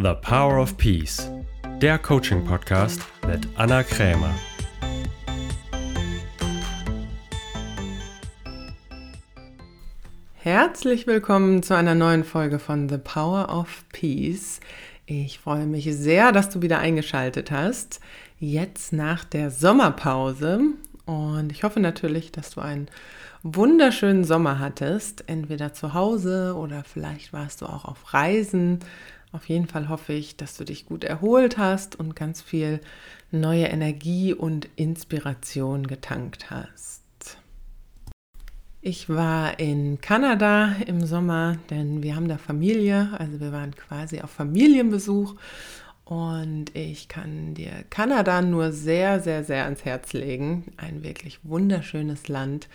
The 0.00 0.14
Power 0.22 0.60
of 0.60 0.76
Peace, 0.76 1.28
der 1.82 1.98
Coaching-Podcast 1.98 3.02
mit 3.26 3.48
Anna 3.56 3.82
Krämer. 3.82 4.32
Herzlich 10.34 11.08
willkommen 11.08 11.64
zu 11.64 11.74
einer 11.74 11.96
neuen 11.96 12.22
Folge 12.22 12.60
von 12.60 12.88
The 12.88 12.98
Power 12.98 13.48
of 13.52 13.84
Peace. 13.92 14.60
Ich 15.06 15.40
freue 15.40 15.66
mich 15.66 15.92
sehr, 15.96 16.30
dass 16.30 16.48
du 16.48 16.62
wieder 16.62 16.78
eingeschaltet 16.78 17.50
hast. 17.50 17.98
Jetzt 18.38 18.92
nach 18.92 19.24
der 19.24 19.50
Sommerpause. 19.50 20.60
Und 21.06 21.50
ich 21.50 21.64
hoffe 21.64 21.80
natürlich, 21.80 22.30
dass 22.30 22.50
du 22.50 22.60
einen 22.60 22.86
wunderschönen 23.42 24.22
Sommer 24.22 24.60
hattest. 24.60 25.24
Entweder 25.26 25.72
zu 25.72 25.92
Hause 25.92 26.54
oder 26.56 26.84
vielleicht 26.84 27.32
warst 27.32 27.62
du 27.62 27.66
auch 27.66 27.84
auf 27.84 28.14
Reisen. 28.14 28.78
Auf 29.32 29.48
jeden 29.48 29.66
Fall 29.66 29.88
hoffe 29.88 30.14
ich, 30.14 30.36
dass 30.36 30.56
du 30.56 30.64
dich 30.64 30.86
gut 30.86 31.04
erholt 31.04 31.58
hast 31.58 31.96
und 31.96 32.16
ganz 32.16 32.40
viel 32.40 32.80
neue 33.30 33.66
Energie 33.66 34.32
und 34.32 34.68
Inspiration 34.76 35.86
getankt 35.86 36.50
hast. 36.50 37.02
Ich 38.80 39.08
war 39.08 39.58
in 39.58 40.00
Kanada 40.00 40.76
im 40.86 41.04
Sommer, 41.04 41.58
denn 41.68 42.02
wir 42.02 42.16
haben 42.16 42.28
da 42.28 42.38
Familie, 42.38 43.10
also 43.18 43.40
wir 43.40 43.52
waren 43.52 43.74
quasi 43.74 44.20
auf 44.20 44.30
Familienbesuch 44.30 45.34
und 46.04 46.74
ich 46.74 47.08
kann 47.08 47.52
dir 47.52 47.84
Kanada 47.90 48.40
nur 48.40 48.72
sehr, 48.72 49.20
sehr, 49.20 49.44
sehr 49.44 49.64
ans 49.64 49.84
Herz 49.84 50.14
legen. 50.14 50.72
Ein 50.78 51.02
wirklich 51.02 51.40
wunderschönes 51.42 52.28
Land, 52.28 52.68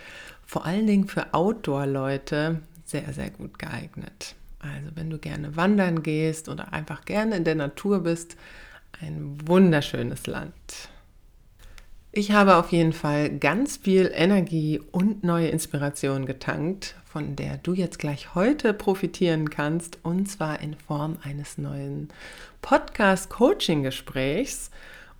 vor 0.46 0.66
allen 0.66 0.86
Dingen 0.86 1.08
für 1.08 1.34
Outdoor-Leute 1.34 2.60
sehr, 2.86 3.12
sehr 3.12 3.32
gut 3.32 3.58
geeignet. 3.58 4.36
Also 4.64 4.96
wenn 4.96 5.10
du 5.10 5.18
gerne 5.18 5.56
wandern 5.56 6.04
gehst 6.04 6.50
oder 6.50 6.74
einfach 6.74 7.06
gerne 7.06 7.36
in 7.36 7.44
der 7.44 7.56
Natur 7.56 8.04
bist, 8.04 8.38
ein 9.02 9.38
wunderschönes 9.46 10.28
Land. 10.28 10.90
Ich 12.16 12.32
habe 12.32 12.58
auf 12.58 12.72
jeden 12.72 12.94
Fall 12.94 13.40
ganz 13.40 13.78
viel 13.78 14.12
Energie 14.14 14.80
und 14.92 15.24
neue 15.24 15.48
Inspiration 15.48 16.28
getankt, 16.28 16.94
von 17.06 17.36
der 17.36 17.58
du 17.58 17.74
jetzt 17.74 17.98
gleich 17.98 18.36
heute 18.36 18.72
profitieren 18.74 19.50
kannst, 19.50 19.98
und 20.04 20.30
zwar 20.30 20.62
in 20.62 20.76
Form 20.76 21.18
eines 21.24 21.58
neuen 21.58 22.10
Podcast-Coaching-Gesprächs. 22.62 24.70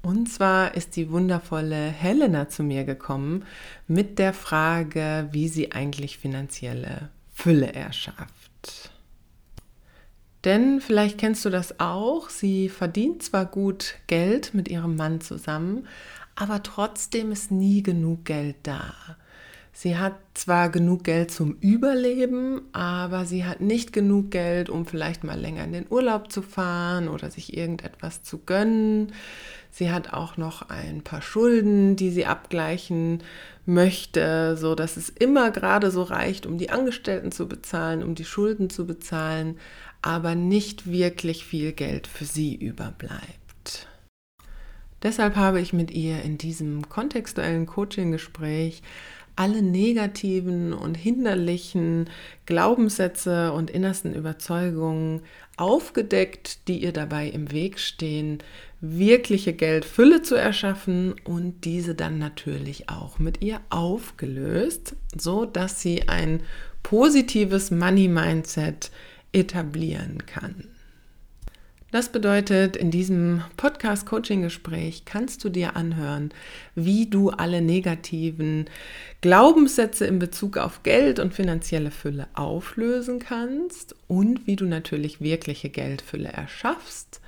Und 0.04 0.30
zwar 0.30 0.76
ist 0.76 0.96
die 0.96 1.10
wundervolle 1.10 1.88
Helena 1.88 2.48
zu 2.48 2.62
mir 2.62 2.84
gekommen 2.84 3.44
mit 3.88 4.20
der 4.20 4.34
Frage, 4.34 5.30
wie 5.32 5.48
sie 5.48 5.72
eigentlich 5.72 6.20
finanzielle 6.20 7.10
Fülle 7.34 7.74
erschafft. 7.74 8.93
Denn 10.46 10.82
vielleicht 10.82 11.18
kennst 11.18 11.46
du 11.46 11.50
das 11.50 11.80
auch, 11.80 12.30
sie 12.30 12.68
verdient 12.68 13.24
zwar 13.24 13.46
gut 13.46 13.96
Geld 14.08 14.54
mit 14.54 14.68
ihrem 14.68 14.96
Mann 14.96 15.22
zusammen, 15.22 15.88
aber 16.36 16.64
trotzdem 16.64 17.32
ist 17.32 17.52
nie 17.52 17.82
genug 17.82 18.26
Geld 18.26 18.58
da. 18.64 18.94
Sie 19.76 19.98
hat 19.98 20.14
zwar 20.36 20.70
genug 20.70 21.04
Geld 21.04 21.32
zum 21.32 21.58
Überleben, 21.60 22.62
aber 22.74 23.26
sie 23.26 23.44
hat 23.44 23.60
nicht 23.60 23.92
genug 23.92 24.30
Geld, 24.30 24.70
um 24.70 24.86
vielleicht 24.86 25.24
mal 25.24 25.40
länger 25.40 25.64
in 25.64 25.74
den 25.74 25.88
Urlaub 25.90 26.32
zu 26.32 26.44
fahren 26.44 27.08
oder 27.08 27.32
sich 27.32 27.58
irgendetwas 27.58 28.22
zu 28.22 28.38
gönnen. 28.38 29.14
Sie 29.72 29.92
hat 29.92 30.14
auch 30.14 30.38
noch 30.38 30.70
ein 30.70 31.02
paar 31.02 31.24
Schulden, 31.24 31.96
die 31.96 32.12
sie 32.12 32.28
abgleichen 32.28 33.24
möchte, 33.66 34.56
so 34.58 34.76
dass 34.76 34.96
es 34.96 35.10
immer 35.10 35.50
gerade 35.50 35.90
so 35.90 36.04
reicht, 36.04 36.46
um 36.46 36.60
die 36.60 36.70
Angestellten 36.70 37.32
zu 37.32 37.48
bezahlen, 37.48 38.04
um 38.04 38.14
die 38.14 38.26
Schulden 38.26 38.70
zu 38.70 38.86
bezahlen, 38.86 39.58
aber 40.04 40.36
nicht 40.36 40.92
wirklich 40.92 41.46
viel 41.46 41.72
Geld 41.72 42.06
für 42.06 42.26
sie 42.26 42.54
überbleibt. 42.54 43.88
Deshalb 45.02 45.36
habe 45.36 45.60
ich 45.60 45.74
mit 45.74 45.92
ihr 45.92 46.22
in 46.22 46.38
diesem 46.38 46.88
kontextuellen 46.88 47.66
Coaching-Gespräch 47.66 48.84
alle 49.36 49.62
negativen 49.62 50.74
und 50.74 50.96
hinderlichen 50.96 52.10
Glaubenssätze 52.46 53.52
und 53.52 53.72
innersten 53.72 54.14
Überzeugungen 54.14 55.22
aufgedeckt, 55.58 56.68
die 56.68 56.84
ihr 56.84 56.92
dabei 56.92 57.28
im 57.28 57.52
Weg 57.52 57.80
stehen, 57.80 58.40
wirkliche 58.82 59.54
Geldfülle 59.54 60.22
zu 60.22 60.36
erschaffen 60.36 61.16
und 61.24 61.66
diese 61.66 61.96
dann 61.96 62.20
natürlich 62.20 62.90
auch 62.90 63.18
mit 63.18 63.42
ihr 63.42 63.62
aufgelöst, 63.70 64.96
so 65.18 65.46
dass 65.46 65.82
sie 65.82 66.08
ein 66.10 66.44
positives 66.84 67.72
Money 67.72 68.10
Mindset 68.10 68.92
etablieren 69.34 70.26
kann. 70.26 70.70
Das 71.94 72.10
bedeutet, 72.10 72.76
in 72.76 72.90
diesem 72.90 73.44
Podcast-Coaching-Gespräch 73.56 75.06
kannst 75.06 75.44
du 75.44 75.50
dir 75.50 75.76
anhören, 75.76 76.32
wie 76.74 77.08
du 77.08 77.30
alle 77.30 77.62
negativen 77.62 78.66
Glaubenssätze 79.22 80.08
in 80.08 80.18
Bezug 80.18 80.58
auf 80.58 80.82
Geld 80.82 81.20
und 81.20 81.36
finanzielle 81.36 81.92
Fülle 81.92 82.26
auflösen 82.34 83.20
kannst 83.20 83.96
und 84.08 84.48
wie 84.48 84.56
du 84.56 84.66
natürlich 84.66 85.22
wirkliche 85.22 85.70
Geldfülle 85.70 86.30
erschaffst. 86.30 87.22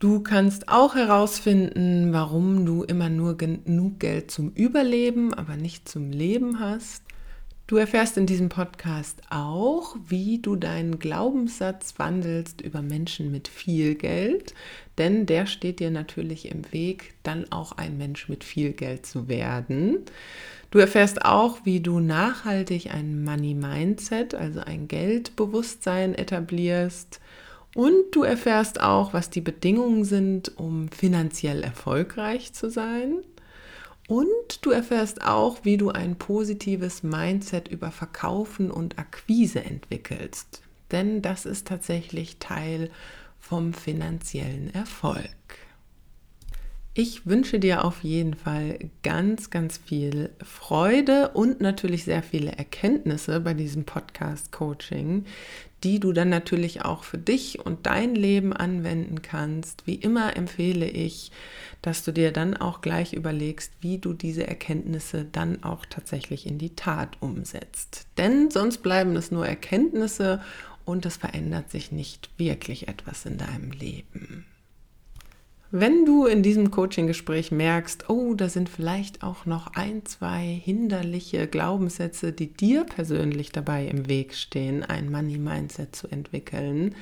Du 0.00 0.24
kannst 0.24 0.68
auch 0.68 0.96
herausfinden, 0.96 2.12
warum 2.12 2.66
du 2.66 2.82
immer 2.82 3.08
nur 3.08 3.36
genug 3.36 4.00
Geld 4.00 4.28
zum 4.28 4.50
Überleben, 4.50 5.32
aber 5.32 5.56
nicht 5.56 5.88
zum 5.88 6.10
Leben 6.10 6.58
hast. 6.58 7.04
Du 7.66 7.78
erfährst 7.78 8.18
in 8.18 8.26
diesem 8.26 8.50
Podcast 8.50 9.22
auch, 9.30 9.96
wie 10.06 10.38
du 10.38 10.54
deinen 10.54 10.98
Glaubenssatz 10.98 11.94
wandelst 11.96 12.60
über 12.60 12.82
Menschen 12.82 13.32
mit 13.32 13.48
viel 13.48 13.94
Geld, 13.94 14.52
denn 14.98 15.24
der 15.24 15.46
steht 15.46 15.80
dir 15.80 15.90
natürlich 15.90 16.50
im 16.50 16.70
Weg, 16.72 17.14
dann 17.22 17.50
auch 17.50 17.72
ein 17.72 17.96
Mensch 17.96 18.28
mit 18.28 18.44
viel 18.44 18.72
Geld 18.72 19.06
zu 19.06 19.28
werden. 19.28 20.00
Du 20.70 20.78
erfährst 20.78 21.24
auch, 21.24 21.60
wie 21.64 21.80
du 21.80 22.00
nachhaltig 22.00 22.92
ein 22.92 23.24
Money 23.24 23.54
Mindset, 23.54 24.34
also 24.34 24.60
ein 24.60 24.86
Geldbewusstsein 24.86 26.14
etablierst. 26.14 27.18
Und 27.74 28.10
du 28.12 28.24
erfährst 28.24 28.80
auch, 28.80 29.14
was 29.14 29.30
die 29.30 29.40
Bedingungen 29.40 30.04
sind, 30.04 30.58
um 30.58 30.90
finanziell 30.90 31.62
erfolgreich 31.62 32.52
zu 32.52 32.70
sein. 32.70 33.22
Und 34.06 34.64
du 34.64 34.70
erfährst 34.70 35.22
auch, 35.22 35.64
wie 35.64 35.76
du 35.76 35.90
ein 35.90 36.16
positives 36.16 37.02
Mindset 37.02 37.68
über 37.68 37.90
Verkaufen 37.90 38.70
und 38.70 38.98
Akquise 38.98 39.64
entwickelst. 39.64 40.62
Denn 40.90 41.22
das 41.22 41.46
ist 41.46 41.66
tatsächlich 41.66 42.38
Teil 42.38 42.90
vom 43.40 43.72
finanziellen 43.72 44.72
Erfolg. 44.74 45.28
Ich 46.96 47.26
wünsche 47.26 47.58
dir 47.58 47.84
auf 47.84 48.04
jeden 48.04 48.34
Fall 48.34 48.78
ganz, 49.02 49.50
ganz 49.50 49.78
viel 49.78 50.30
Freude 50.40 51.30
und 51.30 51.60
natürlich 51.60 52.04
sehr 52.04 52.22
viele 52.22 52.52
Erkenntnisse 52.52 53.40
bei 53.40 53.52
diesem 53.52 53.84
Podcast-Coaching, 53.84 55.24
die 55.84 56.00
du 56.00 56.12
dann 56.12 56.30
natürlich 56.30 56.82
auch 56.82 57.04
für 57.04 57.18
dich 57.18 57.64
und 57.64 57.84
dein 57.84 58.14
Leben 58.14 58.54
anwenden 58.54 59.20
kannst. 59.20 59.86
Wie 59.86 59.96
immer 59.96 60.34
empfehle 60.36 60.88
ich, 60.88 61.30
dass 61.82 62.02
du 62.02 62.12
dir 62.12 62.32
dann 62.32 62.56
auch 62.56 62.80
gleich 62.80 63.12
überlegst, 63.12 63.72
wie 63.82 63.98
du 63.98 64.14
diese 64.14 64.46
Erkenntnisse 64.46 65.26
dann 65.30 65.62
auch 65.62 65.84
tatsächlich 65.84 66.46
in 66.46 66.56
die 66.56 66.74
Tat 66.74 67.18
umsetzt. 67.20 68.06
Denn 68.16 68.50
sonst 68.50 68.78
bleiben 68.78 69.14
es 69.16 69.30
nur 69.30 69.46
Erkenntnisse 69.46 70.40
und 70.86 71.04
es 71.04 71.18
verändert 71.18 71.70
sich 71.70 71.92
nicht 71.92 72.30
wirklich 72.38 72.88
etwas 72.88 73.26
in 73.26 73.36
deinem 73.36 73.70
Leben. 73.70 74.46
Wenn 75.76 76.04
du 76.04 76.26
in 76.26 76.44
diesem 76.44 76.70
Coaching-Gespräch 76.70 77.50
merkst, 77.50 78.08
oh, 78.08 78.34
da 78.34 78.48
sind 78.48 78.68
vielleicht 78.68 79.24
auch 79.24 79.44
noch 79.44 79.74
ein, 79.74 80.06
zwei 80.06 80.44
hinderliche 80.62 81.48
Glaubenssätze, 81.48 82.30
die 82.30 82.46
dir 82.54 82.84
persönlich 82.84 83.50
dabei 83.50 83.86
im 83.86 84.08
Weg 84.08 84.34
stehen, 84.34 84.84
ein 84.84 85.10
Money-Mindset 85.10 85.96
zu 85.96 86.06
entwickeln, 86.06 86.94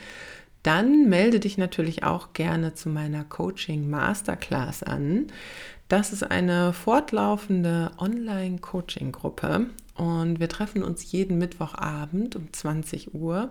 dann 0.63 1.11
melde 1.11 1.39
dich 1.39 1.59
natürlich 1.59 2.03
auch 2.03 2.33
gerne 2.33 2.73
zu 2.73 2.89
meiner 2.89 3.25
Coaching 3.25 3.91
Masterclass 3.91 4.83
an. 4.83 5.27
Das 5.89 6.15
ist 6.15 6.23
eine 6.23 6.73
fortlaufende 6.73 7.91
Online-Coaching-Gruppe 7.99 9.67
und 9.95 10.41
wir 10.41 10.49
treffen 10.49 10.83
uns 10.83 11.11
jeden 11.13 11.39
Mittwochabend 11.39 12.37
um 12.37 12.53
20 12.53 13.15
Uhr 13.15 13.51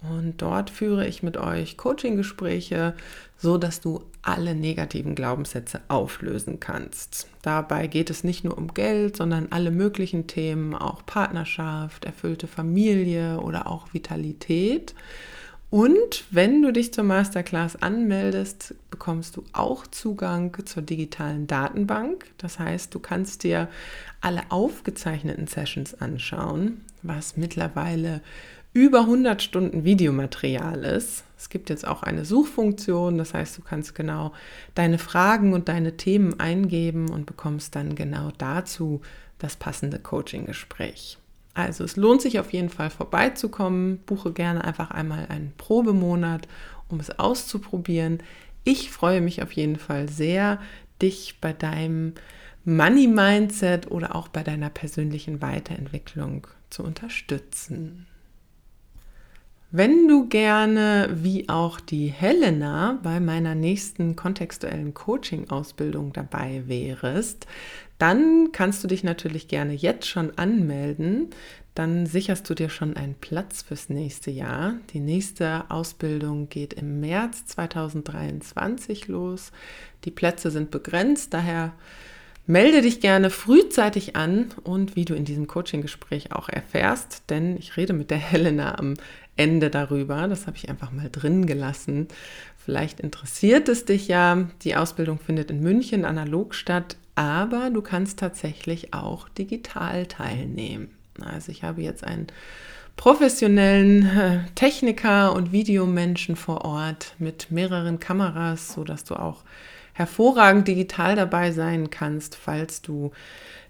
und 0.00 0.40
dort 0.42 0.70
führe 0.70 1.06
ich 1.06 1.24
mit 1.24 1.36
euch 1.36 1.76
Coaching-Gespräche, 1.76 2.94
so 3.36 3.58
dass 3.58 3.80
du 3.80 4.04
alle 4.22 4.54
negativen 4.54 5.16
Glaubenssätze 5.16 5.80
auflösen 5.88 6.60
kannst. 6.60 7.28
Dabei 7.42 7.88
geht 7.88 8.08
es 8.08 8.22
nicht 8.22 8.44
nur 8.44 8.56
um 8.56 8.74
Geld, 8.74 9.16
sondern 9.16 9.48
alle 9.50 9.72
möglichen 9.72 10.28
Themen, 10.28 10.74
auch 10.74 11.04
Partnerschaft, 11.04 12.04
erfüllte 12.04 12.46
Familie 12.46 13.40
oder 13.40 13.66
auch 13.66 13.92
Vitalität. 13.92 14.94
Und 15.70 16.24
wenn 16.30 16.62
du 16.62 16.72
dich 16.72 16.94
zur 16.94 17.04
Masterclass 17.04 17.76
anmeldest, 17.76 18.74
bekommst 18.90 19.36
du 19.36 19.44
auch 19.52 19.86
Zugang 19.86 20.56
zur 20.64 20.82
digitalen 20.82 21.46
Datenbank. 21.46 22.24
Das 22.38 22.58
heißt, 22.58 22.94
du 22.94 23.00
kannst 23.00 23.44
dir 23.44 23.68
alle 24.22 24.42
aufgezeichneten 24.48 25.46
Sessions 25.46 26.00
anschauen, 26.00 26.80
was 27.02 27.36
mittlerweile 27.36 28.22
über 28.72 29.00
100 29.00 29.42
Stunden 29.42 29.84
Videomaterial 29.84 30.84
ist. 30.84 31.24
Es 31.36 31.50
gibt 31.50 31.68
jetzt 31.68 31.86
auch 31.86 32.02
eine 32.02 32.24
Suchfunktion, 32.24 33.18
das 33.18 33.34
heißt, 33.34 33.58
du 33.58 33.62
kannst 33.62 33.94
genau 33.94 34.32
deine 34.74 34.98
Fragen 34.98 35.52
und 35.52 35.68
deine 35.68 35.98
Themen 35.98 36.40
eingeben 36.40 37.10
und 37.10 37.26
bekommst 37.26 37.76
dann 37.76 37.94
genau 37.94 38.30
dazu 38.38 39.02
das 39.38 39.56
passende 39.56 39.98
Coaching-Gespräch. 39.98 41.17
Also 41.58 41.82
es 41.82 41.96
lohnt 41.96 42.22
sich 42.22 42.38
auf 42.38 42.52
jeden 42.52 42.68
Fall 42.68 42.88
vorbeizukommen. 42.88 43.98
Buche 44.06 44.32
gerne 44.32 44.62
einfach 44.62 44.92
einmal 44.92 45.26
einen 45.28 45.52
Probemonat, 45.58 46.46
um 46.88 47.00
es 47.00 47.18
auszuprobieren. 47.18 48.22
Ich 48.62 48.92
freue 48.92 49.20
mich 49.20 49.42
auf 49.42 49.50
jeden 49.50 49.74
Fall 49.74 50.08
sehr, 50.08 50.60
dich 51.02 51.38
bei 51.40 51.52
deinem 51.52 52.14
Money 52.64 53.08
Mindset 53.08 53.90
oder 53.90 54.14
auch 54.14 54.28
bei 54.28 54.44
deiner 54.44 54.70
persönlichen 54.70 55.42
Weiterentwicklung 55.42 56.46
zu 56.70 56.84
unterstützen. 56.84 58.06
Wenn 59.72 60.06
du 60.06 60.28
gerne, 60.28 61.10
wie 61.12 61.48
auch 61.48 61.80
die 61.80 62.06
Helena, 62.06 63.00
bei 63.02 63.18
meiner 63.18 63.56
nächsten 63.56 64.14
kontextuellen 64.14 64.94
Coaching-Ausbildung 64.94 66.12
dabei 66.12 66.62
wärst, 66.66 67.46
dann 67.98 68.50
kannst 68.52 68.82
du 68.82 68.88
dich 68.88 69.04
natürlich 69.04 69.48
gerne 69.48 69.72
jetzt 69.72 70.06
schon 70.06 70.36
anmelden. 70.38 71.30
Dann 71.74 72.06
sicherst 72.06 72.48
du 72.48 72.54
dir 72.54 72.70
schon 72.70 72.96
einen 72.96 73.14
Platz 73.14 73.62
fürs 73.62 73.88
nächste 73.88 74.30
Jahr. 74.30 74.74
Die 74.92 75.00
nächste 75.00 75.64
Ausbildung 75.68 76.48
geht 76.48 76.74
im 76.74 77.00
März 77.00 77.46
2023 77.46 79.08
los. 79.08 79.52
Die 80.04 80.10
Plätze 80.10 80.50
sind 80.50 80.70
begrenzt, 80.70 81.34
daher 81.34 81.72
Melde 82.50 82.80
dich 82.80 83.02
gerne 83.02 83.28
frühzeitig 83.28 84.16
an 84.16 84.46
und 84.64 84.96
wie 84.96 85.04
du 85.04 85.12
in 85.14 85.26
diesem 85.26 85.46
Coaching-Gespräch 85.48 86.32
auch 86.32 86.48
erfährst, 86.48 87.24
denn 87.28 87.58
ich 87.58 87.76
rede 87.76 87.92
mit 87.92 88.10
der 88.10 88.16
Helena 88.16 88.78
am 88.78 88.94
Ende 89.38 89.70
darüber. 89.70 90.28
Das 90.28 90.46
habe 90.46 90.56
ich 90.56 90.68
einfach 90.68 90.90
mal 90.90 91.08
drin 91.10 91.46
gelassen. 91.46 92.08
Vielleicht 92.56 93.00
interessiert 93.00 93.68
es 93.68 93.84
dich 93.84 94.08
ja. 94.08 94.48
Die 94.62 94.76
Ausbildung 94.76 95.18
findet 95.18 95.50
in 95.50 95.60
München 95.62 96.04
analog 96.04 96.54
statt, 96.54 96.96
aber 97.14 97.70
du 97.70 97.80
kannst 97.80 98.18
tatsächlich 98.18 98.92
auch 98.92 99.28
digital 99.28 100.06
teilnehmen. 100.06 100.90
Also 101.20 101.50
ich 101.50 101.62
habe 101.62 101.82
jetzt 101.82 102.04
einen 102.04 102.26
professionellen 102.96 104.06
äh, 104.06 104.40
Techniker 104.54 105.32
und 105.32 105.52
Videomenschen 105.52 106.36
vor 106.36 106.64
Ort 106.64 107.14
mit 107.18 107.50
mehreren 107.50 108.00
Kameras, 108.00 108.74
sodass 108.74 109.04
du 109.04 109.14
auch 109.14 109.44
hervorragend 109.92 110.68
digital 110.68 111.16
dabei 111.16 111.52
sein 111.52 111.90
kannst, 111.90 112.36
falls 112.36 112.82
du 112.82 113.12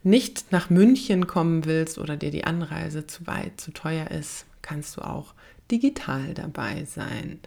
nicht 0.02 0.50
nach 0.50 0.70
München 0.70 1.26
kommen 1.26 1.64
willst 1.64 1.98
oder 1.98 2.16
dir 2.16 2.30
die 2.30 2.44
Anreise 2.44 3.06
zu 3.06 3.26
weit, 3.26 3.60
zu 3.60 3.72
teuer 3.72 4.10
ist, 4.10 4.46
kannst 4.62 4.96
du 4.96 5.02
auch 5.02 5.34
digital 5.70 6.34
dabei 6.34 6.84
sein. 6.84 7.40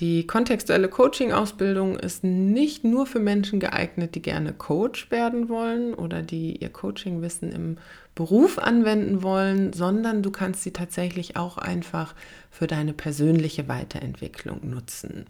Die 0.00 0.28
kontextuelle 0.28 0.88
Coaching-Ausbildung 0.88 1.98
ist 1.98 2.22
nicht 2.22 2.84
nur 2.84 3.04
für 3.04 3.18
Menschen 3.18 3.58
geeignet, 3.58 4.14
die 4.14 4.22
gerne 4.22 4.52
Coach 4.52 5.10
werden 5.10 5.48
wollen 5.48 5.92
oder 5.92 6.22
die 6.22 6.56
ihr 6.56 6.68
Coaching-Wissen 6.68 7.50
im 7.50 7.78
Beruf 8.14 8.58
anwenden 8.58 9.24
wollen, 9.24 9.72
sondern 9.72 10.22
du 10.22 10.30
kannst 10.30 10.62
sie 10.62 10.72
tatsächlich 10.72 11.36
auch 11.36 11.58
einfach 11.58 12.14
für 12.48 12.68
deine 12.68 12.92
persönliche 12.92 13.66
Weiterentwicklung 13.66 14.70
nutzen. 14.70 15.26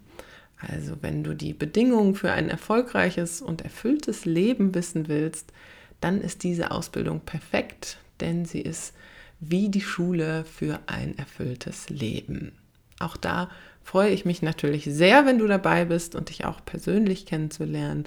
Also 0.59 0.97
wenn 1.01 1.23
du 1.23 1.33
die 1.33 1.53
Bedingungen 1.53 2.13
für 2.13 2.31
ein 2.31 2.49
erfolgreiches 2.49 3.41
und 3.41 3.61
erfülltes 3.61 4.25
Leben 4.25 4.75
wissen 4.75 5.07
willst, 5.07 5.51
dann 5.99 6.21
ist 6.21 6.43
diese 6.43 6.69
Ausbildung 6.69 7.21
perfekt, 7.21 7.97
denn 8.19 8.45
sie 8.45 8.61
ist 8.61 8.93
wie 9.39 9.69
die 9.69 9.81
Schule 9.81 10.45
für 10.45 10.79
ein 10.87 11.17
erfülltes 11.17 11.89
Leben. 11.89 12.51
Auch 12.99 13.17
da 13.17 13.49
freue 13.83 14.11
ich 14.11 14.25
mich 14.25 14.41
natürlich 14.41 14.85
sehr, 14.85 15.25
wenn 15.25 15.39
du 15.39 15.47
dabei 15.47 15.85
bist 15.85 16.15
und 16.15 16.29
dich 16.29 16.45
auch 16.45 16.63
persönlich 16.63 17.25
kennenzulernen 17.25 18.05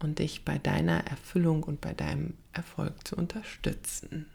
und 0.00 0.18
dich 0.18 0.44
bei 0.44 0.58
deiner 0.58 1.06
Erfüllung 1.06 1.62
und 1.62 1.80
bei 1.80 1.94
deinem 1.94 2.34
Erfolg 2.52 3.06
zu 3.06 3.16
unterstützen. 3.16 4.26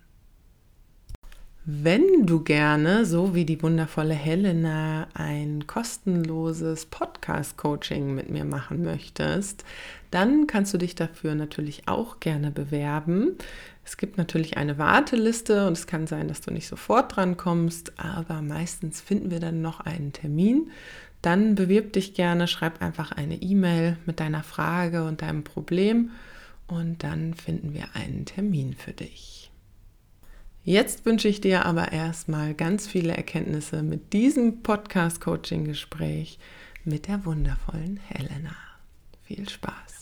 Wenn 1.69 2.25
du 2.25 2.45
gerne, 2.45 3.05
so 3.05 3.35
wie 3.35 3.43
die 3.43 3.61
wundervolle 3.61 4.13
Helena, 4.13 5.07
ein 5.13 5.67
kostenloses 5.67 6.85
Podcast-Coaching 6.85 8.15
mit 8.15 8.29
mir 8.29 8.45
machen 8.45 8.85
möchtest, 8.85 9.65
dann 10.09 10.47
kannst 10.47 10.73
du 10.73 10.77
dich 10.77 10.95
dafür 10.95 11.35
natürlich 11.35 11.89
auch 11.89 12.21
gerne 12.21 12.51
bewerben. 12.51 13.35
Es 13.87 13.95
gibt 13.95 14.17
natürlich 14.17 14.57
eine 14.57 14.77
Warteliste 14.77 15.65
und 15.65 15.71
es 15.71 15.87
kann 15.87 16.07
sein, 16.07 16.27
dass 16.27 16.41
du 16.41 16.51
nicht 16.51 16.67
sofort 16.67 17.15
dran 17.15 17.37
kommst, 17.37 17.97
aber 17.97 18.41
meistens 18.41 18.99
finden 18.99 19.31
wir 19.31 19.39
dann 19.39 19.61
noch 19.61 19.79
einen 19.79 20.11
Termin. 20.11 20.71
Dann 21.21 21.55
bewirb 21.55 21.93
dich 21.93 22.13
gerne, 22.13 22.49
schreib 22.49 22.81
einfach 22.81 23.13
eine 23.13 23.41
E-Mail 23.41 23.97
mit 24.05 24.19
deiner 24.19 24.43
Frage 24.43 25.05
und 25.05 25.21
deinem 25.21 25.45
Problem 25.45 26.11
und 26.67 27.01
dann 27.01 27.33
finden 27.33 27.73
wir 27.73 27.85
einen 27.93 28.25
Termin 28.25 28.73
für 28.73 28.91
dich. 28.91 29.51
Jetzt 30.65 31.05
wünsche 31.05 31.29
ich 31.29 31.39
dir 31.39 31.65
aber 31.65 31.93
erstmal 31.93 32.55
ganz 32.55 32.87
viele 32.87 33.15
Erkenntnisse 33.15 33.83
mit 33.83 34.11
diesem 34.11 34.63
Podcast-Coaching-Gespräch 34.63 36.39
mit 36.83 37.07
der 37.07 37.23
wundervollen 37.23 38.01
Helena. 38.09 38.53
Viel 39.23 39.47
Spaß. 39.47 39.96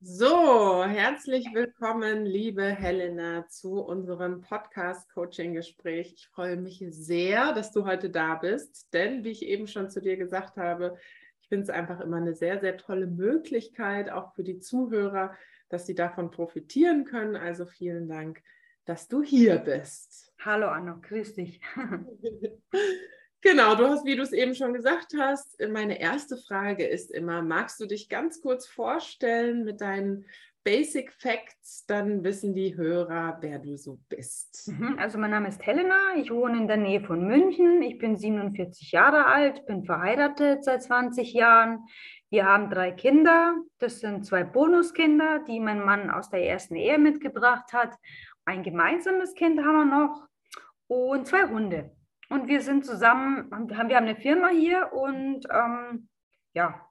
So, 0.00 0.84
herzlich 0.84 1.44
willkommen, 1.52 2.24
liebe 2.24 2.62
Helena, 2.62 3.48
zu 3.48 3.80
unserem 3.80 4.42
Podcast-Coaching-Gespräch. 4.42 6.12
Ich 6.14 6.28
freue 6.28 6.56
mich 6.56 6.84
sehr, 6.90 7.52
dass 7.52 7.72
du 7.72 7.84
heute 7.84 8.08
da 8.08 8.36
bist, 8.36 8.94
denn 8.94 9.24
wie 9.24 9.30
ich 9.30 9.42
eben 9.42 9.66
schon 9.66 9.90
zu 9.90 10.00
dir 10.00 10.16
gesagt 10.16 10.56
habe, 10.56 10.96
ich 11.40 11.48
finde 11.48 11.64
es 11.64 11.70
einfach 11.70 11.98
immer 11.98 12.18
eine 12.18 12.36
sehr, 12.36 12.60
sehr 12.60 12.76
tolle 12.76 13.08
Möglichkeit, 13.08 14.08
auch 14.08 14.36
für 14.36 14.44
die 14.44 14.60
Zuhörer, 14.60 15.34
dass 15.68 15.86
sie 15.86 15.96
davon 15.96 16.30
profitieren 16.30 17.04
können. 17.04 17.34
Also 17.34 17.66
vielen 17.66 18.08
Dank, 18.08 18.40
dass 18.84 19.08
du 19.08 19.24
hier 19.24 19.56
bist. 19.58 20.32
Hallo 20.38 20.68
Anno, 20.68 21.00
grüß 21.00 21.34
dich. 21.34 21.60
genau, 23.40 23.74
du 23.74 23.88
hast, 23.88 24.04
wie 24.04 24.16
du 24.16 24.22
es 24.22 24.32
eben 24.32 24.54
schon 24.54 24.72
gesagt 24.72 25.14
hast, 25.18 25.60
meine 25.70 26.00
erste 26.00 26.36
Frage 26.36 26.86
ist 26.86 27.10
immer, 27.10 27.42
magst 27.42 27.80
du 27.80 27.86
dich 27.86 28.08
ganz 28.08 28.40
kurz 28.40 28.66
vorstellen 28.66 29.64
mit 29.64 29.80
deinen 29.80 30.26
Basic 30.64 31.12
Facts, 31.12 31.86
dann 31.86 32.24
wissen 32.24 32.54
die 32.54 32.76
Hörer, 32.76 33.38
wer 33.40 33.58
du 33.58 33.78
so 33.78 33.98
bist. 34.10 34.68
Mhm, 34.68 34.98
also 34.98 35.16
mein 35.16 35.30
Name 35.30 35.48
ist 35.48 35.64
Helena, 35.64 36.14
ich 36.16 36.30
wohne 36.30 36.58
in 36.58 36.68
der 36.68 36.76
Nähe 36.76 37.00
von 37.00 37.26
München, 37.26 37.80
ich 37.80 37.96
bin 37.96 38.16
47 38.16 38.92
Jahre 38.92 39.24
alt, 39.24 39.64
bin 39.64 39.84
verheiratet 39.84 40.64
seit 40.64 40.82
20 40.82 41.32
Jahren. 41.32 41.86
Wir 42.28 42.44
haben 42.44 42.68
drei 42.68 42.90
Kinder. 42.90 43.56
Das 43.78 44.00
sind 44.00 44.26
zwei 44.26 44.44
Bonuskinder, 44.44 45.42
die 45.48 45.58
mein 45.58 45.82
Mann 45.82 46.10
aus 46.10 46.28
der 46.28 46.44
ersten 46.44 46.76
Ehe 46.76 46.98
mitgebracht 46.98 47.72
hat. 47.72 47.94
Ein 48.44 48.62
gemeinsames 48.62 49.32
Kind 49.32 49.60
haben 49.60 49.88
wir 49.88 49.98
noch 49.98 50.28
und 50.86 51.26
zwei 51.26 51.48
Hunde. 51.48 51.96
Und 52.28 52.46
wir 52.46 52.60
sind 52.60 52.84
zusammen, 52.84 53.50
wir 53.68 53.78
haben 53.78 53.90
eine 53.90 54.16
Firma 54.16 54.48
hier 54.48 54.92
und 54.92 55.46
ähm, 55.50 56.08
ja, 56.52 56.88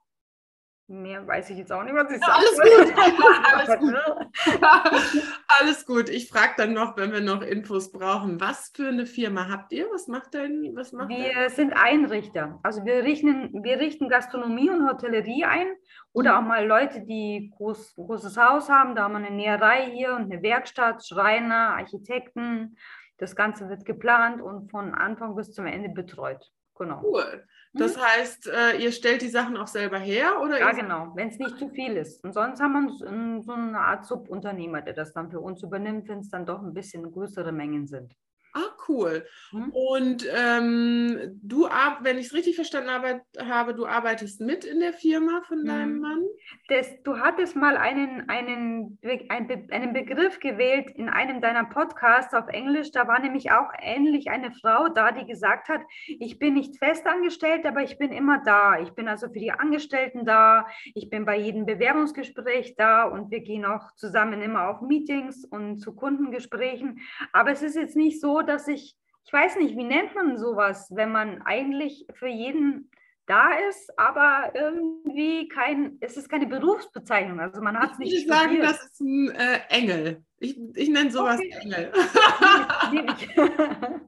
Mehr 0.90 1.26
weiß 1.26 1.50
ich 1.50 1.58
jetzt 1.58 1.70
auch 1.70 1.82
nicht, 1.82 1.94
was 1.94 2.10
ich 2.10 2.18
sage. 2.18 2.32
alles 3.52 3.78
gut. 3.78 3.94
alles 3.94 5.12
gut. 5.12 5.22
alles 5.60 5.86
gut. 5.86 6.08
Ich 6.08 6.30
frage 6.30 6.54
dann 6.56 6.72
noch, 6.72 6.96
wenn 6.96 7.12
wir 7.12 7.20
noch 7.20 7.42
Infos 7.42 7.92
brauchen. 7.92 8.40
Was 8.40 8.72
für 8.74 8.88
eine 8.88 9.04
Firma 9.04 9.50
habt 9.50 9.70
ihr? 9.74 9.86
Was 9.92 10.08
macht 10.08 10.32
denn? 10.32 10.74
Was 10.74 10.92
macht 10.92 11.10
wir 11.10 11.34
denn? 11.34 11.50
sind 11.50 11.74
Einrichter. 11.74 12.58
Also 12.62 12.86
wir 12.86 13.04
richten, 13.04 13.62
wir 13.62 13.78
richten 13.78 14.08
Gastronomie 14.08 14.70
und 14.70 14.88
Hotellerie 14.88 15.44
ein 15.44 15.66
oder 16.14 16.38
auch 16.38 16.42
mal 16.42 16.66
Leute, 16.66 17.02
die 17.02 17.52
groß, 17.54 17.94
großes 17.96 18.38
Haus 18.38 18.70
haben. 18.70 18.94
Da 18.94 19.04
haben 19.04 19.12
wir 19.12 19.18
eine 19.18 19.30
Näherei 19.30 19.90
hier 19.90 20.14
und 20.14 20.32
eine 20.32 20.42
Werkstatt, 20.42 21.06
Schreiner, 21.06 21.76
Architekten. 21.76 22.78
Das 23.18 23.36
Ganze 23.36 23.68
wird 23.68 23.84
geplant 23.84 24.40
und 24.40 24.70
von 24.70 24.94
Anfang 24.94 25.34
bis 25.34 25.52
zum 25.52 25.66
Ende 25.66 25.88
betreut. 25.88 26.50
Genau. 26.76 27.02
Cool. 27.02 27.44
Das 27.74 27.96
mhm. 27.96 28.00
heißt, 28.00 28.46
äh, 28.48 28.76
ihr 28.78 28.92
stellt 28.92 29.22
die 29.22 29.28
Sachen 29.28 29.56
auch 29.56 29.66
selber 29.66 29.98
her? 29.98 30.40
Oder 30.40 30.60
ja, 30.60 30.72
genau, 30.72 31.12
wenn 31.14 31.28
es 31.28 31.38
nicht 31.38 31.58
zu 31.58 31.68
viel 31.68 31.96
ist. 31.96 32.24
Und 32.24 32.32
sonst 32.32 32.60
haben 32.60 32.86
wir 32.86 33.42
so 33.42 33.52
eine 33.52 33.78
Art 33.78 34.06
Subunternehmer, 34.06 34.80
der 34.82 34.94
das 34.94 35.12
dann 35.12 35.30
für 35.30 35.40
uns 35.40 35.62
übernimmt, 35.62 36.08
wenn 36.08 36.20
es 36.20 36.30
dann 36.30 36.46
doch 36.46 36.62
ein 36.62 36.72
bisschen 36.72 37.10
größere 37.10 37.52
Mengen 37.52 37.86
sind. 37.86 38.14
Ah, 38.54 38.70
cool. 38.88 39.26
Mhm. 39.52 39.70
Und 39.70 40.28
ähm, 40.34 41.38
du, 41.42 41.68
wenn 42.00 42.18
ich 42.18 42.26
es 42.26 42.34
richtig 42.34 42.56
verstanden 42.56 42.90
habe, 42.90 43.74
du 43.74 43.86
arbeitest 43.86 44.40
mit 44.40 44.64
in 44.64 44.80
der 44.80 44.92
Firma 44.92 45.42
von 45.46 45.64
deinem 45.64 45.94
mhm. 45.94 46.00
Mann? 46.00 46.24
Das, 46.68 47.02
du 47.02 47.18
hattest 47.18 47.56
mal 47.56 47.76
einen, 47.76 48.28
einen, 48.28 48.98
einen, 49.02 49.70
einen 49.70 49.92
Begriff 49.92 50.40
gewählt 50.40 50.90
in 50.94 51.08
einem 51.08 51.40
deiner 51.40 51.64
Podcasts 51.64 52.34
auf 52.34 52.48
Englisch. 52.48 52.90
Da 52.90 53.06
war 53.06 53.20
nämlich 53.20 53.50
auch 53.50 53.70
ähnlich 53.80 54.30
eine 54.30 54.52
Frau 54.52 54.88
da, 54.88 55.12
die 55.12 55.26
gesagt 55.26 55.68
hat, 55.68 55.80
ich 56.06 56.38
bin 56.38 56.54
nicht 56.54 56.78
festangestellt, 56.78 57.66
aber 57.66 57.82
ich 57.82 57.98
bin 57.98 58.12
immer 58.12 58.42
da. 58.44 58.80
Ich 58.80 58.90
bin 58.92 59.08
also 59.08 59.28
für 59.28 59.38
die 59.38 59.52
Angestellten 59.52 60.24
da. 60.24 60.66
Ich 60.94 61.10
bin 61.10 61.24
bei 61.24 61.38
jedem 61.38 61.66
Bewerbungsgespräch 61.66 62.74
da 62.76 63.04
und 63.04 63.30
wir 63.30 63.40
gehen 63.40 63.64
auch 63.64 63.94
zusammen 63.96 64.42
immer 64.42 64.68
auf 64.68 64.80
Meetings 64.80 65.44
und 65.44 65.78
zu 65.78 65.94
Kundengesprächen. 65.94 67.00
Aber 67.32 67.50
es 67.50 67.62
ist 67.62 67.76
jetzt 67.76 67.96
nicht 67.96 68.20
so, 68.20 68.42
dass 68.42 68.68
ich, 68.68 68.77
ich 69.24 69.32
weiß 69.32 69.56
nicht, 69.56 69.76
wie 69.76 69.84
nennt 69.84 70.14
man 70.14 70.38
sowas, 70.38 70.88
wenn 70.90 71.12
man 71.12 71.42
eigentlich 71.42 72.06
für 72.14 72.28
jeden 72.28 72.90
da 73.28 73.50
ist, 73.68 73.96
aber 73.98 74.52
irgendwie 74.54 75.48
kein, 75.48 75.98
es 76.00 76.16
ist 76.16 76.30
keine 76.30 76.46
Berufsbezeichnung. 76.46 77.40
Also 77.40 77.60
man 77.60 77.78
hat 77.78 77.92
es 77.92 77.98
nicht. 77.98 78.14
Ich 78.14 78.26
würde 78.26 78.38
sagen, 78.38 78.60
das 78.60 78.82
ist 78.82 79.00
ein 79.00 79.30
äh, 79.30 79.60
Engel. 79.68 80.24
Ich, 80.38 80.58
ich 80.74 80.88
nenne 80.88 81.10
sowas 81.10 81.38
okay. 81.38 81.54
Engel. 81.60 81.92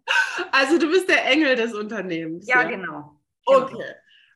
also 0.52 0.78
du 0.78 0.90
bist 0.90 1.08
der 1.08 1.26
Engel 1.26 1.54
des 1.54 1.74
Unternehmens. 1.74 2.48
Ja, 2.48 2.62
ja. 2.62 2.68
genau. 2.68 3.20
Okay. 3.44 3.84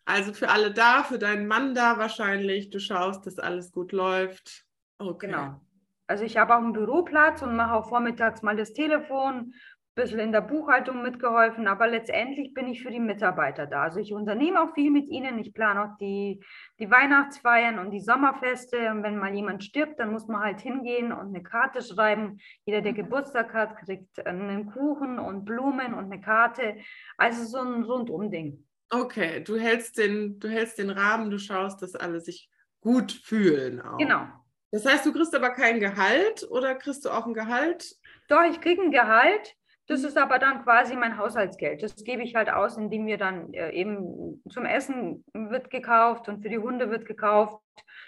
Also 0.05 0.35
für 0.35 0.51
alle 0.51 0.71
da, 0.71 1.03
für 1.03 1.19
deinen 1.19 1.47
Mann 1.47 1.75
da 1.75 1.99
wahrscheinlich. 1.99 2.69
Du 2.69 2.79
schaust, 2.79 3.27
dass 3.27 3.39
alles 3.39 3.73
gut 3.73 3.93
läuft. 3.93 4.67
Okay. 4.99 5.29
Genau. 5.29 5.61
Also 6.07 6.25
ich 6.25 6.37
habe 6.37 6.55
auch 6.55 6.59
einen 6.59 6.75
Büroplatz 6.75 7.41
und 7.41 7.57
mache 7.57 7.75
auch 7.75 7.89
vormittags 7.89 8.43
mal 8.43 8.57
das 8.57 8.75
Telefon 8.75 9.55
bisschen 9.95 10.19
in 10.19 10.33
der 10.33 10.41
Buchhaltung 10.41 11.03
mitgeholfen, 11.03 11.69
aber 11.69 11.87
letztendlich 11.87 12.53
bin 12.53 12.67
ich 12.67 12.83
für 12.83 12.91
die 12.91 13.01
Mitarbeiter 13.01 13.67
da. 13.67 13.83
Also 13.83 14.01
ich 14.01 14.13
unternehme 14.13 14.61
auch 14.61 14.75
viel 14.75 14.91
mit 14.91 15.09
ihnen. 15.09 15.39
Ich 15.39 15.55
plane 15.55 15.85
auch 15.85 15.97
die, 15.99 16.43
die 16.81 16.91
Weihnachtsfeiern 16.91 17.79
und 17.79 17.91
die 17.93 18.01
Sommerfeste. 18.01 18.91
Und 18.91 19.03
wenn 19.03 19.19
mal 19.19 19.35
jemand 19.35 19.63
stirbt, 19.63 20.01
dann 20.01 20.13
muss 20.13 20.27
man 20.27 20.43
halt 20.43 20.61
hingehen 20.61 21.13
und 21.13 21.29
eine 21.29 21.43
Karte 21.43 21.81
schreiben. 21.81 22.39
Jeder, 22.65 22.81
der 22.81 22.93
Geburtstag 22.93 23.55
hat, 23.55 23.77
kriegt 23.77 24.27
einen 24.27 24.67
Kuchen 24.73 25.19
und 25.19 25.45
Blumen 25.45 25.95
und 25.95 26.07
eine 26.07 26.21
Karte. 26.21 26.77
Also 27.17 27.45
so 27.45 27.59
ein 27.59 27.85
Rundumding. 27.85 28.67
Okay, 28.91 29.43
du 29.43 29.57
hältst 29.57 29.99
den, 29.99 30.39
du 30.41 30.49
hältst 30.49 30.79
den 30.79 30.91
Rahmen, 30.91 31.31
du 31.31 31.39
schaust, 31.39 31.83
dass 31.83 31.95
alle 31.95 32.21
sich 32.21 32.51
gut 32.81 33.13
fühlen. 33.13 33.81
Auch. 33.81 33.99
Genau. 33.99 34.27
Das 34.71 34.85
heißt, 34.85 35.07
du 35.07 35.13
kriegst 35.13 35.35
aber 35.35 35.51
kein 35.51 35.79
Gehalt 35.79 36.47
oder 36.51 36.75
kriegst 36.75 37.05
du 37.05 37.11
auch 37.11 37.27
ein 37.27 37.35
Gehalt? 37.35 37.95
Doch, 38.29 38.43
ich 38.43 38.61
kriege 38.61 38.83
ein 38.83 38.91
Gehalt. 38.91 39.55
Das 39.87 40.03
ist 40.03 40.17
aber 40.17 40.39
dann 40.39 40.63
quasi 40.63 40.97
mein 40.97 41.19
Haushaltsgeld. 41.19 41.83
Das 41.83 41.95
gebe 42.05 42.23
ich 42.23 42.35
halt 42.35 42.51
aus, 42.51 42.79
indem 42.79 43.07
wir 43.07 43.19
dann 43.19 43.53
äh, 43.53 43.71
eben 43.71 44.43
zum 44.49 44.65
Essen 44.65 45.25
wird 45.35 45.71
gekauft 45.71 46.29
und 46.29 46.43
für 46.43 46.49
die 46.49 46.59
Hunde 46.59 46.91
wird 46.91 47.05
gekauft. 47.05 47.63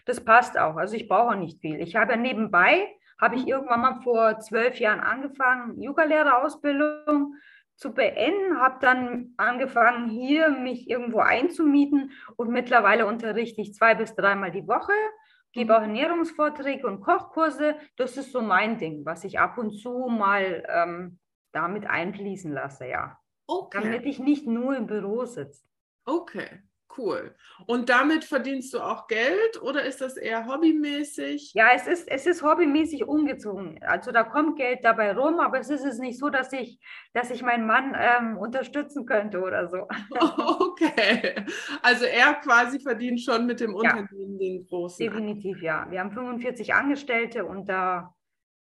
Das 0.07 0.25
passt 0.25 0.59
auch. 0.59 0.77
Also 0.77 0.97
ich 0.97 1.07
brauche 1.07 1.37
nicht 1.37 1.61
viel. 1.61 1.81
Ich 1.81 1.95
habe 1.95 2.13
ja 2.13 2.17
nebenbei, 2.17 2.89
habe 3.21 3.37
ich 3.37 3.47
irgendwann 3.47 3.83
mal 3.83 4.01
vor 4.03 4.39
zwölf 4.41 4.79
Jahren 4.79 5.01
angefangen, 5.01 5.81
Yoga-Lehrerausbildung 5.81 7.35
zu 7.77 7.93
beenden, 7.93 8.59
habe 8.59 8.79
dann 8.81 9.35
angefangen, 9.37 10.09
hier 10.09 10.49
mich 10.49 10.89
irgendwo 10.89 11.19
einzumieten 11.19 12.13
und 12.37 12.49
mittlerweile 12.51 13.07
unterrichte 13.07 13.61
ich 13.61 13.75
zwei 13.75 13.95
bis 13.95 14.15
dreimal 14.15 14.51
die 14.51 14.67
Woche, 14.67 14.93
gebe 15.53 15.77
auch 15.77 15.83
Ernährungsvorträge 15.83 16.87
und 16.87 17.03
Kochkurse. 17.03 17.77
Das 17.97 18.17
ist 18.17 18.33
so 18.33 18.41
mein 18.41 18.79
Ding, 18.79 19.05
was 19.05 19.25
ich 19.25 19.39
ab 19.39 19.59
und 19.59 19.73
zu 19.73 20.07
mal 20.09 20.65
ähm, 20.69 21.19
damit 21.57 21.87
einfließen 21.87 22.53
lasse, 22.53 22.87
ja. 22.87 23.19
Okay. 23.47 23.81
Damit 23.83 24.07
ich 24.07 24.19
nicht 24.19 24.47
nur 24.47 24.77
im 24.77 24.87
Büro 24.87 25.25
sitze. 25.25 25.65
Okay, 26.05 26.63
cool. 26.99 27.35
Und 27.67 27.89
damit 27.89 28.25
verdienst 28.25 28.75
du 28.75 28.81
auch 28.81 29.07
Geld 29.07 29.63
oder 29.63 29.85
ist 29.85 30.01
das 30.01 30.17
eher 30.17 30.47
hobbymäßig? 30.47 31.53
Ja, 31.55 31.69
es 31.75 31.87
ist, 31.87 32.09
es 32.09 32.27
ist 32.27 32.43
hobbymäßig 32.43 33.07
umgezogen. 33.07 33.79
Also 33.83 34.13
da 34.13 34.25
kommt 34.25 34.57
Geld 34.57 34.81
dabei 34.85 35.17
rum, 35.17 35.41
aber 35.41 35.59
es 35.59 35.71
ist 35.71 35.85
es 35.85 35.99
nicht 35.99 36.19
so, 36.19 36.29
dass 36.29 36.53
ich, 36.53 36.79
dass 37.13 37.31
ich 37.31 37.43
meinen 37.43 37.67
Mann 37.67 37.97
ähm, 37.99 38.37
unterstützen 38.37 39.07
könnte 39.07 39.41
oder 39.41 39.69
so. 39.69 39.89
Okay. 40.77 41.35
Also 41.83 42.05
er 42.05 42.35
quasi 42.35 42.79
verdient 42.79 43.21
schon 43.23 43.47
mit 43.47 43.61
dem 43.61 43.71
ja. 43.71 43.97
Unternehmen 43.97 44.39
den 44.39 44.67
großen. 44.67 45.05
Definitiv, 45.05 45.63
ja. 45.63 45.87
Wir 45.91 46.01
haben 46.01 46.13
45 46.13 46.75
Angestellte 46.75 47.47
und 47.47 47.69
da, 47.69 48.15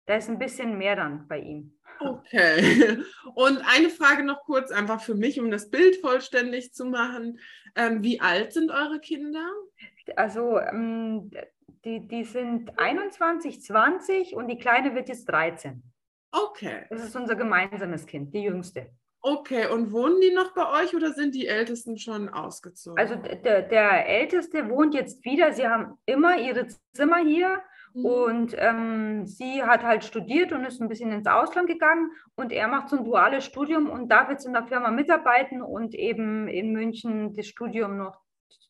da 0.06 0.16
ist 0.16 0.30
ein 0.30 0.40
bisschen 0.40 0.78
mehr 0.78 0.96
dann 0.96 1.28
bei 1.28 1.40
ihm. 1.40 1.75
Okay. 2.00 2.98
Und 3.36 3.62
eine 3.66 3.90
Frage 3.90 4.24
noch 4.24 4.44
kurz, 4.44 4.72
einfach 4.72 5.02
für 5.02 5.16
mich, 5.16 5.40
um 5.40 5.52
das 5.52 5.70
Bild 5.70 5.98
vollständig 5.98 6.74
zu 6.74 6.86
machen. 6.86 7.40
Ähm, 7.76 8.04
wie 8.04 8.22
alt 8.22 8.54
sind 8.54 8.72
eure 8.72 9.00
Kinder? 9.00 9.50
Also 10.16 10.60
ähm, 10.60 11.32
die, 11.84 12.08
die 12.08 12.24
sind 12.24 12.78
21, 12.78 13.62
20 13.62 14.36
und 14.36 14.48
die 14.48 14.58
Kleine 14.58 14.96
wird 14.96 15.10
jetzt 15.10 15.26
13. 15.26 15.84
Okay. 16.32 16.86
Das 16.90 17.04
ist 17.04 17.16
unser 17.16 17.36
gemeinsames 17.36 18.06
Kind, 18.06 18.34
die 18.34 18.44
jüngste. 18.44 18.90
Okay, 19.22 19.68
und 19.68 19.92
wohnen 19.92 20.22
die 20.22 20.32
noch 20.32 20.54
bei 20.54 20.84
euch 20.84 20.96
oder 20.96 21.12
sind 21.12 21.34
die 21.34 21.48
Ältesten 21.48 21.98
schon 21.98 22.30
ausgezogen? 22.30 23.00
Also 23.00 23.16
der, 23.16 23.64
der 23.64 24.08
Älteste 24.08 24.70
wohnt 24.70 24.94
jetzt 24.94 25.26
wieder. 25.26 25.52
Sie 25.52 25.68
haben 25.68 25.98
immer 26.06 26.38
ihre 26.38 26.68
Zimmer 26.94 27.18
hier. 27.18 27.64
Und 28.04 28.56
ähm, 28.58 29.26
sie 29.26 29.64
hat 29.64 29.84
halt 29.84 30.04
studiert 30.04 30.52
und 30.52 30.66
ist 30.66 30.82
ein 30.82 30.90
bisschen 30.90 31.12
ins 31.14 31.28
Ausland 31.28 31.68
gegangen 31.68 32.12
und 32.36 32.52
er 32.52 32.68
macht 32.68 32.90
so 32.90 32.98
ein 32.98 33.06
duales 33.06 33.46
Studium 33.46 33.90
und 33.90 34.10
darf 34.10 34.30
jetzt 34.30 34.46
in 34.46 34.54
der 34.54 34.66
Firma 34.66 34.92
mitarbeiten 34.92 35.62
und 35.62 35.96
eben 35.96 36.50
in 36.50 36.74
München 36.74 37.34
das 37.34 37.48
Studium 37.48 37.98
noch 37.98 38.20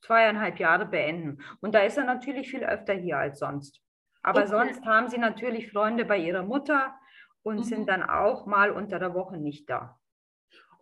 zweieinhalb 0.06 0.60
Jahre 0.60 0.86
beenden. 0.86 1.40
Und 1.62 1.74
da 1.74 1.80
ist 1.80 1.98
er 1.98 2.06
natürlich 2.06 2.50
viel 2.50 2.64
öfter 2.64 2.94
hier 2.94 3.18
als 3.18 3.40
sonst. 3.40 3.82
Aber 4.22 4.42
okay. 4.42 4.50
sonst 4.50 4.86
haben 4.86 5.08
sie 5.10 5.18
natürlich 5.18 5.72
Freunde 5.72 6.06
bei 6.06 6.18
ihrer 6.18 6.44
Mutter 6.44 6.94
und 7.42 7.58
mhm. 7.58 7.64
sind 7.64 7.90
dann 7.90 8.04
auch 8.04 8.46
mal 8.46 8.72
unter 8.72 9.00
der 9.00 9.14
Woche 9.14 9.38
nicht 9.38 9.70
da. 9.70 10.00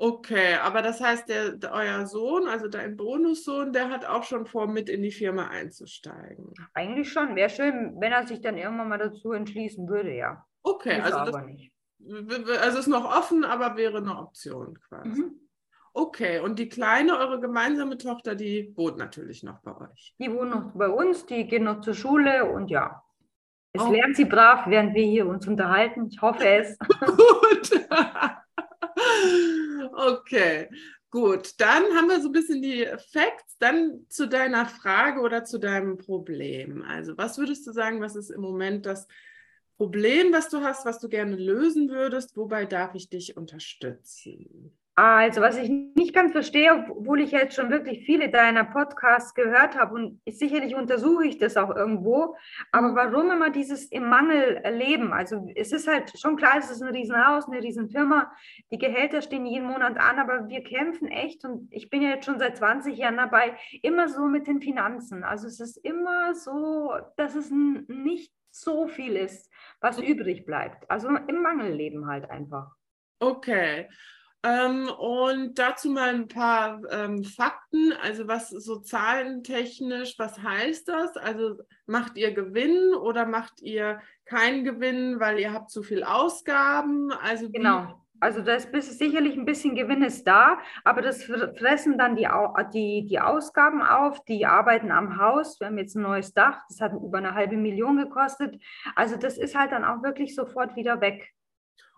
Okay, 0.05 0.55
aber 0.55 0.81
das 0.81 1.00
heißt, 1.00 1.29
der, 1.29 1.53
der, 1.53 1.72
euer 1.72 2.05
Sohn, 2.05 2.50
also 2.50 2.67
dein 2.67 2.98
Bonussohn, 2.98 3.72
der 3.72 3.89
hat 3.89 4.03
auch 4.03 4.24
schon 4.24 4.45
vor, 4.45 4.67
mit 4.67 4.89
in 4.89 5.01
die 5.01 5.13
Firma 5.13 5.48
einzusteigen. 5.48 6.53
Eigentlich 6.74 7.10
schon. 7.10 7.38
Wäre 7.38 7.50
schön, 7.50 7.95
wenn 8.01 8.12
er 8.12 8.27
sich 8.27 8.41
dann 8.41 8.57
irgendwann 8.57 8.89
mal 8.89 8.98
dazu 8.98 9.31
entschließen 9.31 9.88
würde, 9.88 10.13
ja. 10.13 10.45
Okay, 10.62 11.00
also 11.00 11.19
aber 11.19 11.31
das, 11.31 11.45
nicht. 11.45 11.72
Also 12.60 12.79
ist 12.79 12.88
noch 12.88 13.05
offen, 13.05 13.45
aber 13.45 13.77
wäre 13.77 14.00
eine 14.00 14.17
Option 14.17 14.77
quasi. 14.89 15.22
Mhm. 15.22 15.39
Okay, 15.93 16.39
und 16.39 16.60
die 16.60 16.67
kleine, 16.67 17.17
eure 17.17 17.39
gemeinsame 17.39 17.98
Tochter, 17.98 18.36
die 18.36 18.74
wohnt 18.75 18.98
natürlich 18.98 19.41
noch 19.41 19.62
bei 19.62 19.72
euch. 19.88 20.15
Die 20.19 20.29
wohnt 20.33 20.50
noch 20.50 20.74
bei 20.74 20.89
uns, 20.89 21.27
die 21.27 21.48
geht 21.48 21.62
noch 21.62 21.79
zur 21.79 21.93
Schule 21.93 22.51
und 22.51 22.69
ja. 22.69 23.01
Es 23.72 23.81
oh. 23.81 23.89
lernt 23.89 24.17
sie 24.17 24.25
brav, 24.25 24.67
während 24.67 24.95
wir 24.95 25.05
hier 25.05 25.25
uns 25.27 25.48
unterhalten. 25.48 26.10
Ich 26.12 26.22
hoffe 26.22 26.45
es. 26.45 26.77
Gut. 27.00 27.88
Okay, 29.96 30.70
gut. 31.10 31.60
Dann 31.60 31.84
haben 31.96 32.10
wir 32.10 32.20
so 32.22 32.30
ein 32.30 32.34
bisschen 32.34 32.62
die 32.62 32.88
Facts. 33.12 33.58
Dann 33.60 34.06
zu 34.10 34.27
deiner 34.27 34.65
Frage 34.65 35.22
oder 35.22 35.44
zu 35.44 35.60
deinem 35.60 35.98
Problem. 35.98 36.82
Also, 36.82 37.18
was 37.18 37.38
würdest 37.38 37.68
du 37.68 37.72
sagen, 37.72 38.01
was 38.01 38.15
ist 38.15 38.30
im 38.30 38.42
Moment 38.42 38.86
das 38.86 39.08
Problem, 39.77 40.32
was 40.32 40.50
du 40.50 40.62
hast, 40.62 40.86
was 40.86 41.00
du 41.00 41.10
gerne 41.10 41.36
lösen 41.36 41.89
würdest? 41.89 42.38
Wobei 42.38 42.65
darf 42.65 42.96
ich 42.96 43.10
dich 43.10 43.38
unterstützen? 43.38 44.77
Also, 44.95 45.41
was 45.41 45.57
ich 45.57 45.69
nicht 45.69 46.13
ganz 46.13 46.33
verstehe, 46.33 46.85
obwohl 46.88 47.21
ich 47.21 47.31
jetzt 47.31 47.55
schon 47.55 47.71
wirklich 47.71 48.05
viele 48.05 48.29
deiner 48.29 48.63
Podcasts 48.63 49.33
gehört 49.33 49.75
habe 49.75 49.95
und 49.95 50.21
sicherlich 50.27 50.75
untersuche 50.75 51.25
ich 51.25 51.39
das 51.39 51.57
auch 51.57 51.75
irgendwo, 51.75 52.35
aber 52.71 52.89
mhm. 52.89 52.95
warum 52.95 53.31
immer 53.31 53.50
dieses 53.50 53.85
im 53.85 54.07
Mangel 54.07 54.62
leben? 54.69 55.12
Also, 55.12 55.50
es 55.55 55.71
ist 55.71 55.88
halt 55.88 56.13
schon 56.19 56.35
klar, 56.35 56.57
es 56.59 56.69
ist 56.69 56.83
ein 56.83 56.93
Riesenhaus, 56.93 57.47
eine 57.47 57.63
Riesenfirma, 57.63 58.31
die 58.71 58.77
Gehälter 58.77 59.23
stehen 59.23 59.47
jeden 59.47 59.65
Monat 59.65 59.97
an, 59.97 60.19
aber 60.19 60.47
wir 60.47 60.63
kämpfen 60.63 61.07
echt 61.07 61.43
und 61.43 61.69
ich 61.71 61.89
bin 61.89 62.03
ja 62.03 62.09
jetzt 62.09 62.25
schon 62.25 62.38
seit 62.38 62.57
20 62.57 62.95
Jahren 62.95 63.17
dabei, 63.17 63.57
immer 63.81 64.07
so 64.09 64.27
mit 64.27 64.45
den 64.45 64.62
Finanzen. 64.62 65.23
Also, 65.23 65.47
es 65.47 65.59
ist 65.59 65.77
immer 65.77 66.35
so, 66.35 66.93
dass 67.17 67.33
es 67.33 67.50
nicht 67.50 68.31
so 68.51 68.88
viel 68.88 69.15
ist, 69.15 69.51
was 69.81 70.00
übrig 70.00 70.45
bleibt. 70.45 70.88
Also, 70.91 71.07
im 71.07 71.41
Mangel 71.41 71.73
leben 71.73 72.05
halt 72.05 72.29
einfach. 72.29 72.75
Okay. 73.17 73.89
Ähm, 74.45 74.89
und 74.89 75.57
dazu 75.57 75.89
mal 75.89 76.13
ein 76.13 76.27
paar 76.27 76.81
ähm, 76.91 77.23
Fakten, 77.23 77.93
also 78.01 78.27
was 78.27 78.50
so 78.50 78.79
zahlentechnisch, 78.79 80.15
was 80.19 80.38
heißt 80.38 80.89
das? 80.89 81.15
Also 81.15 81.59
macht 81.85 82.17
ihr 82.17 82.33
Gewinn 82.33 82.93
oder 82.93 83.25
macht 83.25 83.62
ihr 83.62 84.01
keinen 84.25 84.65
Gewinn, 84.65 85.21
weil 85.21 85.39
ihr 85.39 85.53
habt 85.53 85.71
zu 85.71 85.81
viel 85.81 86.03
Ausgaben? 86.03 87.13
Also 87.13 87.50
genau. 87.50 88.03
Also 88.19 88.41
das 88.41 88.65
ist 88.65 89.00
sicherlich 89.00 89.35
ein 89.35 89.43
bisschen 89.43 89.75
Gewinn 89.75 90.01
ist 90.01 90.25
da, 90.25 90.57
aber 90.85 91.01
das 91.01 91.25
fressen 91.25 91.97
dann 91.97 92.15
die, 92.15 92.27
die, 92.73 93.05
die 93.05 93.19
Ausgaben 93.19 93.81
auf, 93.81 94.23
die 94.23 94.45
arbeiten 94.45 94.91
am 94.91 95.17
Haus. 95.17 95.59
Wir 95.59 95.67
haben 95.67 95.77
jetzt 95.77 95.95
ein 95.95 96.03
neues 96.03 96.33
Dach, 96.33 96.62
das 96.69 96.79
hat 96.79 96.93
über 96.93 97.17
eine 97.17 97.33
halbe 97.33 97.57
Million 97.57 97.97
gekostet. 97.97 98.62
Also 98.95 99.17
das 99.17 99.38
ist 99.38 99.55
halt 99.55 99.73
dann 99.73 99.83
auch 99.83 100.03
wirklich 100.03 100.35
sofort 100.35 100.77
wieder 100.77 101.01
weg. 101.01 101.33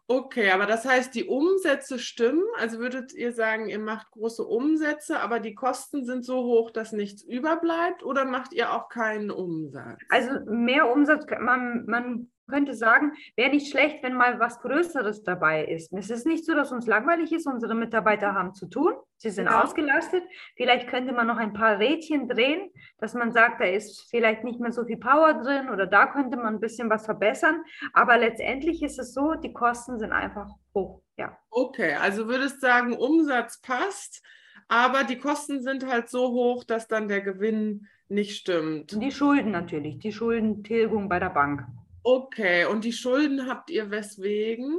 Okay, 0.08 0.52
aber 0.52 0.68
das 0.68 0.86
heißt, 0.86 1.16
die 1.16 1.26
Umsätze 1.26 1.98
stimmen. 1.98 2.44
Also 2.60 2.78
würdet 2.78 3.14
ihr 3.14 3.34
sagen, 3.34 3.70
ihr 3.70 3.80
macht 3.80 4.12
große 4.12 4.46
Umsätze, 4.46 5.20
aber 5.20 5.40
die 5.40 5.56
Kosten 5.56 6.06
sind 6.06 6.24
so 6.24 6.44
hoch, 6.44 6.70
dass 6.70 6.92
nichts 6.92 7.24
überbleibt 7.24 8.04
oder 8.04 8.24
macht 8.24 8.54
ihr 8.54 8.72
auch 8.72 8.88
keinen 8.90 9.32
Umsatz? 9.32 10.00
Also 10.10 10.30
mehr 10.46 10.92
Umsatz, 10.92 11.26
man, 11.40 11.86
man 11.88 12.30
könnte 12.48 12.74
sagen, 12.74 13.14
wäre 13.36 13.50
nicht 13.50 13.70
schlecht, 13.70 14.04
wenn 14.04 14.14
mal 14.14 14.40
was 14.40 14.60
Größeres 14.62 15.24
dabei 15.24 15.66
ist. 15.66 15.92
Es 15.94 16.10
ist 16.10 16.26
nicht 16.26 16.46
so, 16.46 16.54
dass 16.54 16.72
uns 16.72 16.88
langweilig 16.88 17.32
ist. 17.32 17.48
Unsere 17.48 17.76
Mitarbeiter 17.76 18.34
haben 18.34 18.54
zu 18.54 18.68
tun. 18.68 18.94
Sie 19.18 19.30
sind 19.30 19.46
ja. 19.46 19.64
ausgelastet. 19.64 20.24
Vielleicht 20.56 20.88
könnte 20.88 21.14
man 21.14 21.28
noch 21.28 21.38
ein 21.38 21.54
paar 21.54 21.80
Rädchen 21.80 22.28
drehen, 22.28 22.70
dass 23.00 23.14
man 23.14 23.32
sagt, 23.32 23.62
da 23.62 23.66
ist 23.66 24.10
vielleicht 24.10 24.44
nicht 24.44 24.60
mehr 24.60 24.72
so 24.72 24.86
viel 24.86 24.98
Power 24.98 25.34
drin 25.34 25.70
oder 25.70 25.88
da 25.88 26.08
könnte 26.08 26.38
man 26.38 26.56
ein 26.56 26.60
bisschen 26.60 26.90
was 26.90 27.06
verbessern. 27.06 27.64
Aber 27.94 28.18
letztendlich 28.18 28.84
ist 28.84 29.00
es 29.00 29.14
so, 29.14 29.34
die 29.36 29.54
Kosten 29.54 29.98
sind 30.00 30.12
einfach 30.12 30.50
hoch. 30.74 31.02
Ja. 31.18 31.38
Okay, 31.50 31.94
also 31.94 32.28
würdest 32.28 32.62
sagen, 32.62 32.94
Umsatz 32.94 33.62
passt, 33.62 34.22
aber 34.68 35.04
die 35.04 35.18
Kosten 35.18 35.62
sind 35.62 35.88
halt 35.88 36.10
so 36.10 36.32
hoch, 36.32 36.64
dass 36.64 36.88
dann 36.88 37.08
der 37.08 37.22
Gewinn 37.22 37.88
nicht 38.10 38.38
stimmt. 38.38 39.02
Die 39.02 39.12
Schulden 39.12 39.52
natürlich, 39.52 40.00
die 40.00 40.12
Schuldentilgung 40.12 41.10
bei 41.10 41.20
der 41.20 41.30
Bank. 41.30 41.66
Okay, 42.08 42.66
und 42.66 42.84
die 42.84 42.94
Schulden 42.94 43.50
habt 43.50 43.72
ihr 43.72 43.90
weswegen? 43.90 44.78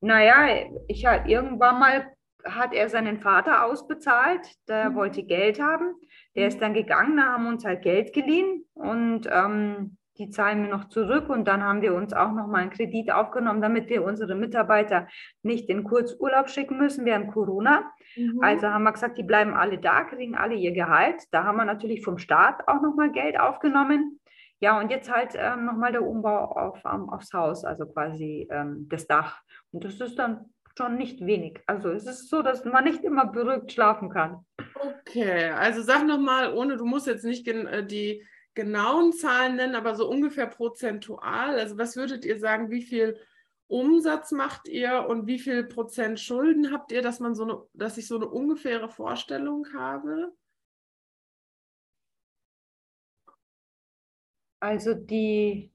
Naja, 0.00 0.66
ich 0.88 1.06
halt 1.06 1.28
irgendwann 1.28 1.78
mal 1.78 2.12
hat 2.44 2.74
er 2.74 2.88
seinen 2.88 3.20
Vater 3.20 3.64
ausbezahlt, 3.64 4.40
der 4.66 4.90
mhm. 4.90 4.96
wollte 4.96 5.22
Geld 5.22 5.60
haben. 5.60 5.94
Der 6.34 6.42
mhm. 6.42 6.48
ist 6.48 6.60
dann 6.60 6.74
gegangen, 6.74 7.16
da 7.16 7.26
haben 7.26 7.44
wir 7.44 7.50
uns 7.50 7.64
halt 7.64 7.82
Geld 7.82 8.12
geliehen 8.12 8.64
und 8.74 9.28
ähm, 9.30 9.98
die 10.18 10.30
zahlen 10.30 10.64
wir 10.64 10.70
noch 10.70 10.88
zurück 10.88 11.28
und 11.28 11.46
dann 11.46 11.62
haben 11.62 11.80
wir 11.80 11.94
uns 11.94 12.12
auch 12.12 12.32
noch 12.32 12.48
mal 12.48 12.62
einen 12.62 12.70
Kredit 12.70 13.12
aufgenommen, 13.12 13.62
damit 13.62 13.88
wir 13.88 14.02
unsere 14.02 14.34
Mitarbeiter 14.34 15.06
nicht 15.44 15.68
in 15.68 15.84
Kurzurlaub 15.84 16.50
schicken 16.50 16.76
müssen 16.76 17.04
während 17.04 17.32
Corona. 17.32 17.88
Mhm. 18.16 18.40
Also 18.42 18.66
haben 18.66 18.82
wir 18.82 18.92
gesagt, 18.92 19.16
die 19.16 19.22
bleiben 19.22 19.54
alle 19.54 19.78
da, 19.78 20.02
kriegen 20.02 20.34
alle 20.34 20.56
ihr 20.56 20.72
Gehalt. 20.72 21.22
Da 21.30 21.44
haben 21.44 21.56
wir 21.56 21.64
natürlich 21.64 22.02
vom 22.02 22.18
Staat 22.18 22.66
auch 22.66 22.82
noch 22.82 22.96
mal 22.96 23.12
Geld 23.12 23.38
aufgenommen. 23.38 24.18
Ja, 24.60 24.78
und 24.80 24.90
jetzt 24.90 25.10
halt 25.10 25.34
ähm, 25.36 25.64
nochmal 25.64 25.92
der 25.92 26.02
Umbau 26.04 26.44
auf, 26.46 26.84
um, 26.84 27.10
aufs 27.10 27.32
Haus, 27.32 27.64
also 27.64 27.86
quasi 27.86 28.48
ähm, 28.50 28.86
das 28.88 29.06
Dach. 29.06 29.40
Und 29.70 29.84
das 29.84 30.00
ist 30.00 30.18
dann 30.18 30.52
schon 30.76 30.96
nicht 30.96 31.24
wenig. 31.24 31.60
Also 31.66 31.90
es 31.90 32.06
ist 32.06 32.28
so, 32.28 32.42
dass 32.42 32.64
man 32.64 32.84
nicht 32.84 33.04
immer 33.04 33.26
beruhigt 33.26 33.72
schlafen 33.72 34.10
kann. 34.10 34.44
Okay, 34.74 35.50
also 35.50 35.82
sag 35.82 36.06
nochmal, 36.06 36.54
ohne, 36.54 36.76
du 36.76 36.84
musst 36.84 37.06
jetzt 37.06 37.24
nicht 37.24 37.44
gen 37.44 37.66
äh, 37.66 37.84
die 37.84 38.24
genauen 38.54 39.12
Zahlen 39.12 39.56
nennen, 39.56 39.76
aber 39.76 39.94
so 39.94 40.08
ungefähr 40.08 40.46
prozentual. 40.46 41.58
Also 41.58 41.78
was 41.78 41.96
würdet 41.96 42.24
ihr 42.24 42.38
sagen, 42.38 42.70
wie 42.70 42.82
viel 42.82 43.16
Umsatz 43.68 44.32
macht 44.32 44.66
ihr 44.66 45.06
und 45.08 45.26
wie 45.26 45.38
viel 45.38 45.64
Prozent 45.64 46.18
Schulden 46.18 46.72
habt 46.72 46.90
ihr, 46.90 47.02
dass 47.02 47.20
man 47.20 47.34
so 47.34 47.44
eine, 47.44 47.62
dass 47.74 47.98
ich 47.98 48.08
so 48.08 48.16
eine 48.16 48.28
ungefähre 48.28 48.88
Vorstellung 48.88 49.66
habe? 49.74 50.32
Also 54.60 54.94
die, 54.94 55.72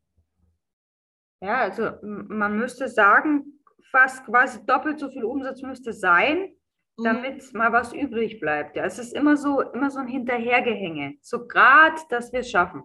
ja, 1.41 1.61
also 1.61 1.91
man 2.01 2.57
müsste 2.57 2.87
sagen, 2.87 3.59
fast 3.91 4.25
quasi 4.25 4.65
doppelt 4.65 4.99
so 4.99 5.09
viel 5.09 5.23
Umsatz 5.23 5.61
müsste 5.61 5.93
sein, 5.93 6.53
mhm. 6.97 7.03
damit 7.03 7.53
mhm. 7.53 7.57
mal 7.57 7.71
was 7.71 7.93
übrig 7.93 8.39
bleibt. 8.39 8.75
Ja, 8.75 8.85
es 8.85 8.99
ist 8.99 9.13
immer 9.13 9.37
so, 9.37 9.61
immer 9.61 9.89
so 9.89 9.99
ein 9.99 10.07
Hinterhergehänge. 10.07 11.15
So 11.21 11.47
gerade, 11.47 12.01
dass 12.09 12.31
wir 12.33 12.41
es 12.41 12.49
schaffen. 12.49 12.83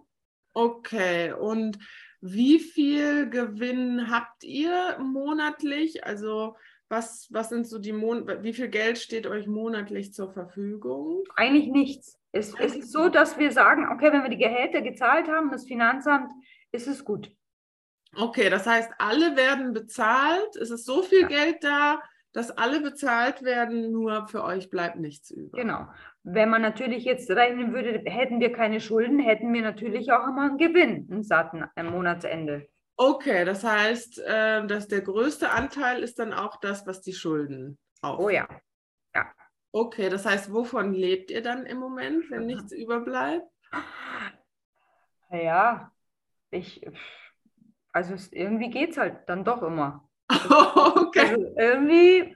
Okay, 0.53 1.31
und 1.33 1.77
wie 2.21 2.59
viel 2.59 3.29
Gewinn 3.29 4.09
habt 4.09 4.43
ihr 4.43 4.97
monatlich? 4.99 6.05
Also 6.05 6.55
was, 6.89 7.27
was 7.31 7.49
sind 7.49 7.67
so 7.67 7.79
die 7.79 7.93
Mon 7.93 8.27
wie 8.43 8.53
viel 8.53 8.67
Geld 8.67 8.97
steht 8.97 9.27
euch 9.27 9.47
monatlich 9.47 10.13
zur 10.13 10.33
Verfügung? 10.33 11.23
Eigentlich 11.35 11.69
nichts. 11.69 12.18
Es, 12.31 12.53
es 12.59 12.75
ist 12.75 12.91
so, 12.91 13.09
dass 13.09 13.37
wir 13.39 13.51
sagen, 13.51 13.87
okay, 13.91 14.11
wenn 14.11 14.23
wir 14.23 14.29
die 14.29 14.37
Gehälter 14.37 14.81
gezahlt 14.81 15.27
haben, 15.27 15.51
das 15.51 15.65
Finanzamt, 15.65 16.31
ist 16.71 16.87
es 16.87 17.03
gut. 17.03 17.31
Okay, 18.15 18.49
das 18.49 18.65
heißt, 18.65 18.91
alle 18.97 19.35
werden 19.35 19.73
bezahlt. 19.73 20.55
Es 20.55 20.71
ist 20.71 20.85
so 20.85 21.01
viel 21.01 21.21
ja. 21.21 21.27
Geld 21.27 21.63
da, 21.63 22.01
dass 22.31 22.51
alle 22.51 22.81
bezahlt 22.81 23.43
werden, 23.43 23.91
nur 23.91 24.27
für 24.27 24.43
euch 24.43 24.69
bleibt 24.69 24.97
nichts 24.97 25.31
über. 25.31 25.57
Genau. 25.57 25.87
Wenn 26.23 26.49
man 26.49 26.61
natürlich 26.61 27.03
jetzt 27.05 27.29
rechnen 27.31 27.73
würde, 27.73 28.03
hätten 28.05 28.39
wir 28.39 28.51
keine 28.51 28.81
Schulden, 28.81 29.19
hätten 29.19 29.51
wir 29.53 29.61
natürlich 29.61 30.11
auch 30.11 30.27
immer 30.27 30.43
einen 30.43 30.57
Gewinn, 30.57 31.07
einen 31.11 31.23
satten 31.23 31.65
am 31.75 31.87
Monatsende. 31.87 32.67
Okay, 32.97 33.45
das 33.45 33.63
heißt, 33.63 34.19
äh, 34.19 34.67
dass 34.67 34.87
der 34.87 35.01
größte 35.01 35.49
Anteil 35.51 36.03
ist 36.03 36.19
dann 36.19 36.33
auch 36.33 36.59
das, 36.59 36.85
was 36.85 37.01
die 37.01 37.13
Schulden 37.13 37.79
auf. 38.01 38.19
Oh 38.19 38.29
ja. 38.29 38.47
Okay, 39.71 40.09
das 40.09 40.25
heißt, 40.25 40.53
wovon 40.53 40.93
lebt 40.93 41.29
ihr 41.31 41.41
dann 41.41 41.65
im 41.65 41.77
Moment, 41.77 42.29
wenn 42.31 42.45
nichts 42.47 42.71
überbleibt? 42.71 43.45
Ja, 45.31 45.91
ich, 46.49 46.85
also 47.91 48.15
es, 48.15 48.31
irgendwie 48.33 48.69
geht 48.69 48.91
es 48.91 48.97
halt 48.97 49.27
dann 49.27 49.43
doch 49.43 49.61
immer. 49.61 50.09
okay. 50.29 51.19
Also 51.19 51.53
irgendwie 51.57 52.35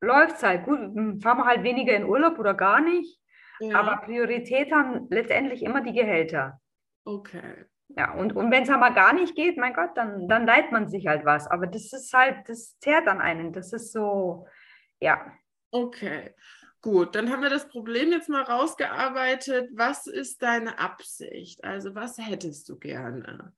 läuft 0.00 0.36
es 0.36 0.42
halt. 0.42 0.64
Gut, 0.64 0.78
fahren 1.22 1.38
wir 1.38 1.44
halt 1.44 1.62
weniger 1.62 1.94
in 1.94 2.04
Urlaub 2.04 2.38
oder 2.38 2.54
gar 2.54 2.80
nicht. 2.80 3.20
Ja. 3.60 3.80
Aber 3.80 3.96
Priorität 3.98 4.72
haben 4.72 5.06
letztendlich 5.10 5.62
immer 5.62 5.82
die 5.82 5.92
Gehälter. 5.92 6.60
Okay. 7.04 7.66
Ja, 7.88 8.14
und, 8.14 8.34
und 8.34 8.50
wenn 8.50 8.62
es 8.62 8.70
aber 8.70 8.92
gar 8.92 9.12
nicht 9.12 9.34
geht, 9.34 9.58
mein 9.58 9.74
Gott, 9.74 9.90
dann, 9.96 10.28
dann 10.28 10.46
leiht 10.46 10.72
man 10.72 10.88
sich 10.88 11.06
halt 11.06 11.24
was. 11.24 11.46
Aber 11.48 11.66
das 11.66 11.92
ist 11.92 12.12
halt, 12.14 12.48
das 12.48 12.78
zehrt 12.78 13.08
an 13.08 13.20
einen. 13.20 13.52
Das 13.52 13.72
ist 13.72 13.92
so, 13.92 14.46
ja. 15.00 15.32
Okay, 15.72 16.34
gut. 16.80 17.14
Dann 17.14 17.30
haben 17.30 17.42
wir 17.42 17.50
das 17.50 17.68
Problem 17.68 18.10
jetzt 18.10 18.28
mal 18.28 18.42
rausgearbeitet. 18.42 19.70
Was 19.72 20.06
ist 20.06 20.42
deine 20.42 20.78
Absicht? 20.78 21.62
Also 21.64 21.94
was 21.94 22.18
hättest 22.18 22.68
du 22.68 22.78
gerne? 22.78 23.52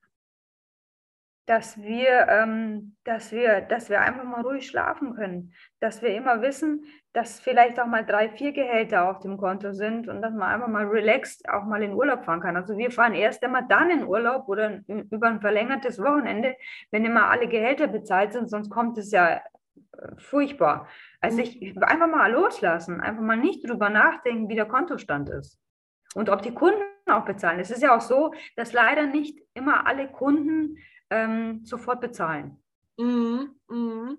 Dass 1.46 1.80
wir, 1.80 2.28
ähm, 2.28 2.96
dass 3.04 3.32
wir, 3.32 3.62
dass 3.62 3.88
wir 3.88 4.00
einfach 4.00 4.24
mal 4.24 4.42
ruhig 4.42 4.66
schlafen 4.66 5.14
können. 5.14 5.54
Dass 5.80 6.02
wir 6.02 6.14
immer 6.14 6.40
wissen, 6.42 6.84
dass 7.12 7.40
vielleicht 7.40 7.80
auch 7.80 7.86
mal 7.86 8.06
drei, 8.06 8.30
vier 8.30 8.52
Gehälter 8.52 9.10
auf 9.10 9.20
dem 9.20 9.36
Konto 9.36 9.72
sind 9.72 10.08
und 10.08 10.22
dass 10.22 10.32
man 10.32 10.50
einfach 10.54 10.68
mal 10.68 10.86
relaxed 10.86 11.48
auch 11.48 11.64
mal 11.64 11.82
in 11.82 11.94
Urlaub 11.94 12.24
fahren 12.24 12.40
kann. 12.40 12.56
Also 12.56 12.76
wir 12.78 12.90
fahren 12.90 13.14
erst 13.14 13.42
einmal 13.42 13.66
dann 13.68 13.90
in 13.90 14.04
Urlaub 14.04 14.48
oder 14.48 14.80
über 14.86 15.28
ein 15.28 15.40
verlängertes 15.40 15.98
Wochenende, 15.98 16.56
wenn 16.90 17.04
immer 17.04 17.28
alle 17.28 17.48
Gehälter 17.48 17.86
bezahlt 17.86 18.32
sind, 18.32 18.48
sonst 18.48 18.70
kommt 18.70 18.96
es 18.98 19.10
ja 19.10 19.36
äh, 19.36 19.40
furchtbar. 20.16 20.88
Also 21.22 21.38
ich 21.38 21.76
einfach 21.80 22.08
mal 22.08 22.32
loslassen, 22.32 23.00
einfach 23.00 23.22
mal 23.22 23.36
nicht 23.36 23.66
drüber 23.66 23.88
nachdenken, 23.88 24.48
wie 24.48 24.56
der 24.56 24.66
Kontostand 24.66 25.28
ist. 25.28 25.58
Und 26.14 26.28
ob 26.28 26.42
die 26.42 26.52
Kunden 26.52 26.82
auch 27.06 27.24
bezahlen. 27.24 27.60
Es 27.60 27.70
ist 27.70 27.82
ja 27.82 27.96
auch 27.96 28.00
so, 28.00 28.34
dass 28.56 28.72
leider 28.72 29.06
nicht 29.06 29.38
immer 29.54 29.86
alle 29.86 30.10
Kunden 30.10 30.76
ähm, 31.10 31.64
sofort 31.64 32.00
bezahlen. 32.00 32.58
Mhm. 32.98 33.54
Mhm. 33.68 34.18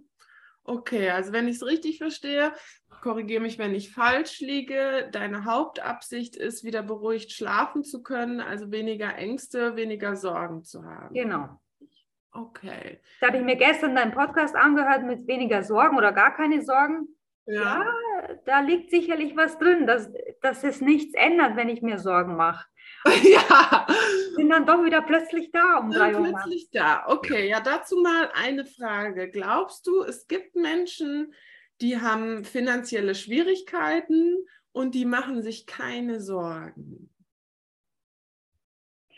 Okay, 0.63 1.09
also 1.09 1.33
wenn 1.33 1.49
ich 1.49 1.57
es 1.57 1.65
richtig 1.65 1.97
verstehe, 1.97 2.53
korrigiere 3.01 3.41
mich, 3.41 3.59
wenn 3.59 3.75
ich 3.75 3.91
falsch 3.91 4.39
liege. 4.39 5.09
Deine 5.11 5.43
Hauptabsicht 5.43 6.37
ist, 6.37 6.63
wieder 6.63 6.83
beruhigt 6.83 7.33
schlafen 7.33 7.83
zu 7.83 8.01
können, 8.01 8.39
also 8.39 8.71
weniger 8.71 9.13
Ängste, 9.15 9.75
weniger 9.75 10.15
Sorgen 10.15 10.63
zu 10.63 10.85
haben. 10.85 11.13
Genau. 11.13 11.59
Okay. 12.33 12.99
Da 13.21 13.27
habe 13.27 13.37
ich 13.37 13.43
mir 13.43 13.55
gestern 13.55 13.95
deinen 13.95 14.11
Podcast 14.11 14.55
angehört 14.55 15.03
mit 15.03 15.27
weniger 15.27 15.63
Sorgen 15.63 15.97
oder 15.97 16.11
gar 16.11 16.35
keine 16.35 16.63
Sorgen. 16.63 17.07
Ja. 17.45 17.83
ja 17.83 18.35
da 18.45 18.61
liegt 18.61 18.89
sicherlich 18.89 19.35
was 19.35 19.57
drin, 19.59 19.85
dass, 19.85 20.09
dass 20.41 20.63
es 20.63 20.81
nichts 20.81 21.13
ändert, 21.13 21.55
wenn 21.55 21.69
ich 21.69 21.81
mir 21.81 21.99
Sorgen 21.99 22.35
mache. 22.35 22.67
ja. 23.23 23.85
Sind 24.35 24.49
dann 24.49 24.65
doch 24.65 24.83
wieder 24.83 25.01
plötzlich 25.01 25.51
da 25.51 25.77
um 25.77 25.91
drei 25.91 26.15
Uhr. 26.15 26.29
Plötzlich 26.29 26.69
da. 26.71 27.05
Okay, 27.07 27.47
ja, 27.49 27.59
dazu 27.59 27.97
mal 27.97 28.31
eine 28.33 28.65
Frage. 28.65 29.29
Glaubst 29.29 29.85
du, 29.85 30.03
es 30.03 30.27
gibt 30.27 30.55
Menschen, 30.55 31.33
die 31.81 31.99
haben 31.99 32.45
finanzielle 32.45 33.13
Schwierigkeiten 33.13 34.37
und 34.71 34.95
die 34.95 35.05
machen 35.05 35.43
sich 35.43 35.67
keine 35.67 36.19
Sorgen? 36.19 37.09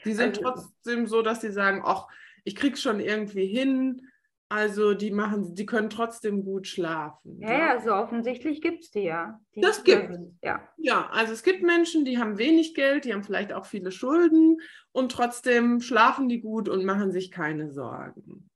Die 0.03 0.13
sind 0.13 0.37
also, 0.37 0.41
trotzdem 0.41 1.07
so, 1.07 1.21
dass 1.21 1.41
sie 1.41 1.51
sagen, 1.51 1.81
ach, 1.83 2.07
ich 2.45 2.55
krieg's 2.55 2.81
schon 2.81 3.01
irgendwie 3.01 3.47
hin. 3.47 4.01
Also 4.47 4.93
die 4.93 5.09
machen, 5.09 5.55
die 5.55 5.65
können 5.65 5.89
trotzdem 5.89 6.45
gut 6.45 6.67
schlafen. 6.67 7.41
Ja, 7.41 7.51
ja, 7.51 7.81
so 7.81 7.91
offensichtlich 7.91 8.61
gibt 8.61 8.83
es 8.83 8.91
die 8.91 9.01
ja. 9.01 9.39
Die 9.55 9.61
das 9.61 9.83
gibt 9.83 10.11
es. 10.11 10.19
Ja. 10.43 10.69
ja, 10.77 11.09
also 11.09 11.33
es 11.33 11.41
gibt 11.41 11.63
Menschen, 11.63 12.05
die 12.05 12.19
haben 12.19 12.37
wenig 12.37 12.75
Geld, 12.75 13.05
die 13.05 13.13
haben 13.13 13.23
vielleicht 13.23 13.51
auch 13.53 13.65
viele 13.65 13.91
Schulden 13.91 14.59
und 14.91 15.11
trotzdem 15.11 15.81
schlafen 15.81 16.29
die 16.29 16.41
gut 16.41 16.69
und 16.69 16.85
machen 16.85 17.11
sich 17.11 17.31
keine 17.31 17.71
Sorgen. 17.71 18.49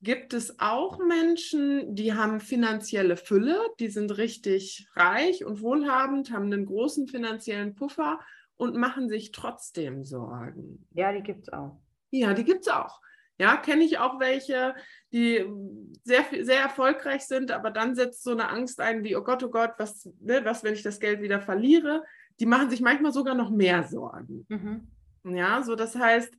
Gibt 0.00 0.32
es 0.32 0.58
auch 0.58 0.98
Menschen, 0.98 1.94
die 1.94 2.14
haben 2.14 2.40
finanzielle 2.40 3.16
Fülle, 3.16 3.58
die 3.78 3.88
sind 3.88 4.16
richtig 4.16 4.88
reich 4.94 5.44
und 5.44 5.62
wohlhabend, 5.62 6.32
haben 6.32 6.52
einen 6.52 6.66
großen 6.66 7.06
finanziellen 7.06 7.76
Puffer 7.76 8.20
und 8.56 8.76
machen 8.76 9.08
sich 9.08 9.30
trotzdem 9.30 10.04
Sorgen? 10.04 10.86
Ja, 10.94 11.12
die 11.12 11.22
gibt 11.22 11.42
es 11.42 11.52
auch. 11.52 11.80
Ja, 12.10 12.34
die 12.34 12.44
gibt 12.44 12.62
es 12.62 12.68
auch. 12.68 13.00
Ja, 13.38 13.56
kenne 13.56 13.84
ich 13.84 13.98
auch 13.98 14.18
welche, 14.18 14.74
die 15.12 15.44
sehr, 16.04 16.24
sehr 16.40 16.60
erfolgreich 16.60 17.22
sind, 17.22 17.52
aber 17.52 17.70
dann 17.70 17.94
setzt 17.94 18.24
so 18.24 18.32
eine 18.32 18.48
Angst 18.48 18.80
ein 18.80 19.04
wie, 19.04 19.16
oh 19.16 19.22
Gott, 19.22 19.42
oh 19.44 19.50
Gott, 19.50 19.72
was, 19.78 20.08
ne, 20.20 20.44
was, 20.44 20.64
wenn 20.64 20.74
ich 20.74 20.82
das 20.82 20.98
Geld 20.98 21.22
wieder 21.22 21.40
verliere? 21.40 22.04
Die 22.40 22.46
machen 22.46 22.68
sich 22.68 22.80
manchmal 22.80 23.12
sogar 23.12 23.34
noch 23.34 23.50
mehr 23.50 23.84
Sorgen. 23.84 24.44
Mhm. 24.48 24.88
Ja, 25.36 25.62
so 25.62 25.76
das 25.76 25.94
heißt, 25.94 26.34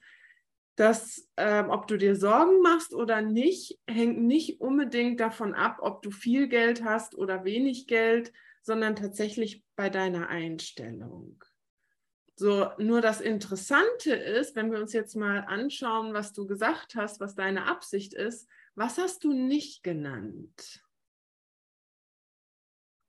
dass 0.76 1.28
ähm, 1.36 1.70
ob 1.70 1.88
du 1.88 1.98
dir 1.98 2.16
Sorgen 2.16 2.62
machst 2.62 2.94
oder 2.94 3.22
nicht, 3.22 3.78
hängt 3.86 4.22
nicht 4.22 4.62
unbedingt 4.62 5.20
davon 5.20 5.54
ab, 5.54 5.80
ob 5.82 6.02
du 6.02 6.10
viel 6.12 6.48
Geld 6.48 6.84
hast 6.86 7.16
oder 7.16 7.44
wenig 7.44 7.88
Geld, 7.88 8.32
sondern 8.62 8.96
tatsächlich 8.96 9.64
bei 9.76 9.90
deiner 9.90 10.30
Einstellung. 10.30 11.44
So, 12.40 12.72
nur 12.78 13.02
das 13.02 13.20
Interessante 13.20 14.14
ist, 14.14 14.56
wenn 14.56 14.72
wir 14.72 14.80
uns 14.80 14.94
jetzt 14.94 15.18
mal 15.18 15.40
anschauen, 15.40 16.14
was 16.14 16.32
du 16.32 16.48
gesagt 16.48 16.96
hast, 16.96 17.20
was 17.20 17.36
deine 17.36 17.66
Absicht 17.66 18.14
ist, 18.14 18.48
was 18.76 18.98
hast 18.98 19.26
du 19.26 19.34
nicht 19.34 19.84
genannt? 19.84 20.82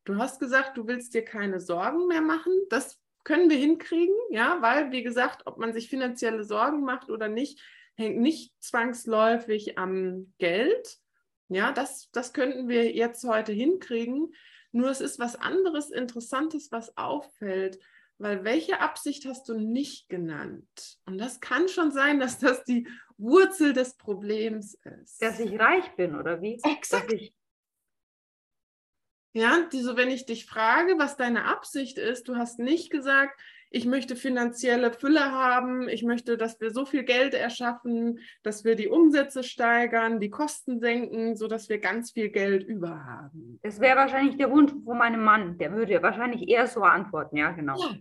Du 0.03 0.17
hast 0.17 0.41
gesagt, 0.41 0.77
du 0.77 0.89
willst 0.89 1.15
dir 1.15 1.25
keine 1.25 1.61
Sorgen 1.61 2.09
mehr 2.09 2.23
machen. 2.23 2.53
Das 2.71 2.99
können 3.23 3.49
wir 3.49 3.57
hinkriegen, 3.57 4.17
ja, 4.31 4.61
weil, 4.63 4.91
wie 4.91 5.05
gesagt, 5.05 5.43
ob 5.47 5.59
man 5.59 5.73
sich 5.73 5.89
finanzielle 5.89 6.43
Sorgen 6.43 6.83
macht 6.83 7.09
oder 7.09 7.29
nicht, 7.29 7.61
hängt 7.95 8.19
nicht 8.19 8.53
zwangsläufig 8.61 9.79
am 9.79 10.35
Geld. 10.39 10.99
Ja, 11.47 11.71
das, 11.71 12.11
das 12.11 12.33
könnten 12.33 12.69
wir 12.69 12.91
jetzt 12.91 13.23
heute 13.23 13.53
hinkriegen. 13.53 14.35
Nur 14.73 14.91
es 14.91 15.01
ist 15.01 15.21
was 15.21 15.37
anderes 15.37 15.91
Interessantes, 15.91 16.73
was 16.73 16.97
auffällt. 16.97 17.79
Weil 18.21 18.45
welche 18.45 18.81
Absicht 18.81 19.25
hast 19.25 19.49
du 19.49 19.55
nicht 19.55 20.11
genannt? 20.11 20.99
Und 21.07 21.17
das 21.17 21.41
kann 21.41 21.69
schon 21.69 21.91
sein, 21.91 22.21
dass 22.21 22.39
das 22.39 22.65
die 22.65 22.87
Wurzel 23.17 23.73
des 23.73 23.97
Problems 23.97 24.75
ist. 24.75 25.23
Dass 25.23 25.41
ich 25.41 25.59
reich 25.59 25.97
bin, 25.97 26.15
oder 26.15 26.43
wie? 26.43 26.61
Exakt. 26.63 27.11
ja, 29.33 29.67
die, 29.73 29.81
so 29.81 29.97
wenn 29.97 30.11
ich 30.11 30.27
dich 30.27 30.45
frage, 30.45 30.99
was 30.99 31.17
deine 31.17 31.47
Absicht 31.47 31.97
ist, 31.97 32.29
du 32.29 32.37
hast 32.37 32.59
nicht 32.59 32.91
gesagt, 32.91 33.41
ich 33.71 33.87
möchte 33.87 34.17
finanzielle 34.17 34.93
Fülle 34.93 35.33
haben, 35.33 35.89
ich 35.89 36.03
möchte, 36.03 36.37
dass 36.37 36.61
wir 36.61 36.73
so 36.73 36.85
viel 36.85 37.05
Geld 37.05 37.33
erschaffen, 37.33 38.19
dass 38.43 38.65
wir 38.65 38.75
die 38.75 38.89
Umsätze 38.89 39.45
steigern, 39.45 40.21
die 40.21 40.29
Kosten 40.29 40.79
senken, 40.81 41.37
sodass 41.37 41.71
wir 41.71 41.79
ganz 41.79 42.11
viel 42.11 42.29
Geld 42.29 42.65
über 42.65 43.03
haben. 43.07 43.61
Das 43.63 43.81
wäre 43.81 43.97
wahrscheinlich 43.97 44.37
der 44.37 44.51
Wunsch 44.51 44.73
von 44.85 44.99
meinem 44.99 45.23
Mann, 45.23 45.57
der 45.57 45.73
würde 45.73 46.03
wahrscheinlich 46.03 46.49
eher 46.51 46.67
so 46.67 46.83
antworten, 46.83 47.39
ja, 47.39 47.53
genau. 47.53 47.81
Ja, 47.81 47.97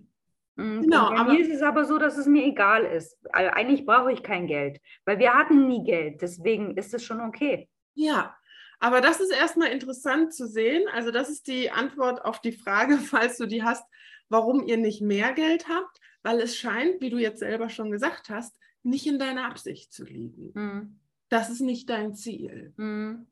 genau, 0.60 1.10
bei 1.10 1.18
aber 1.18 1.34
mir 1.34 1.40
ist 1.40 1.54
es 1.54 1.62
aber 1.62 1.86
so, 1.86 1.98
dass 1.98 2.18
es 2.18 2.26
mir 2.26 2.46
egal 2.46 2.84
ist. 2.86 3.18
Eigentlich 3.32 3.86
brauche 3.86 4.12
ich 4.12 4.24
kein 4.24 4.48
Geld, 4.48 4.80
weil 5.06 5.20
wir 5.20 5.34
hatten 5.34 5.68
nie 5.68 5.84
Geld. 5.84 6.22
Deswegen 6.22 6.76
ist 6.78 6.94
es 6.94 7.04
schon 7.04 7.22
okay. 7.22 7.70
Ja, 7.96 8.36
aber 8.80 9.02
das 9.02 9.20
ist 9.20 9.32
erstmal 9.32 9.70
interessant 9.70 10.34
zu 10.34 10.48
sehen. 10.48 10.84
Also 10.94 11.12
das 11.12 11.30
ist 11.30 11.48
die 11.48 11.70
Antwort 11.70 12.24
auf 12.24 12.40
die 12.42 12.54
Frage, 12.54 12.98
falls 12.98 13.38
du 13.38 13.46
die 13.46 13.64
hast, 13.64 13.84
warum 14.30 14.66
ihr 14.66 14.78
nicht 14.78 15.02
mehr 15.02 15.34
Geld 15.34 15.68
habt, 15.68 16.00
weil 16.24 16.40
es 16.40 16.58
scheint, 16.58 17.02
wie 17.02 17.10
du 17.10 17.18
jetzt 17.18 17.40
selber 17.40 17.70
schon 17.70 17.92
gesagt 17.92 18.30
hast, 18.30 18.58
nicht 18.84 19.06
in 19.08 19.20
deiner 19.20 19.46
Absicht 19.46 19.92
zu 19.92 20.06
liegen. 20.06 20.52
Mhm. 20.54 21.00
Das 21.30 21.50
ist 21.50 21.62
nicht 21.62 21.90
dein 21.90 22.16
Ziel. 22.16 22.74
Mhm. 22.78 23.28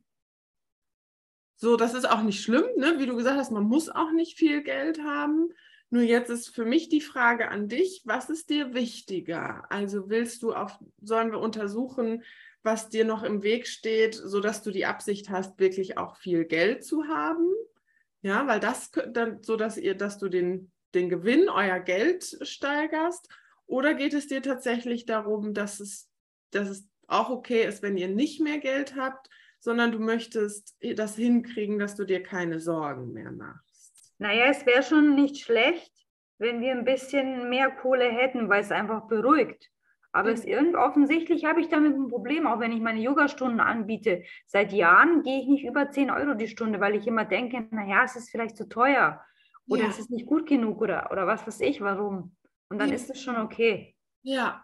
So, 1.55 1.75
das 1.75 1.95
ist 1.95 2.07
auch 2.07 2.21
nicht 2.21 2.43
schlimm, 2.43 2.65
ne? 2.75 2.99
wie 2.99 3.07
du 3.07 3.15
gesagt 3.15 3.37
hast, 3.37 3.51
man 3.51 3.63
muss 3.63 3.89
auch 3.89 4.11
nicht 4.11 4.37
viel 4.37 4.61
Geld 4.61 5.01
haben. 5.01 5.49
Nur 5.89 6.03
jetzt 6.03 6.29
ist 6.29 6.49
für 6.49 6.65
mich 6.65 6.89
die 6.89 7.01
Frage 7.01 7.49
an 7.49 7.69
dich, 7.69 8.01
was 8.03 8.29
ist 8.29 8.49
dir 8.49 8.73
wichtiger? 8.73 9.63
Also 9.69 10.09
willst 10.09 10.43
du 10.43 10.53
auf, 10.53 10.77
sollen 11.01 11.31
wir 11.31 11.39
untersuchen, 11.39 12.23
was 12.61 12.89
dir 12.89 13.05
noch 13.05 13.23
im 13.23 13.41
Weg 13.41 13.67
steht, 13.67 14.13
sodass 14.13 14.61
du 14.61 14.71
die 14.71 14.85
Absicht 14.85 15.29
hast, 15.29 15.57
wirklich 15.59 15.97
auch 15.97 16.17
viel 16.17 16.43
Geld 16.43 16.83
zu 16.83 17.07
haben? 17.07 17.53
Ja, 18.21 18.45
weil 18.47 18.59
das 18.59 18.91
dann 18.91 19.41
so, 19.43 19.55
dass 19.55 19.77
ihr, 19.77 19.95
dass 19.95 20.17
du 20.17 20.27
den, 20.27 20.71
den 20.93 21.07
Gewinn, 21.07 21.47
euer 21.47 21.79
Geld 21.79 22.37
steigerst. 22.41 23.29
Oder 23.65 23.93
geht 23.93 24.13
es 24.13 24.27
dir 24.27 24.41
tatsächlich 24.41 25.05
darum, 25.05 25.53
dass 25.53 25.79
es, 25.79 26.09
dass 26.51 26.67
es 26.67 26.89
auch 27.07 27.29
okay 27.29 27.65
ist, 27.65 27.81
wenn 27.81 27.95
ihr 27.95 28.09
nicht 28.09 28.41
mehr 28.41 28.57
Geld 28.57 28.95
habt, 28.97 29.29
sondern 29.59 29.93
du 29.93 29.99
möchtest 29.99 30.75
das 30.95 31.15
hinkriegen, 31.15 31.79
dass 31.79 31.95
du 31.95 32.03
dir 32.03 32.21
keine 32.21 32.59
Sorgen 32.59 33.13
mehr 33.13 33.31
machst? 33.31 33.66
Naja, 34.19 34.45
es 34.45 34.65
wäre 34.65 34.83
schon 34.83 35.15
nicht 35.15 35.43
schlecht, 35.43 35.91
wenn 36.39 36.61
wir 36.61 36.71
ein 36.71 36.85
bisschen 36.85 37.49
mehr 37.49 37.71
Kohle 37.71 38.05
hätten, 38.05 38.49
weil 38.49 38.61
es 38.61 38.71
einfach 38.71 39.07
beruhigt. 39.07 39.69
Aber 40.11 40.31
es 40.31 40.45
irgend 40.45 40.75
offensichtlich 40.75 41.45
habe 41.45 41.61
ich 41.61 41.67
damit 41.67 41.95
ein 41.95 42.07
Problem, 42.07 42.47
auch 42.47 42.59
wenn 42.59 42.71
ich 42.71 42.81
meine 42.81 43.01
Yogastunden 43.01 43.59
anbiete. 43.59 44.23
Seit 44.47 44.73
Jahren 44.73 45.21
gehe 45.21 45.41
ich 45.41 45.47
nicht 45.47 45.65
über 45.65 45.91
10 45.91 46.09
Euro 46.09 46.33
die 46.33 46.47
Stunde, 46.47 46.79
weil 46.79 46.95
ich 46.95 47.05
immer 47.05 47.25
denke, 47.25 47.67
naja, 47.71 48.03
es 48.03 48.15
ist 48.15 48.31
vielleicht 48.31 48.57
zu 48.57 48.67
teuer 48.67 49.23
oder 49.67 49.83
ja. 49.83 49.89
es 49.89 49.99
ist 49.99 50.09
nicht 50.09 50.25
gut 50.25 50.47
genug 50.47 50.81
oder, 50.81 51.11
oder 51.11 51.27
was 51.27 51.45
weiß 51.45 51.61
ich, 51.61 51.81
warum. 51.81 52.35
Und 52.69 52.79
dann 52.79 52.89
ja. 52.89 52.95
ist 52.95 53.09
es 53.09 53.21
schon 53.21 53.37
okay. 53.37 53.95
Ja. 54.23 54.63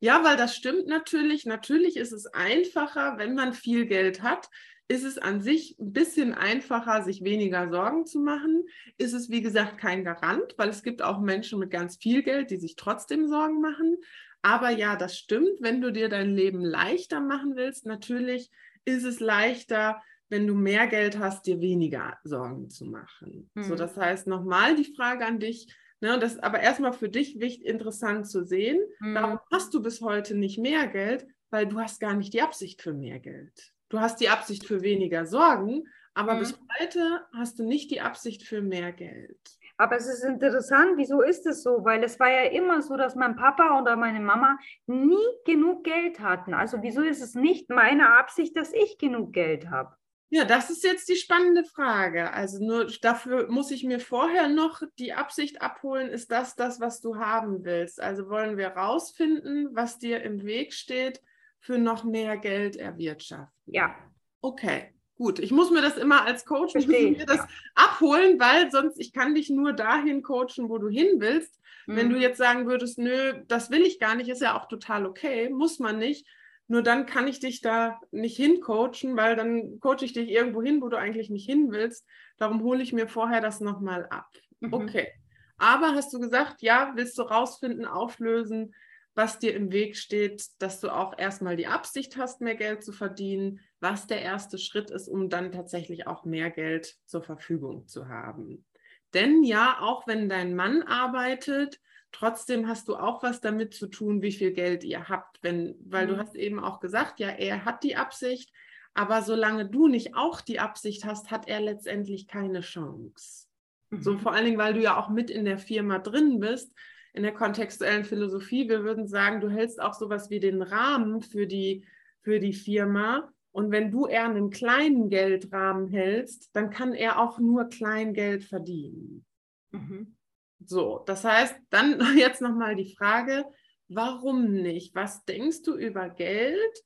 Ja, 0.00 0.24
weil 0.24 0.36
das 0.36 0.56
stimmt 0.56 0.86
natürlich. 0.86 1.44
Natürlich 1.46 1.96
ist 1.96 2.12
es 2.12 2.26
einfacher, 2.26 3.18
wenn 3.18 3.34
man 3.34 3.52
viel 3.52 3.86
Geld 3.86 4.22
hat, 4.22 4.48
ist 4.88 5.04
es 5.04 5.18
an 5.18 5.40
sich 5.40 5.78
ein 5.78 5.92
bisschen 5.92 6.34
einfacher, 6.34 7.02
sich 7.02 7.24
weniger 7.24 7.70
Sorgen 7.70 8.04
zu 8.04 8.20
machen. 8.20 8.64
Ist 8.98 9.14
es, 9.14 9.30
wie 9.30 9.40
gesagt, 9.40 9.78
kein 9.78 10.04
Garant, 10.04 10.54
weil 10.56 10.68
es 10.68 10.82
gibt 10.82 11.02
auch 11.02 11.20
Menschen 11.20 11.58
mit 11.58 11.70
ganz 11.70 11.96
viel 11.96 12.22
Geld, 12.22 12.50
die 12.50 12.58
sich 12.58 12.76
trotzdem 12.76 13.26
Sorgen 13.26 13.60
machen. 13.60 13.96
Aber 14.42 14.70
ja, 14.70 14.96
das 14.96 15.16
stimmt. 15.16 15.60
Wenn 15.60 15.80
du 15.80 15.90
dir 15.90 16.10
dein 16.10 16.34
Leben 16.34 16.60
leichter 16.60 17.20
machen 17.20 17.56
willst, 17.56 17.86
natürlich 17.86 18.50
ist 18.84 19.04
es 19.04 19.20
leichter, 19.20 20.02
wenn 20.28 20.46
du 20.46 20.54
mehr 20.54 20.86
Geld 20.86 21.18
hast, 21.18 21.46
dir 21.46 21.60
weniger 21.60 22.18
Sorgen 22.24 22.68
zu 22.68 22.84
machen. 22.84 23.50
Mhm. 23.54 23.62
So, 23.62 23.76
das 23.76 23.96
heißt, 23.96 24.26
nochmal 24.26 24.76
die 24.76 24.92
Frage 24.94 25.24
an 25.24 25.38
dich. 25.38 25.74
Ne, 26.00 26.18
das 26.18 26.34
ist 26.34 26.44
aber 26.44 26.60
erstmal 26.60 26.92
für 26.92 27.08
dich 27.08 27.40
wichtig, 27.40 27.64
interessant 27.64 28.28
zu 28.28 28.44
sehen. 28.44 28.80
Mhm. 29.00 29.14
Warum 29.14 29.40
hast 29.50 29.72
du 29.72 29.80
bis 29.80 30.02
heute 30.02 30.34
nicht 30.34 30.58
mehr 30.58 30.88
Geld? 30.88 31.26
Weil 31.48 31.66
du 31.66 31.80
hast 31.80 32.00
gar 32.00 32.14
nicht 32.14 32.34
die 32.34 32.42
Absicht 32.42 32.82
für 32.82 32.92
mehr 32.92 33.20
Geld 33.20 33.73
du 33.88 34.00
hast 34.00 34.20
die 34.20 34.28
Absicht 34.28 34.66
für 34.66 34.82
weniger 34.82 35.26
Sorgen, 35.26 35.84
aber 36.14 36.34
mhm. 36.34 36.38
bis 36.40 36.58
heute 36.78 37.22
hast 37.32 37.58
du 37.58 37.64
nicht 37.64 37.90
die 37.90 38.00
Absicht 38.00 38.42
für 38.42 38.62
mehr 38.62 38.92
Geld. 38.92 39.38
Aber 39.76 39.96
es 39.96 40.06
ist 40.06 40.22
interessant, 40.22 40.92
wieso 40.96 41.20
ist 41.20 41.46
es 41.46 41.64
so? 41.64 41.84
Weil 41.84 42.04
es 42.04 42.20
war 42.20 42.30
ja 42.30 42.50
immer 42.50 42.80
so, 42.80 42.96
dass 42.96 43.16
mein 43.16 43.34
Papa 43.34 43.80
oder 43.80 43.96
meine 43.96 44.20
Mama 44.20 44.56
nie 44.86 45.16
genug 45.44 45.82
Geld 45.82 46.20
hatten. 46.20 46.54
Also 46.54 46.82
wieso 46.82 47.02
ist 47.02 47.20
es 47.20 47.34
nicht 47.34 47.70
meine 47.70 48.16
Absicht, 48.16 48.56
dass 48.56 48.72
ich 48.72 48.98
genug 48.98 49.32
Geld 49.32 49.68
habe? 49.70 49.96
Ja, 50.30 50.44
das 50.44 50.70
ist 50.70 50.84
jetzt 50.84 51.08
die 51.08 51.16
spannende 51.16 51.64
Frage. 51.64 52.32
Also 52.32 52.64
nur 52.64 52.86
dafür 53.02 53.48
muss 53.50 53.70
ich 53.70 53.84
mir 53.84 54.00
vorher 54.00 54.48
noch 54.48 54.82
die 54.98 55.12
Absicht 55.12 55.60
abholen, 55.60 56.08
ist 56.08 56.30
das 56.30 56.54
das, 56.56 56.80
was 56.80 57.00
du 57.00 57.16
haben 57.16 57.64
willst? 57.64 58.00
Also 58.00 58.28
wollen 58.28 58.56
wir 58.56 58.68
rausfinden, 58.68 59.68
was 59.72 59.98
dir 59.98 60.22
im 60.22 60.44
Weg 60.44 60.72
steht, 60.72 61.20
für 61.64 61.78
noch 61.78 62.04
mehr 62.04 62.36
Geld 62.36 62.76
erwirtschaften. 62.76 63.48
Ja. 63.64 63.96
Okay, 64.42 64.92
gut. 65.16 65.38
Ich 65.38 65.50
muss 65.50 65.70
mir 65.70 65.80
das 65.80 65.96
immer 65.96 66.26
als 66.26 66.44
Coach 66.44 66.74
mir 66.74 67.24
das 67.24 67.38
ja. 67.38 67.48
abholen, 67.74 68.38
weil 68.38 68.70
sonst 68.70 69.00
ich 69.00 69.14
kann 69.14 69.34
dich 69.34 69.48
nur 69.48 69.72
dahin 69.72 70.22
coachen, 70.22 70.68
wo 70.68 70.76
du 70.76 70.88
hin 70.88 71.20
willst. 71.20 71.58
Mhm. 71.86 71.96
Wenn 71.96 72.10
du 72.10 72.18
jetzt 72.18 72.36
sagen 72.36 72.66
würdest, 72.66 72.98
nö, 72.98 73.42
das 73.48 73.70
will 73.70 73.80
ich 73.80 73.98
gar 73.98 74.14
nicht, 74.14 74.28
ist 74.28 74.42
ja 74.42 74.58
auch 74.58 74.68
total 74.68 75.06
okay, 75.06 75.48
muss 75.48 75.78
man 75.78 75.98
nicht. 75.98 76.28
Nur 76.66 76.82
dann 76.82 77.06
kann 77.06 77.28
ich 77.28 77.40
dich 77.40 77.62
da 77.62 77.98
nicht 78.10 78.36
hincoachen, 78.36 79.16
weil 79.16 79.34
dann 79.34 79.80
coache 79.80 80.04
ich 80.04 80.12
dich 80.12 80.28
irgendwo 80.28 80.62
hin, 80.62 80.82
wo 80.82 80.88
du 80.88 80.98
eigentlich 80.98 81.30
nicht 81.30 81.46
hin 81.46 81.70
willst. 81.70 82.06
Darum 82.36 82.62
hole 82.62 82.82
ich 82.82 82.92
mir 82.92 83.08
vorher 83.08 83.40
das 83.40 83.60
nochmal 83.60 84.06
ab. 84.10 84.28
Mhm. 84.60 84.74
Okay. 84.74 85.08
Aber 85.56 85.94
hast 85.94 86.12
du 86.12 86.18
gesagt, 86.18 86.60
ja, 86.60 86.92
willst 86.94 87.16
du 87.16 87.22
rausfinden, 87.22 87.86
auflösen, 87.86 88.74
was 89.14 89.38
dir 89.38 89.54
im 89.54 89.72
Weg 89.72 89.96
steht, 89.96 90.44
dass 90.58 90.80
du 90.80 90.90
auch 90.90 91.16
erstmal 91.16 91.56
die 91.56 91.66
Absicht 91.66 92.16
hast, 92.16 92.40
mehr 92.40 92.56
Geld 92.56 92.82
zu 92.82 92.92
verdienen, 92.92 93.60
was 93.80 94.06
der 94.06 94.22
erste 94.22 94.58
Schritt 94.58 94.90
ist, 94.90 95.08
um 95.08 95.28
dann 95.28 95.52
tatsächlich 95.52 96.06
auch 96.06 96.24
mehr 96.24 96.50
Geld 96.50 96.96
zur 97.06 97.22
Verfügung 97.22 97.86
zu 97.86 98.08
haben. 98.08 98.64
Denn 99.12 99.44
ja, 99.44 99.78
auch 99.80 100.06
wenn 100.08 100.28
dein 100.28 100.56
Mann 100.56 100.82
arbeitet, 100.82 101.80
trotzdem 102.10 102.66
hast 102.66 102.88
du 102.88 102.96
auch 102.96 103.22
was 103.22 103.40
damit 103.40 103.74
zu 103.74 103.86
tun, 103.86 104.22
wie 104.22 104.32
viel 104.32 104.52
Geld 104.52 104.82
ihr 104.82 105.08
habt, 105.08 105.38
wenn, 105.42 105.76
weil 105.84 106.06
mhm. 106.06 106.10
du 106.10 106.18
hast 106.18 106.34
eben 106.34 106.58
auch 106.58 106.80
gesagt, 106.80 107.20
ja, 107.20 107.28
er 107.28 107.64
hat 107.64 107.84
die 107.84 107.96
Absicht, 107.96 108.52
aber 108.94 109.22
solange 109.22 109.68
du 109.68 109.86
nicht 109.86 110.16
auch 110.16 110.40
die 110.40 110.58
Absicht 110.60 111.04
hast, 111.04 111.30
hat 111.30 111.48
er 111.48 111.60
letztendlich 111.60 112.26
keine 112.26 112.60
Chance. 112.60 113.46
Mhm. 113.90 114.02
So 114.02 114.18
vor 114.18 114.32
allen 114.32 114.44
Dingen, 114.44 114.58
weil 114.58 114.74
du 114.74 114.80
ja 114.80 114.96
auch 114.96 115.08
mit 115.08 115.30
in 115.30 115.44
der 115.44 115.58
Firma 115.58 115.98
drin 116.00 116.40
bist 116.40 116.72
in 117.14 117.22
der 117.22 117.32
kontextuellen 117.32 118.04
Philosophie. 118.04 118.68
Wir 118.68 118.82
würden 118.82 119.06
sagen, 119.06 119.40
du 119.40 119.48
hältst 119.48 119.80
auch 119.80 119.94
sowas 119.94 120.30
wie 120.30 120.40
den 120.40 120.60
Rahmen 120.62 121.22
für 121.22 121.46
die, 121.46 121.86
für 122.22 122.40
die 122.40 122.52
Firma. 122.52 123.32
Und 123.52 123.70
wenn 123.70 123.92
du 123.92 124.06
eher 124.06 124.24
einen 124.24 124.50
kleinen 124.50 125.08
Geldrahmen 125.08 125.86
hältst, 125.86 126.50
dann 126.54 126.70
kann 126.70 126.92
er 126.92 127.20
auch 127.20 127.38
nur 127.38 127.66
Kleingeld 127.66 128.42
verdienen. 128.42 129.24
Mhm. 129.70 130.16
So, 130.58 131.04
das 131.06 131.24
heißt, 131.24 131.54
dann 131.70 132.00
jetzt 132.18 132.42
nochmal 132.42 132.74
die 132.74 132.92
Frage, 132.96 133.44
warum 133.88 134.50
nicht? 134.50 134.94
Was 134.96 135.24
denkst 135.24 135.62
du 135.62 135.76
über 135.76 136.08
Geld? 136.08 136.82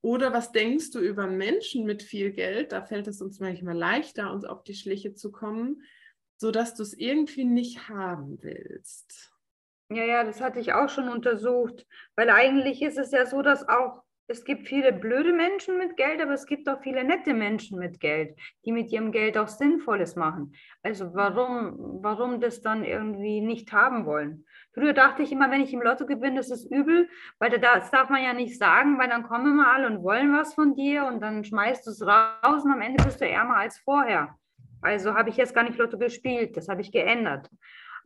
Oder 0.00 0.32
was 0.32 0.52
denkst 0.52 0.92
du 0.92 1.00
über 1.00 1.26
Menschen 1.26 1.84
mit 1.84 2.04
viel 2.04 2.30
Geld? 2.30 2.70
Da 2.70 2.82
fällt 2.82 3.08
es 3.08 3.20
uns 3.20 3.40
manchmal 3.40 3.76
leichter, 3.76 4.32
uns 4.32 4.44
auf 4.44 4.62
die 4.62 4.74
Schliche 4.74 5.14
zu 5.14 5.32
kommen, 5.32 5.82
sodass 6.36 6.74
du 6.74 6.84
es 6.84 6.92
irgendwie 6.94 7.44
nicht 7.44 7.88
haben 7.88 8.40
willst. 8.42 9.31
Ja, 9.94 10.04
ja, 10.04 10.24
das 10.24 10.40
hatte 10.40 10.60
ich 10.60 10.72
auch 10.72 10.88
schon 10.88 11.08
untersucht, 11.08 11.86
weil 12.16 12.30
eigentlich 12.30 12.82
ist 12.82 12.98
es 12.98 13.10
ja 13.12 13.26
so, 13.26 13.42
dass 13.42 13.68
auch 13.68 14.02
es 14.28 14.44
gibt 14.44 14.66
viele 14.66 14.92
blöde 14.92 15.32
Menschen 15.32 15.76
mit 15.78 15.96
Geld, 15.96 16.22
aber 16.22 16.32
es 16.32 16.46
gibt 16.46 16.68
auch 16.68 16.80
viele 16.80 17.04
nette 17.04 17.34
Menschen 17.34 17.78
mit 17.78 18.00
Geld, 18.00 18.38
die 18.64 18.72
mit 18.72 18.90
ihrem 18.90 19.12
Geld 19.12 19.36
auch 19.36 19.48
Sinnvolles 19.48 20.16
machen. 20.16 20.54
Also 20.82 21.12
warum, 21.12 22.02
warum 22.02 22.40
das 22.40 22.62
dann 22.62 22.84
irgendwie 22.84 23.40
nicht 23.40 23.72
haben 23.72 24.06
wollen? 24.06 24.46
Früher 24.72 24.94
dachte 24.94 25.22
ich 25.22 25.32
immer, 25.32 25.50
wenn 25.50 25.60
ich 25.60 25.74
im 25.74 25.82
Lotto 25.82 26.06
gewinne, 26.06 26.36
das 26.36 26.50
ist 26.50 26.70
übel, 26.70 27.10
weil 27.40 27.50
das 27.50 27.90
darf 27.90 28.08
man 28.08 28.22
ja 28.22 28.32
nicht 28.32 28.58
sagen, 28.58 28.98
weil 28.98 29.08
dann 29.08 29.24
kommen 29.24 29.52
immer 29.52 29.70
alle 29.70 29.88
und 29.88 30.02
wollen 30.02 30.32
was 30.32 30.54
von 30.54 30.74
dir 30.74 31.04
und 31.04 31.20
dann 31.20 31.44
schmeißt 31.44 31.86
du 31.86 31.90
es 31.90 32.00
raus 32.06 32.64
und 32.64 32.72
am 32.72 32.80
Ende 32.80 33.04
bist 33.04 33.20
du 33.20 33.28
ärmer 33.28 33.56
als 33.56 33.78
vorher. 33.80 34.38
Also 34.80 35.14
habe 35.14 35.30
ich 35.30 35.36
jetzt 35.36 35.54
gar 35.54 35.64
nicht 35.64 35.78
Lotto 35.78 35.98
gespielt, 35.98 36.56
das 36.56 36.68
habe 36.68 36.80
ich 36.80 36.90
geändert. 36.90 37.48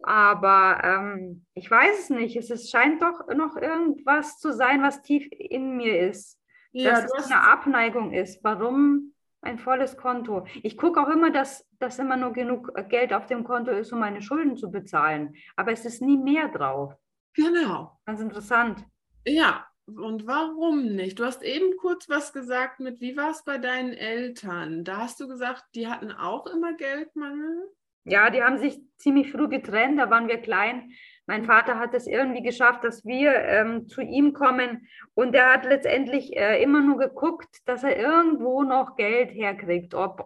Aber 0.06 0.80
ähm, 0.84 1.44
ich 1.54 1.68
weiß 1.68 1.98
es 1.98 2.10
nicht. 2.10 2.36
Es 2.36 2.50
ist, 2.50 2.70
scheint 2.70 3.02
doch 3.02 3.26
noch 3.34 3.56
irgendwas 3.56 4.38
zu 4.38 4.52
sein, 4.52 4.80
was 4.80 5.02
tief 5.02 5.26
in 5.32 5.76
mir 5.76 6.08
ist. 6.08 6.38
Ja, 6.70 7.00
dass 7.00 7.10
es 7.18 7.30
eine 7.30 7.40
Abneigung 7.40 8.12
ist. 8.12 8.44
Warum 8.44 9.12
ein 9.40 9.58
volles 9.58 9.96
Konto? 9.96 10.46
Ich 10.62 10.76
gucke 10.76 11.00
auch 11.00 11.08
immer, 11.08 11.32
dass, 11.32 11.66
dass 11.80 11.98
immer 11.98 12.16
nur 12.16 12.32
genug 12.32 12.72
Geld 12.88 13.12
auf 13.12 13.26
dem 13.26 13.42
Konto 13.42 13.72
ist, 13.72 13.92
um 13.92 13.98
meine 13.98 14.22
Schulden 14.22 14.56
zu 14.56 14.70
bezahlen. 14.70 15.34
Aber 15.56 15.72
es 15.72 15.84
ist 15.84 16.00
nie 16.00 16.16
mehr 16.16 16.48
drauf. 16.48 16.94
Genau. 17.34 17.98
Ganz 18.04 18.20
interessant. 18.20 18.84
Ja, 19.26 19.66
und 19.86 20.28
warum 20.28 20.84
nicht? 20.94 21.18
Du 21.18 21.24
hast 21.24 21.42
eben 21.42 21.76
kurz 21.78 22.08
was 22.08 22.32
gesagt 22.32 22.78
mit, 22.78 23.00
wie 23.00 23.16
war 23.16 23.30
es 23.30 23.42
bei 23.42 23.58
deinen 23.58 23.92
Eltern? 23.92 24.84
Da 24.84 24.98
hast 24.98 25.18
du 25.18 25.26
gesagt, 25.26 25.64
die 25.74 25.88
hatten 25.88 26.12
auch 26.12 26.46
immer 26.46 26.74
Geldmangel. 26.74 27.72
Ja, 28.08 28.30
die 28.30 28.42
haben 28.42 28.58
sich 28.58 28.80
ziemlich 28.98 29.32
früh 29.32 29.48
getrennt, 29.48 29.98
da 29.98 30.10
waren 30.10 30.28
wir 30.28 30.38
klein. 30.38 30.92
Mein 31.26 31.44
Vater 31.44 31.80
hat 31.80 31.92
es 31.92 32.06
irgendwie 32.06 32.42
geschafft, 32.42 32.84
dass 32.84 33.04
wir 33.04 33.34
ähm, 33.34 33.88
zu 33.88 34.00
ihm 34.00 34.32
kommen 34.32 34.86
und 35.14 35.34
er 35.34 35.52
hat 35.52 35.64
letztendlich 35.64 36.36
äh, 36.36 36.62
immer 36.62 36.80
nur 36.80 36.98
geguckt, 36.98 37.48
dass 37.64 37.82
er 37.82 37.98
irgendwo 37.98 38.62
noch 38.62 38.94
Geld 38.94 39.32
herkriegt, 39.32 39.92
ob 39.94 40.24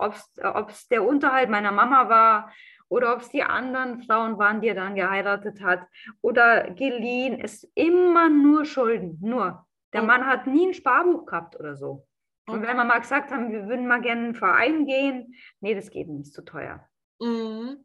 es 0.69 0.89
der 0.89 1.07
Unterhalt 1.07 1.49
meiner 1.49 1.73
Mama 1.73 2.11
war 2.11 2.53
oder 2.91 3.15
ob 3.15 3.23
es 3.23 3.31
die 3.31 3.43
anderen 3.43 4.03
Frauen 4.03 4.37
waren, 4.37 4.61
die 4.61 4.69
er 4.69 4.75
dann 4.75 4.95
geheiratet 4.95 5.63
hat 5.63 5.87
oder 6.21 6.71
geliehen. 6.73 7.41
Es 7.41 7.65
ist 7.65 7.73
immer 7.75 8.29
nur 8.29 8.67
Schulden, 8.67 9.17
nur. 9.23 9.67
Der 9.95 10.03
Mann 10.03 10.27
hat 10.27 10.47
nie 10.47 10.67
ein 10.67 10.75
Sparbuch 10.75 11.25
gehabt 11.25 11.59
oder 11.59 11.77
so. 11.77 12.07
Und 12.47 12.61
wenn 12.61 12.77
wir 12.77 12.85
mal 12.85 13.01
gesagt 13.01 13.31
haben, 13.31 13.51
wir 13.51 13.67
würden 13.67 13.87
mal 13.87 14.03
gerne 14.03 14.21
in 14.21 14.27
einen 14.27 14.35
Verein 14.35 14.85
gehen, 14.85 15.35
nee, 15.61 15.75
das 15.75 15.91
geht 15.91 16.09
nicht, 16.09 16.27
ist 16.27 16.35
zu 16.35 16.45
teuer. 16.45 16.90
Mhm. 17.21 17.85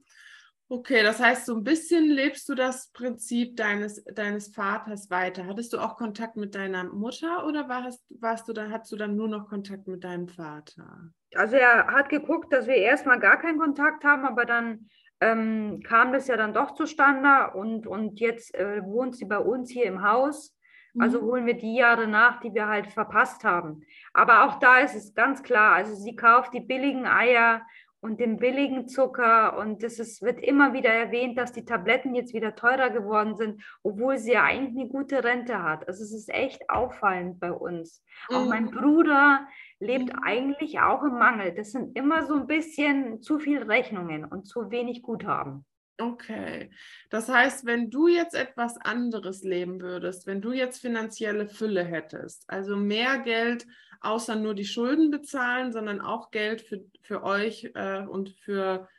Okay, 0.67 1.03
das 1.03 1.19
heißt, 1.19 1.45
so 1.45 1.55
ein 1.55 1.63
bisschen 1.63 2.09
lebst 2.09 2.49
du 2.49 2.55
das 2.55 2.91
Prinzip 2.91 3.55
deines, 3.55 4.03
deines 4.05 4.47
Vaters 4.47 5.11
weiter. 5.11 5.45
Hattest 5.45 5.73
du 5.73 5.77
auch 5.77 5.95
Kontakt 5.95 6.37
mit 6.37 6.55
deiner 6.55 6.85
Mutter 6.85 7.45
oder 7.45 7.69
warst, 7.69 8.03
warst 8.19 8.47
du 8.47 8.53
dann, 8.53 8.71
hattest 8.71 8.91
du 8.91 8.95
dann 8.95 9.15
nur 9.15 9.27
noch 9.27 9.47
Kontakt 9.47 9.87
mit 9.87 10.03
deinem 10.03 10.27
Vater? 10.27 11.11
Also 11.35 11.55
er 11.57 11.85
hat 11.87 12.09
geguckt, 12.09 12.51
dass 12.51 12.65
wir 12.65 12.77
erstmal 12.77 13.19
gar 13.19 13.39
keinen 13.39 13.59
Kontakt 13.59 14.03
haben, 14.03 14.25
aber 14.25 14.45
dann 14.45 14.89
ähm, 15.21 15.81
kam 15.83 16.11
das 16.11 16.27
ja 16.27 16.35
dann 16.35 16.53
doch 16.53 16.73
zustande 16.73 17.55
und, 17.55 17.85
und 17.85 18.19
jetzt 18.19 18.55
äh, 18.55 18.83
wohnt 18.83 19.15
sie 19.15 19.25
bei 19.25 19.37
uns 19.37 19.69
hier 19.69 19.85
im 19.85 20.01
Haus. 20.01 20.57
Also 20.97 21.21
mhm. 21.21 21.25
holen 21.25 21.45
wir 21.45 21.55
die 21.55 21.75
Jahre 21.75 22.07
nach, 22.07 22.39
die 22.39 22.53
wir 22.53 22.67
halt 22.67 22.87
verpasst 22.87 23.43
haben. 23.43 23.81
Aber 24.13 24.45
auch 24.45 24.59
da 24.59 24.79
ist 24.79 24.95
es 24.95 25.13
ganz 25.13 25.43
klar, 25.43 25.75
also 25.75 25.93
sie 25.93 26.15
kauft 26.15 26.53
die 26.53 26.61
billigen 26.61 27.05
Eier 27.05 27.61
und 28.05 28.19
den 28.19 28.37
billigen 28.37 28.87
Zucker. 28.87 29.57
Und 29.57 29.83
es 29.83 30.21
wird 30.21 30.39
immer 30.39 30.73
wieder 30.73 30.91
erwähnt, 30.91 31.39
dass 31.39 31.51
die 31.51 31.65
Tabletten 31.65 32.13
jetzt 32.13 32.35
wieder 32.35 32.55
teurer 32.55 32.91
geworden 32.91 33.35
sind, 33.35 33.63
obwohl 33.81 34.19
sie 34.19 34.33
ja 34.33 34.43
eigentlich 34.43 34.79
eine 34.79 34.89
gute 34.89 35.23
Rente 35.23 35.63
hat. 35.63 35.87
Also 35.87 36.03
es 36.03 36.13
ist 36.13 36.29
echt 36.29 36.69
auffallend 36.69 37.39
bei 37.39 37.51
uns. 37.51 38.03
Mhm. 38.29 38.35
Auch 38.35 38.45
mein 38.45 38.69
Bruder 38.69 39.47
lebt 39.79 40.13
mhm. 40.13 40.19
eigentlich 40.23 40.79
auch 40.79 41.01
im 41.01 41.17
Mangel. 41.17 41.55
Das 41.55 41.71
sind 41.71 41.97
immer 41.97 42.27
so 42.27 42.35
ein 42.35 42.47
bisschen 42.47 43.23
zu 43.23 43.39
viele 43.39 43.67
Rechnungen 43.67 44.23
und 44.23 44.45
zu 44.45 44.69
wenig 44.69 45.01
Guthaben. 45.01 45.65
Okay. 45.97 46.71
Das 47.09 47.29
heißt, 47.29 47.65
wenn 47.65 47.89
du 47.89 48.07
jetzt 48.09 48.35
etwas 48.35 48.77
anderes 48.77 49.43
leben 49.43 49.79
würdest, 49.79 50.27
wenn 50.27 50.41
du 50.41 50.51
jetzt 50.51 50.81
finanzielle 50.81 51.47
Fülle 51.47 51.85
hättest, 51.85 52.49
also 52.49 52.75
mehr 52.75 53.19
Geld 53.19 53.65
außer 54.01 54.35
nur 54.35 54.55
die 54.55 54.65
Schulden 54.65 55.09
bezahlen, 55.09 55.71
sondern 55.71 56.01
auch 56.01 56.31
Geld 56.31 56.61
für, 56.61 56.83
für 57.01 57.23
euch 57.23 57.71
äh, 57.75 58.05
und 58.05 58.29
für, 58.29 58.89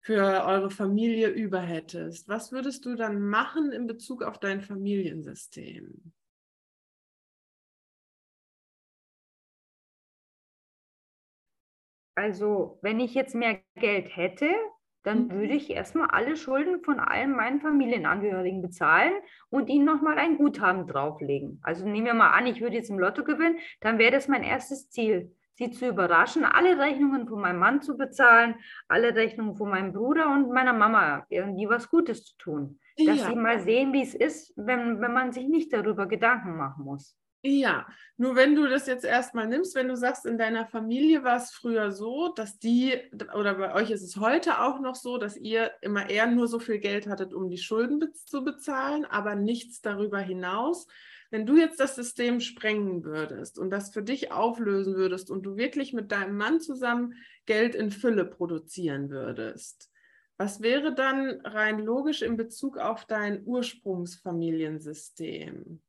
für 0.00 0.44
eure 0.46 0.70
Familie 0.70 1.28
über 1.28 1.60
hättest, 1.60 2.28
was 2.28 2.50
würdest 2.50 2.86
du 2.86 2.94
dann 2.94 3.20
machen 3.20 3.70
in 3.70 3.86
Bezug 3.86 4.22
auf 4.22 4.40
dein 4.40 4.62
Familiensystem? 4.62 6.12
Also, 12.14 12.78
wenn 12.82 12.98
ich 13.00 13.14
jetzt 13.14 13.34
mehr 13.34 13.60
Geld 13.76 14.16
hätte, 14.16 14.50
dann 15.08 15.24
mhm. 15.24 15.30
würde 15.30 15.54
ich 15.54 15.70
erstmal 15.70 16.08
alle 16.10 16.36
Schulden 16.36 16.82
von 16.82 17.00
allen 17.00 17.34
meinen 17.34 17.60
Familienangehörigen 17.60 18.60
bezahlen 18.60 19.12
und 19.48 19.70
ihnen 19.70 19.86
nochmal 19.86 20.18
ein 20.18 20.36
Guthaben 20.36 20.86
drauflegen. 20.86 21.60
Also 21.62 21.88
nehmen 21.88 22.04
wir 22.04 22.14
mal 22.14 22.32
an, 22.32 22.46
ich 22.46 22.60
würde 22.60 22.76
jetzt 22.76 22.90
im 22.90 22.98
Lotto 22.98 23.24
gewinnen, 23.24 23.56
dann 23.80 23.98
wäre 23.98 24.12
das 24.12 24.28
mein 24.28 24.42
erstes 24.44 24.90
Ziel, 24.90 25.34
sie 25.54 25.70
zu 25.70 25.88
überraschen, 25.88 26.44
alle 26.44 26.78
Rechnungen 26.78 27.26
von 27.26 27.40
meinem 27.40 27.58
Mann 27.58 27.80
zu 27.80 27.96
bezahlen, 27.96 28.56
alle 28.86 29.14
Rechnungen 29.14 29.56
von 29.56 29.70
meinem 29.70 29.94
Bruder 29.94 30.30
und 30.30 30.52
meiner 30.52 30.74
Mama 30.74 31.24
irgendwie 31.30 31.68
was 31.68 31.88
Gutes 31.88 32.26
zu 32.26 32.36
tun. 32.36 32.78
Dass 32.98 33.20
ja. 33.20 33.30
sie 33.30 33.36
mal 33.36 33.60
sehen, 33.60 33.94
wie 33.94 34.02
es 34.02 34.14
ist, 34.14 34.52
wenn, 34.56 35.00
wenn 35.00 35.12
man 35.12 35.32
sich 35.32 35.48
nicht 35.48 35.72
darüber 35.72 36.06
Gedanken 36.06 36.56
machen 36.56 36.84
muss. 36.84 37.16
Ja, 37.42 37.86
nur 38.16 38.34
wenn 38.34 38.56
du 38.56 38.68
das 38.68 38.88
jetzt 38.88 39.04
erstmal 39.04 39.46
nimmst, 39.46 39.76
wenn 39.76 39.86
du 39.86 39.96
sagst, 39.96 40.26
in 40.26 40.38
deiner 40.38 40.66
Familie 40.66 41.22
war 41.22 41.36
es 41.36 41.52
früher 41.52 41.92
so, 41.92 42.32
dass 42.34 42.58
die, 42.58 42.94
oder 43.32 43.54
bei 43.54 43.72
euch 43.74 43.92
ist 43.92 44.02
es 44.02 44.16
heute 44.16 44.60
auch 44.60 44.80
noch 44.80 44.96
so, 44.96 45.18
dass 45.18 45.36
ihr 45.36 45.70
immer 45.80 46.10
eher 46.10 46.26
nur 46.26 46.48
so 46.48 46.58
viel 46.58 46.80
Geld 46.80 47.06
hattet, 47.06 47.32
um 47.32 47.48
die 47.48 47.58
Schulden 47.58 48.12
zu 48.12 48.42
bezahlen, 48.42 49.04
aber 49.04 49.36
nichts 49.36 49.80
darüber 49.80 50.18
hinaus. 50.18 50.88
Wenn 51.30 51.46
du 51.46 51.56
jetzt 51.56 51.78
das 51.78 51.94
System 51.94 52.40
sprengen 52.40 53.04
würdest 53.04 53.56
und 53.56 53.70
das 53.70 53.90
für 53.90 54.02
dich 54.02 54.32
auflösen 54.32 54.96
würdest 54.96 55.30
und 55.30 55.44
du 55.44 55.56
wirklich 55.56 55.92
mit 55.92 56.10
deinem 56.10 56.36
Mann 56.36 56.58
zusammen 56.58 57.14
Geld 57.46 57.76
in 57.76 57.92
Fülle 57.92 58.24
produzieren 58.24 59.10
würdest, 59.10 59.92
was 60.38 60.60
wäre 60.60 60.92
dann 60.92 61.40
rein 61.44 61.78
logisch 61.78 62.22
in 62.22 62.36
Bezug 62.36 62.78
auf 62.78 63.04
dein 63.04 63.44
Ursprungsfamiliensystem? 63.44 65.80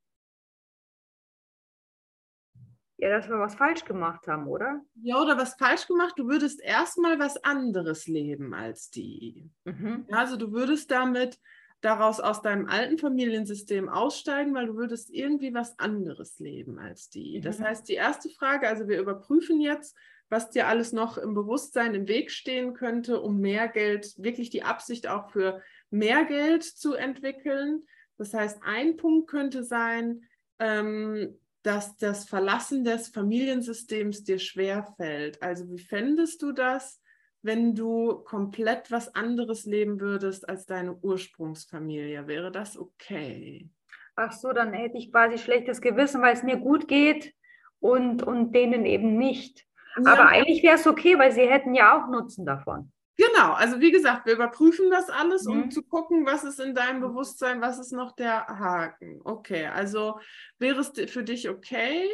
Ja, 3.02 3.10
dass 3.10 3.30
wir 3.30 3.40
was 3.40 3.56
falsch 3.56 3.86
gemacht 3.86 4.28
haben, 4.28 4.48
oder? 4.48 4.82
Ja, 5.02 5.22
oder 5.22 5.38
was 5.38 5.56
falsch 5.56 5.88
gemacht. 5.88 6.16
Du 6.18 6.28
würdest 6.28 6.62
erstmal 6.62 7.18
was 7.18 7.42
anderes 7.46 8.08
leben 8.08 8.54
als 8.54 8.90
die. 8.90 9.50
Mhm. 9.64 10.06
Ja, 10.10 10.18
also 10.18 10.36
du 10.36 10.52
würdest 10.52 10.92
damit 10.92 11.40
daraus 11.80 12.20
aus 12.20 12.42
deinem 12.42 12.68
alten 12.68 12.98
Familiensystem 12.98 13.88
aussteigen, 13.88 14.54
weil 14.54 14.68
du 14.68 14.76
würdest 14.76 15.10
irgendwie 15.12 15.54
was 15.54 15.80
anderes 15.80 16.40
leben 16.40 16.78
als 16.78 17.10
die. 17.10 17.38
Mhm. 17.38 17.44
Das 17.44 17.62
heißt, 17.62 17.88
die 17.88 17.94
erste 17.94 18.30
Frage, 18.30 18.68
also 18.68 18.90
wir 18.90 19.00
überprüfen 19.00 19.62
jetzt, 19.62 19.96
was 20.28 20.50
dir 20.50 20.68
alles 20.68 20.92
noch 20.92 21.18
im 21.18 21.34
Bewusstsein 21.34 21.96
im 21.96 22.08
Weg 22.10 22.32
stehen 22.32 22.74
könnte, 22.74 23.22
um 23.22 23.40
mehr 23.40 23.70
Geld, 23.70 24.14
wirklich 24.18 24.50
die 24.50 24.64
Absicht 24.64 25.08
auch 25.08 25.32
für 25.32 25.62
mehr 25.90 26.26
Geld 26.26 26.64
zu 26.64 26.96
entwickeln. 26.96 27.84
Das 28.18 28.34
heißt, 28.34 28.60
ein 28.62 28.98
Punkt 28.98 29.30
könnte 29.30 29.64
sein, 29.64 30.24
ähm, 30.60 31.40
dass 31.64 31.98
das 31.98 32.26
Verlassen 32.26 32.84
des 32.84 33.10
Familiensystems 33.10 34.24
dir 34.24 34.40
schwer 34.40 34.84
fällt. 34.98 35.42
Also 35.42 35.70
wie 35.70 35.80
fändest 35.80 36.42
du 36.42 36.52
das, 36.52 37.02
wenn 37.42 37.76
du 37.76 38.20
komplett 38.20 38.92
was 38.92 39.14
anderes 39.16 39.66
leben 39.66 40.00
würdest 40.00 40.48
als 40.48 40.66
deine 40.66 40.96
Ursprungsfamilie? 40.96 42.28
Wäre 42.28 42.52
das 42.52 42.78
okay? 42.78 43.70
Ach 44.16 44.32
so, 44.32 44.52
dann 44.52 44.74
hätte 44.74 44.98
ich 44.98 45.12
quasi 45.12 45.38
schlechtes 45.38 45.82
Gewissen, 45.82 46.22
weil 46.22 46.34
es 46.34 46.44
mir 46.44 46.58
gut 46.58 46.88
geht 46.88 47.34
und, 47.80 48.24
und 48.24 48.54
denen 48.54 48.86
eben 48.86 49.18
nicht. 49.18 49.66
Ja. 49.98 50.14
Aber 50.14 50.28
eigentlich 50.28 50.64
wäre 50.64 50.76
es 50.76 50.88
okay, 50.88 51.18
weil 51.18 51.32
sie 51.32 51.48
hätten 51.48 51.74
ja 51.74 51.98
auch 51.98 52.10
Nutzen 52.10 52.46
davon. 52.46 52.92
Genau, 53.20 53.52
also 53.52 53.82
wie 53.82 53.92
gesagt, 53.92 54.26
wir 54.28 54.34
überprüfen 54.36 54.90
das 54.90 55.10
alles, 55.10 55.46
um 55.46 55.64
mhm. 55.64 55.72
zu 55.72 55.84
gucken, 55.84 56.26
was 56.26 56.46
ist 56.46 56.62
in 56.62 56.74
deinem 56.74 57.02
Bewusstsein, 57.02 57.60
was 57.60 57.78
ist 57.78 57.92
noch 57.92 58.14
der 58.14 58.48
Haken. 58.48 59.20
Okay, 59.26 59.66
also 59.66 60.22
wäre 60.58 60.80
es 60.80 60.94
für 61.12 61.24
dich 61.24 61.50
okay, 61.50 62.10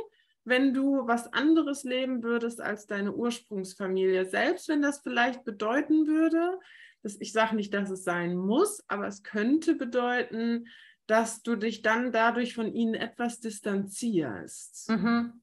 wenn 0.45 0.73
du 0.73 1.05
was 1.05 1.31
anderes 1.31 1.83
leben 1.83 2.23
würdest 2.23 2.59
als 2.59 2.87
deine 2.87 3.13
Ursprungsfamilie, 3.13 4.25
selbst 4.25 4.67
wenn 4.67 4.81
das 4.81 5.01
vielleicht 5.01 5.43
bedeuten 5.43 6.07
würde, 6.07 6.59
dass 7.03 7.21
ich 7.21 7.33
sage 7.33 7.55
nicht, 7.55 7.71
dass 7.71 7.91
es 7.91 8.03
sein 8.03 8.35
muss, 8.35 8.83
aber 8.87 9.05
es 9.05 9.21
könnte 9.21 9.75
bedeuten, 9.75 10.65
dass 11.05 11.43
du 11.43 11.55
dich 11.55 11.83
dann 11.83 12.13
dadurch 12.13 12.55
von 12.55 12.73
ihnen 12.73 12.95
etwas 12.95 13.39
distanzierst. 13.39 14.89
Mhm. 14.89 15.39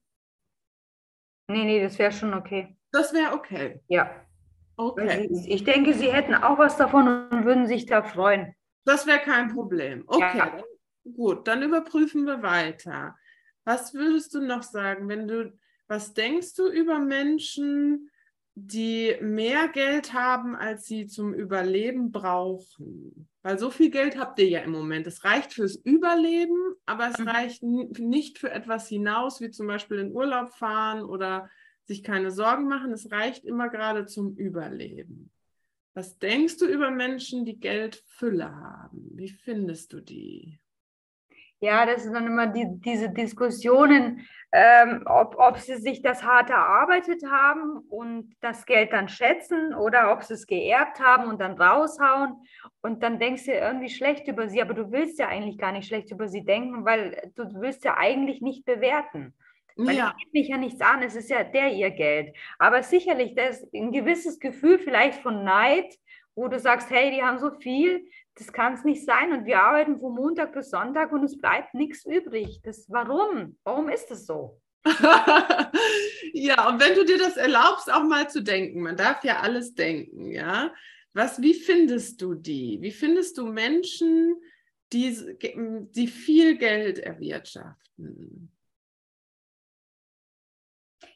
Nee, 1.47 1.65
nee, 1.65 1.83
das 1.85 2.01
wäre 2.01 2.11
schon 2.11 2.35
okay. 2.35 2.77
Das 2.91 3.13
wäre 3.13 3.35
okay. 3.35 3.81
Ja. 3.87 4.27
Okay. 4.77 5.29
Ich 5.47 5.65
denke, 5.65 5.95
Sie 5.95 6.13
hätten 6.13 6.35
auch 6.35 6.59
was 6.59 6.77
davon 6.77 7.27
und 7.31 7.45
würden 7.45 7.67
sich 7.67 7.87
da 7.87 8.03
freuen. 8.03 8.55
Das 8.85 9.07
wäre 9.07 9.21
kein 9.21 9.49
Problem. 9.55 10.05
Okay, 10.07 10.39
Ja. 10.39 10.51
dann, 11.05 11.15
gut, 11.15 11.47
dann 11.47 11.63
überprüfen 11.63 12.25
wir 12.25 12.43
weiter. 12.43 13.17
Was 13.65 13.95
würdest 13.95 14.35
du 14.35 14.41
noch 14.41 14.63
sagen, 14.63 15.09
wenn 15.09 15.29
du, 15.29 15.53
was 15.87 16.15
denkst 16.15 16.55
du 16.55 16.69
über 16.69 16.99
Menschen, 16.99 18.11
die 18.55 19.17
mehr 19.21 19.69
Geld 19.69 20.13
haben, 20.13 20.57
als 20.57 20.87
sie 20.87 21.07
zum 21.07 21.33
Überleben 21.33 22.11
brauchen? 22.11 23.29
Weil 23.43 23.59
so 23.59 23.71
viel 23.71 23.91
Geld 23.91 24.19
habt 24.19 24.39
ihr 24.41 24.49
ja 24.49 24.61
im 24.61 24.73
Moment. 24.73 25.07
Es 25.07 25.25
reicht 25.25 25.53
fürs 25.53 25.77
Überleben, 25.77 26.75
aber 26.87 27.09
es 27.09 27.19
Mhm. 27.19 27.29
reicht 27.29 27.63
nicht 27.63 28.39
für 28.39 28.51
etwas 28.51 28.89
hinaus, 28.89 29.41
wie 29.41 29.51
zum 29.51 29.67
Beispiel 29.69 29.99
in 29.99 30.13
Urlaub 30.13 30.53
fahren 30.55 31.03
oder 31.05 31.49
sich 31.93 32.03
keine 32.03 32.31
Sorgen 32.31 32.69
machen. 32.69 32.93
Es 32.93 33.11
reicht 33.11 33.45
immer 33.45 33.69
gerade 33.69 34.07
zum 34.07 34.35
Überleben. 34.37 35.31
Was 35.95 36.19
denkst 36.19 36.57
du 36.59 36.67
über 36.67 36.91
Menschen, 36.91 37.45
die 37.45 37.61
Geldfülle 37.61 38.55
haben? 38.55 39.11
Wie 39.15 39.29
findest 39.29 39.93
du 39.93 40.01
die? 40.01 40.59
Ja, 41.61 41.87
das 41.87 42.03
sind 42.03 42.15
dann 42.15 42.27
immer 42.27 42.49
die, 42.49 42.67
diese 42.81 43.11
Diskussionen, 43.11 44.27
ähm, 44.51 45.03
ob, 45.07 45.37
ob 45.39 45.59
sie 45.59 45.77
sich 45.77 46.03
das 46.03 46.25
hart 46.25 46.51
erarbeitet 46.51 47.23
haben 47.31 47.79
und 47.89 48.35
das 48.41 48.67
Geld 48.67 48.93
dann 48.93 49.09
schätzen 49.09 49.73
oder 49.75 50.13
ob 50.13 50.25
sie 50.25 50.35
es 50.35 50.47
geerbt 50.47 50.99
haben 50.99 51.29
und 51.29 51.41
dann 51.41 51.53
raushauen. 51.53 52.35
Und 52.81 53.03
dann 53.03 53.21
denkst 53.21 53.45
du 53.45 53.53
irgendwie 53.53 53.91
schlecht 53.91 54.27
über 54.27 54.49
sie, 54.49 54.61
aber 54.61 54.75
du 54.75 54.91
willst 54.91 55.21
ja 55.21 55.29
eigentlich 55.29 55.57
gar 55.57 55.71
nicht 55.71 55.87
schlecht 55.87 56.11
über 56.11 56.27
sie 56.27 56.45
denken, 56.45 56.85
weil 56.85 57.31
du 57.37 57.45
willst 57.61 57.85
ja 57.85 57.97
eigentlich 57.97 58.41
nicht 58.41 58.65
bewerten. 58.65 59.35
Weil 59.77 59.97
Ja, 59.97 60.15
geht 60.19 60.33
mich 60.33 60.49
ja 60.49 60.57
nichts 60.57 60.81
an, 60.81 61.03
es 61.03 61.17
ist 61.17 61.31
ja 61.31 61.45
der 61.45 61.73
ihr 61.73 61.91
Geld. 61.91 62.35
Aber 62.59 62.83
sicherlich, 62.83 63.35
da 63.35 63.45
ist 63.45 63.67
ein 63.75 63.93
gewisses 63.93 64.39
Gefühl 64.39 64.79
vielleicht 64.79 65.21
von 65.23 65.45
Neid, 65.45 65.95
wo 66.35 66.49
du 66.49 66.59
sagst, 66.59 66.91
hey, 66.91 67.11
die 67.11 67.23
haben 67.23 67.39
so 67.39 67.51
viel, 67.51 68.07
das 68.35 68.53
kann 68.53 68.75
es 68.75 68.85
nicht 68.85 69.05
sein. 69.05 69.33
Und 69.33 69.45
wir 69.45 69.61
arbeiten 69.61 69.99
von 69.99 70.15
Montag 70.15 70.53
bis 70.53 70.71
Sonntag 70.71 71.13
und 71.13 71.25
es 71.25 71.39
bleibt 71.39 71.75
nichts 71.75 72.05
übrig. 72.07 72.61
Das, 72.63 72.87
warum? 72.89 73.59
Warum 73.65 73.89
ist 73.89 74.11
das 74.11 74.27
so? 74.27 74.61
ja, 76.33 76.69
und 76.69 76.81
wenn 76.81 76.95
du 76.95 77.05
dir 77.05 77.19
das 77.19 77.37
erlaubst, 77.37 77.93
auch 77.93 78.05
mal 78.05 78.29
zu 78.29 78.43
denken, 78.43 78.83
man 78.83 78.97
darf 78.97 79.23
ja 79.25 79.41
alles 79.41 79.75
denken, 79.75 80.27
ja. 80.31 80.73
Was, 81.15 81.43
wie 81.43 81.55
findest 81.55 82.23
du 82.23 82.35
die? 82.35 82.79
Wie 82.81 82.91
findest 82.91 83.37
du 83.37 83.47
Menschen, 83.47 84.35
die, 84.95 85.15
die 85.95 86.07
viel 86.07 86.57
Geld 86.57 86.99
erwirtschaften? 86.99 88.51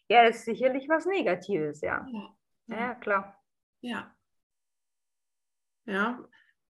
Ja, 0.09 0.25
das 0.25 0.37
ist 0.37 0.45
sicherlich 0.45 0.89
was 0.89 1.07
Negatives, 1.07 1.81
ja. 1.81 2.07
Ja. 2.13 2.37
Ja, 2.69 2.95
klar. 2.95 3.43
Ja. 3.81 4.13
Ja, 5.85 6.19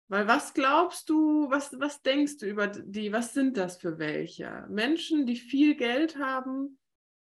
weil 0.08 0.28
was 0.28 0.54
glaubst 0.54 1.10
du, 1.10 1.50
was, 1.50 1.78
was 1.80 2.02
denkst 2.02 2.38
du 2.38 2.46
über 2.46 2.68
die, 2.68 3.12
was 3.12 3.34
sind 3.34 3.58
das 3.58 3.78
für 3.78 3.98
welche? 3.98 4.66
Menschen, 4.70 5.26
die 5.26 5.36
viel 5.36 5.76
Geld 5.76 6.18
haben, 6.18 6.78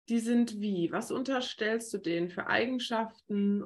die 0.10 0.20
sind 0.20 0.60
wie? 0.60 0.92
Was 0.92 1.12
unterstellst 1.12 1.94
du 1.94 1.98
denen 1.98 2.30
für 2.30 2.48
Eigenschaften? 2.48 3.66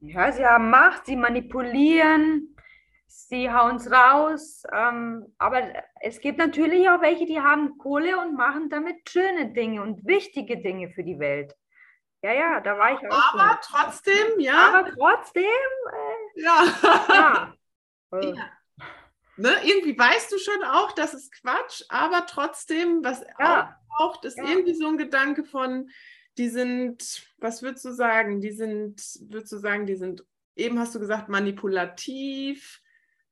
Ja, 0.00 0.32
sie 0.32 0.44
haben 0.44 0.70
Macht, 0.70 1.06
sie 1.06 1.16
manipulieren, 1.16 2.49
sie 3.10 3.50
hauen 3.50 3.76
es 3.76 3.90
raus. 3.90 4.62
Ähm, 4.72 5.34
aber 5.38 5.62
es 6.00 6.20
gibt 6.20 6.38
natürlich 6.38 6.88
auch 6.88 7.00
welche, 7.00 7.26
die 7.26 7.40
haben 7.40 7.76
Kohle 7.78 8.18
und 8.20 8.36
machen 8.36 8.70
damit 8.70 9.08
schöne 9.08 9.52
Dinge 9.52 9.82
und 9.82 10.06
wichtige 10.06 10.60
Dinge 10.62 10.90
für 10.90 11.02
die 11.02 11.18
Welt. 11.18 11.54
Ja, 12.22 12.32
ja, 12.32 12.60
da 12.60 12.76
war 12.78 12.92
ich 12.92 13.10
auch. 13.10 13.34
Aber 13.34 13.58
schon. 13.62 13.78
trotzdem, 13.78 14.40
ja, 14.40 14.68
Aber 14.74 14.90
trotzdem, 14.90 15.44
ja. 16.36 16.64
ja. 17.08 17.54
Äh, 18.12 18.32
Ja. 18.34 18.50
Ne, 19.36 19.52
irgendwie 19.64 19.98
weißt 19.98 20.30
du 20.32 20.38
schon 20.38 20.62
auch, 20.64 20.92
das 20.92 21.14
ist 21.14 21.32
Quatsch, 21.40 21.82
aber 21.88 22.26
trotzdem, 22.26 23.02
was 23.02 23.24
Ja. 23.38 23.74
auftaucht, 23.88 24.24
ist 24.26 24.36
Ja. 24.36 24.44
irgendwie 24.44 24.74
so 24.74 24.86
ein 24.88 24.98
Gedanke 24.98 25.44
von, 25.44 25.88
die 26.36 26.48
sind, 26.50 27.26
was 27.38 27.62
würdest 27.62 27.84
du 27.86 27.92
sagen, 27.92 28.40
die 28.42 28.50
sind, 28.52 29.00
würdest 29.30 29.52
du 29.52 29.56
sagen, 29.58 29.86
die 29.86 29.96
sind, 29.96 30.24
eben 30.56 30.78
hast 30.78 30.94
du 30.94 31.00
gesagt, 31.00 31.28
manipulativ. 31.30 32.79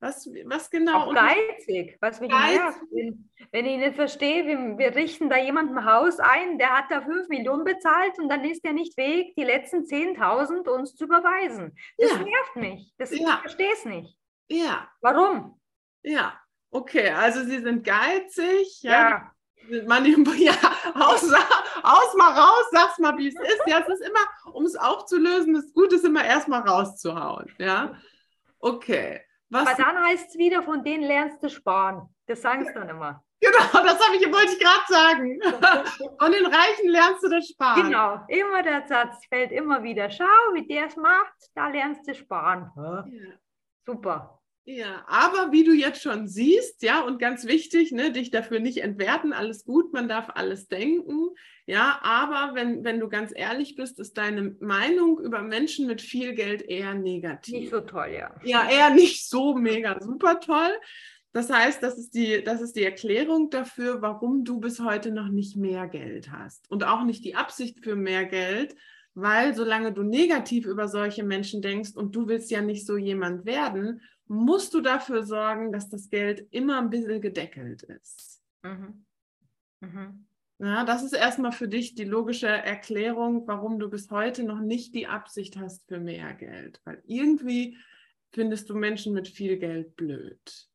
Was, 0.00 0.28
was 0.44 0.70
genau? 0.70 1.06
Auch 1.06 1.14
geizig, 1.14 1.96
was 2.00 2.20
mich 2.20 2.30
Geizig. 2.30 2.56
nervt. 2.60 2.78
Wenn, 2.92 3.30
wenn 3.50 3.66
ich 3.66 3.78
nicht 3.78 3.96
verstehe, 3.96 4.46
wir, 4.46 4.78
wir 4.78 4.94
richten 4.94 5.28
da 5.28 5.36
jemandem 5.36 5.78
ein 5.78 5.84
Haus 5.84 6.20
ein, 6.20 6.56
der 6.58 6.70
hat 6.70 6.84
da 6.90 7.00
5 7.02 7.28
Millionen 7.28 7.64
bezahlt 7.64 8.16
und 8.18 8.28
dann 8.28 8.44
ist 8.44 8.64
er 8.64 8.72
nicht 8.74 8.94
fähig, 8.94 9.34
die 9.36 9.42
letzten 9.42 9.84
10.000 9.84 10.68
uns 10.68 10.94
zu 10.94 11.04
überweisen. 11.04 11.76
Das 11.96 12.12
Ja. 12.12 12.18
nervt 12.18 12.56
mich. 12.56 12.92
Das, 12.96 13.10
Ja. 13.10 13.34
Ich 13.36 13.40
verstehe 13.40 13.72
es 13.72 13.84
nicht. 13.84 14.16
Ja, 14.48 14.88
Warum? 15.00 15.60
ja. 16.02 16.38
Okay, 16.70 17.08
also 17.10 17.42
sie 17.44 17.60
sind 17.60 17.82
geizig, 17.82 18.82
ja, 18.82 19.32
Ja, 19.70 19.98
ja, 20.36 20.54
haus, 20.94 21.22
haus 21.82 22.14
mal 22.14 22.38
raus, 22.38 22.66
sag's 22.70 22.98
mal, 22.98 23.16
wie 23.16 23.28
es 23.28 23.34
ist. 23.34 23.62
Ja, 23.66 23.80
es 23.80 23.88
ist 23.88 24.06
immer, 24.06 24.54
um 24.54 24.64
es 24.66 24.76
aufzulösen, 24.76 25.54
das 25.54 25.72
Gute 25.72 25.96
ist 25.96 26.04
immer 26.04 26.24
erstmal 26.24 26.60
rauszuhauen. 26.60 27.50
Ja, 27.58 27.94
okay. 28.58 29.22
Was, 29.50 29.66
aber 29.66 29.82
dann 29.82 30.04
heißt 30.04 30.30
es 30.30 30.38
wieder, 30.38 30.62
von 30.62 30.84
denen 30.84 31.04
lernst 31.04 31.42
du 31.42 31.48
sparen. 31.48 32.14
Das 32.26 32.42
sagen 32.42 32.66
sie 32.66 32.72
dann 32.74 32.88
immer. 32.88 33.24
genau, 33.40 33.84
das 33.84 34.04
habe 34.04 34.16
ich, 34.16 34.26
wollte 34.32 34.52
ich 34.52 34.58
gerade 34.58 34.84
sagen. 34.88 35.40
Von 36.18 36.32
den 36.32 36.44
Reichen 36.44 36.88
lernst 36.88 37.22
du 37.22 37.28
das 37.28 37.48
Sparen. 37.48 37.84
Genau, 37.84 38.20
immer 38.28 38.62
der 38.62 38.86
Satz 38.86 39.24
fällt 39.26 39.52
immer 39.52 39.82
wieder. 39.82 40.10
Schau, 40.10 40.24
wie 40.54 40.66
der 40.66 40.86
es 40.86 40.96
macht, 40.96 41.34
da 41.54 41.68
lernst 41.68 42.06
du 42.08 42.14
sparen. 42.14 42.70
Ja. 42.76 43.04
Super. 43.86 44.37
Ja, 44.70 45.02
aber 45.06 45.50
wie 45.50 45.64
du 45.64 45.72
jetzt 45.72 46.02
schon 46.02 46.28
siehst, 46.28 46.82
ja, 46.82 47.00
und 47.00 47.18
ganz 47.18 47.46
wichtig, 47.46 47.90
ne, 47.90 48.12
dich 48.12 48.30
dafür 48.30 48.60
nicht 48.60 48.82
entwerten, 48.82 49.32
alles 49.32 49.64
gut, 49.64 49.94
man 49.94 50.08
darf 50.08 50.28
alles 50.34 50.68
denken, 50.68 51.30
ja, 51.64 51.98
aber 52.02 52.54
wenn, 52.54 52.84
wenn 52.84 53.00
du 53.00 53.08
ganz 53.08 53.32
ehrlich 53.34 53.76
bist, 53.76 53.98
ist 53.98 54.18
deine 54.18 54.56
Meinung 54.60 55.20
über 55.20 55.40
Menschen 55.40 55.86
mit 55.86 56.02
viel 56.02 56.34
Geld 56.34 56.60
eher 56.60 56.92
negativ. 56.92 57.54
Nicht 57.54 57.70
so 57.70 57.80
toll, 57.80 58.10
ja. 58.12 58.34
Ja, 58.44 58.68
eher 58.68 58.90
nicht 58.90 59.26
so 59.26 59.54
mega 59.54 59.98
super 60.02 60.38
toll. 60.38 60.72
Das 61.32 61.48
heißt, 61.48 61.82
das 61.82 61.96
ist, 61.96 62.10
die, 62.14 62.44
das 62.44 62.60
ist 62.60 62.76
die 62.76 62.84
Erklärung 62.84 63.48
dafür, 63.48 64.02
warum 64.02 64.44
du 64.44 64.60
bis 64.60 64.80
heute 64.80 65.12
noch 65.12 65.28
nicht 65.28 65.56
mehr 65.56 65.88
Geld 65.88 66.30
hast 66.30 66.70
und 66.70 66.84
auch 66.84 67.04
nicht 67.04 67.24
die 67.24 67.36
Absicht 67.36 67.82
für 67.82 67.96
mehr 67.96 68.26
Geld, 68.26 68.76
weil 69.14 69.54
solange 69.54 69.94
du 69.94 70.02
negativ 70.02 70.66
über 70.66 70.88
solche 70.88 71.24
Menschen 71.24 71.62
denkst 71.62 71.92
und 71.94 72.14
du 72.14 72.28
willst 72.28 72.50
ja 72.50 72.60
nicht 72.60 72.86
so 72.86 72.98
jemand 72.98 73.46
werden, 73.46 74.02
musst 74.28 74.74
du 74.74 74.80
dafür 74.80 75.22
sorgen, 75.24 75.72
dass 75.72 75.88
das 75.88 76.10
Geld 76.10 76.46
immer 76.50 76.78
ein 76.78 76.90
bisschen 76.90 77.20
gedeckelt 77.20 77.82
ist. 77.82 78.42
Mhm. 78.62 79.04
Mhm. 79.80 80.26
Ja, 80.60 80.84
das 80.84 81.04
ist 81.04 81.12
erstmal 81.12 81.52
für 81.52 81.68
dich 81.68 81.94
die 81.94 82.04
logische 82.04 82.48
Erklärung, 82.48 83.46
warum 83.46 83.78
du 83.78 83.88
bis 83.88 84.10
heute 84.10 84.42
noch 84.42 84.60
nicht 84.60 84.94
die 84.94 85.06
Absicht 85.06 85.56
hast 85.56 85.86
für 85.86 86.00
mehr 86.00 86.34
Geld. 86.34 86.80
Weil 86.84 87.00
irgendwie 87.06 87.78
findest 88.32 88.68
du 88.68 88.74
Menschen 88.74 89.14
mit 89.14 89.28
viel 89.28 89.56
Geld 89.58 89.94
blöd. 89.94 90.68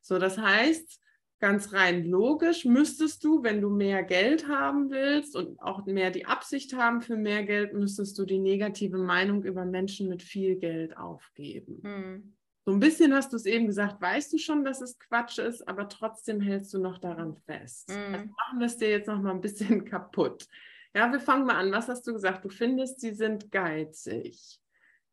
So, 0.00 0.18
das 0.18 0.38
heißt, 0.38 1.00
ganz 1.38 1.72
rein 1.72 2.04
logisch 2.04 2.64
müsstest 2.64 3.22
du, 3.22 3.44
wenn 3.44 3.60
du 3.60 3.70
mehr 3.70 4.02
Geld 4.02 4.48
haben 4.48 4.90
willst 4.90 5.36
und 5.36 5.60
auch 5.60 5.86
mehr 5.86 6.10
die 6.10 6.26
Absicht 6.26 6.74
haben 6.74 7.00
für 7.00 7.16
mehr 7.16 7.44
Geld, 7.44 7.72
müsstest 7.72 8.18
du 8.18 8.24
die 8.24 8.38
negative 8.38 8.98
Meinung 8.98 9.44
über 9.44 9.64
Menschen 9.64 10.08
mit 10.08 10.22
viel 10.22 10.56
Geld 10.56 10.96
aufgeben. 10.96 11.80
Mhm. 11.82 12.36
So 12.70 12.76
ein 12.76 12.78
bisschen 12.78 13.12
hast 13.12 13.32
du 13.32 13.36
es 13.36 13.46
eben 13.46 13.66
gesagt, 13.66 14.00
weißt 14.00 14.32
du 14.32 14.38
schon, 14.38 14.64
dass 14.64 14.80
es 14.80 14.96
Quatsch 14.96 15.38
ist, 15.38 15.66
aber 15.66 15.88
trotzdem 15.88 16.40
hältst 16.40 16.72
du 16.72 16.78
noch 16.78 16.98
daran 16.98 17.34
fest. 17.34 17.88
Mhm. 17.88 18.14
Also 18.14 18.26
machen 18.26 18.58
wir 18.60 18.66
es 18.66 18.76
dir 18.76 18.90
jetzt 18.90 19.08
noch 19.08 19.20
mal 19.20 19.32
ein 19.32 19.40
bisschen 19.40 19.84
kaputt. 19.84 20.46
Ja, 20.94 21.10
wir 21.10 21.18
fangen 21.18 21.46
mal 21.46 21.56
an. 21.56 21.72
Was 21.72 21.88
hast 21.88 22.06
du 22.06 22.12
gesagt? 22.12 22.44
Du 22.44 22.48
findest, 22.48 23.00
sie 23.00 23.12
sind 23.12 23.50
geizig. 23.50 24.60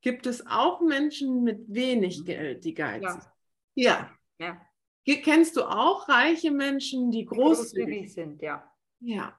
Gibt 0.02 0.28
es 0.28 0.46
auch 0.46 0.82
Menschen 0.82 1.44
mit 1.44 1.62
wenig 1.68 2.26
Geld, 2.26 2.64
die 2.64 2.76
geizig 2.76 3.10
sind? 3.10 3.32
Ja. 3.74 4.12
Ja. 4.38 4.62
Kennst 5.04 5.58
du 5.58 5.64
auch 5.64 6.08
reiche 6.08 6.52
Menschen, 6.52 7.10
die 7.10 7.26
Großzügig 7.26 8.14
sind, 8.14 8.40
ja. 8.44 8.72
ja. 9.00 9.36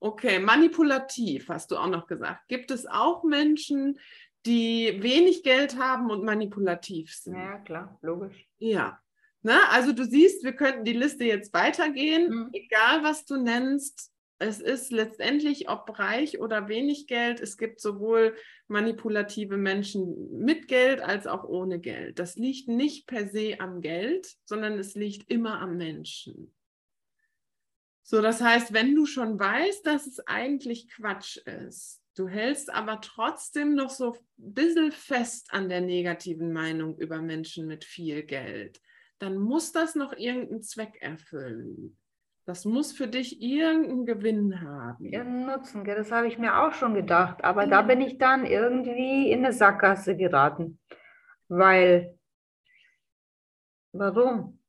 Okay, 0.00 0.38
manipulativ 0.38 1.48
hast 1.48 1.70
du 1.70 1.78
auch 1.78 1.88
noch 1.88 2.06
gesagt. 2.06 2.46
Gibt 2.48 2.70
es 2.70 2.84
auch 2.84 3.24
Menschen, 3.24 3.98
die 4.46 5.02
wenig 5.02 5.42
Geld 5.42 5.78
haben 5.78 6.10
und 6.10 6.24
manipulativ 6.24 7.14
sind? 7.14 7.36
Ja, 7.36 7.58
klar, 7.58 7.98
logisch. 8.02 8.48
Ja. 8.58 9.00
Na, 9.42 9.68
also 9.70 9.92
du 9.92 10.04
siehst, 10.04 10.44
wir 10.44 10.54
könnten 10.54 10.84
die 10.84 10.92
Liste 10.92 11.24
jetzt 11.24 11.52
weitergehen. 11.52 12.30
Mhm. 12.30 12.50
Egal, 12.52 13.02
was 13.02 13.26
du 13.26 13.36
nennst, 13.36 14.10
es 14.38 14.60
ist 14.60 14.90
letztendlich, 14.90 15.68
ob 15.68 15.98
reich 15.98 16.40
oder 16.40 16.68
wenig 16.68 17.06
Geld, 17.06 17.40
es 17.40 17.56
gibt 17.56 17.80
sowohl 17.80 18.36
manipulative 18.68 19.56
Menschen 19.56 20.38
mit 20.38 20.68
Geld 20.68 21.00
als 21.00 21.26
auch 21.26 21.44
ohne 21.44 21.78
Geld. 21.78 22.18
Das 22.18 22.36
liegt 22.36 22.68
nicht 22.68 23.06
per 23.06 23.28
se 23.28 23.60
am 23.60 23.80
Geld, 23.80 24.34
sondern 24.44 24.78
es 24.78 24.94
liegt 24.94 25.30
immer 25.30 25.60
am 25.60 25.76
Menschen. 25.76 26.54
So, 28.02 28.20
das 28.20 28.42
heißt, 28.42 28.74
wenn 28.74 28.94
du 28.94 29.06
schon 29.06 29.38
weißt, 29.38 29.86
dass 29.86 30.06
es 30.06 30.20
eigentlich 30.26 30.88
Quatsch 30.90 31.38
ist, 31.38 32.03
du 32.14 32.28
hältst 32.28 32.72
aber 32.72 33.00
trotzdem 33.00 33.74
noch 33.74 33.90
so 33.90 34.12
ein 34.12 34.54
bisschen 34.54 34.92
fest 34.92 35.48
an 35.50 35.68
der 35.68 35.80
negativen 35.80 36.52
Meinung 36.52 36.96
über 36.98 37.20
Menschen 37.20 37.66
mit 37.66 37.84
viel 37.84 38.22
Geld, 38.22 38.80
dann 39.18 39.38
muss 39.38 39.72
das 39.72 39.94
noch 39.94 40.12
irgendeinen 40.12 40.62
Zweck 40.62 41.00
erfüllen. 41.00 41.96
Das 42.46 42.66
muss 42.66 42.92
für 42.92 43.08
dich 43.08 43.40
irgendeinen 43.40 44.04
Gewinn 44.04 44.60
haben. 44.60 45.06
Irgendeinen 45.06 45.46
Nutzen, 45.46 45.84
das 45.84 46.12
habe 46.12 46.26
ich 46.26 46.38
mir 46.38 46.60
auch 46.60 46.74
schon 46.74 46.94
gedacht. 46.94 47.42
Aber 47.42 47.62
ja. 47.64 47.70
da 47.70 47.82
bin 47.82 48.02
ich 48.02 48.18
dann 48.18 48.44
irgendwie 48.44 49.30
in 49.30 49.44
eine 49.44 49.54
Sackgasse 49.54 50.14
geraten. 50.14 50.78
Weil, 51.48 52.18
warum? 53.92 54.60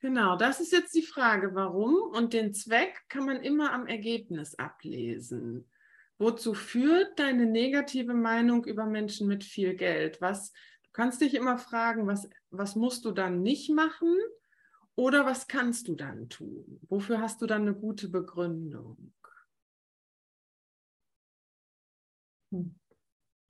Genau, 0.00 0.36
das 0.36 0.58
ist 0.58 0.72
jetzt 0.72 0.94
die 0.94 1.02
Frage, 1.02 1.54
warum. 1.54 1.94
Und 2.12 2.32
den 2.32 2.54
Zweck 2.54 3.04
kann 3.08 3.24
man 3.24 3.40
immer 3.42 3.72
am 3.72 3.86
Ergebnis 3.86 4.56
ablesen. 4.56 5.70
Wozu 6.20 6.52
führt 6.52 7.18
deine 7.18 7.46
negative 7.46 8.12
Meinung 8.12 8.66
über 8.66 8.84
Menschen 8.84 9.26
mit 9.26 9.42
viel 9.42 9.74
Geld? 9.74 10.20
Was, 10.20 10.52
du 10.82 10.90
kannst 10.92 11.22
dich 11.22 11.32
immer 11.34 11.56
fragen, 11.56 12.06
was, 12.06 12.28
was 12.50 12.76
musst 12.76 13.06
du 13.06 13.12
dann 13.12 13.40
nicht 13.40 13.70
machen 13.70 14.14
oder 14.96 15.24
was 15.24 15.48
kannst 15.48 15.88
du 15.88 15.94
dann 15.94 16.28
tun? 16.28 16.78
Wofür 16.90 17.22
hast 17.22 17.40
du 17.40 17.46
dann 17.46 17.62
eine 17.62 17.74
gute 17.74 18.10
Begründung? 18.10 19.14
Hm. 22.52 22.74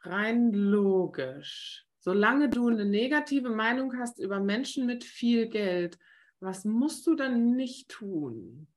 Rein 0.03 0.53
logisch. 0.53 1.89
Solange 1.99 2.51
du 2.51 2.69
eine 2.69 2.85
negative 2.85 3.51
Meinung 3.51 3.99
hast 3.99 4.21
über 4.21 4.39
Menschen 4.39 4.87
mit 4.87 5.03
viel 5.03 5.49
Geld, 5.49 5.99
was 6.39 6.65
musst 6.65 7.05
du 7.09 7.17
dann 7.17 7.57
nicht 7.57 7.89
tun? 7.89 8.69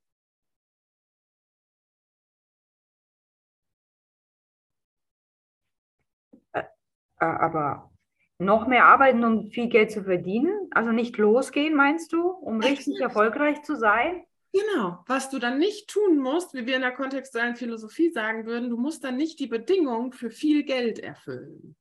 Aber 7.24 7.90
noch 8.38 8.66
mehr 8.66 8.84
arbeiten, 8.84 9.24
um 9.24 9.50
viel 9.50 9.68
Geld 9.68 9.90
zu 9.90 10.04
verdienen? 10.04 10.68
Also 10.70 10.92
nicht 10.92 11.16
losgehen, 11.16 11.74
meinst 11.74 12.12
du, 12.12 12.28
um 12.28 12.60
richtig 12.60 13.00
erfolgreich 13.00 13.62
zu 13.62 13.76
sein? 13.76 14.24
Genau, 14.52 15.02
was 15.06 15.30
du 15.30 15.40
dann 15.40 15.58
nicht 15.58 15.90
tun 15.90 16.18
musst, 16.18 16.54
wie 16.54 16.64
wir 16.64 16.76
in 16.76 16.82
der 16.82 16.92
kontextuellen 16.92 17.56
Philosophie 17.56 18.10
sagen 18.10 18.46
würden, 18.46 18.70
du 18.70 18.76
musst 18.76 19.02
dann 19.02 19.16
nicht 19.16 19.40
die 19.40 19.48
Bedingung 19.48 20.12
für 20.12 20.30
viel 20.30 20.62
Geld 20.62 21.00
erfüllen. 21.00 21.76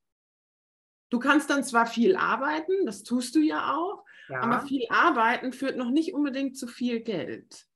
Du 1.11 1.19
kannst 1.19 1.51
dann 1.51 1.63
zwar 1.63 1.85
viel 1.85 2.15
arbeiten, 2.15 2.87
das 2.87 3.03
tust 3.03 3.35
du 3.35 3.39
ja 3.39 3.75
auch, 3.75 4.03
ja. 4.27 4.41
aber 4.41 4.61
viel 4.61 4.87
Arbeiten 4.89 5.53
führt 5.53 5.77
noch 5.77 5.91
nicht 5.91 6.15
unbedingt 6.15 6.57
zu 6.57 6.65
viel 6.65 7.01
Geld. 7.01 7.67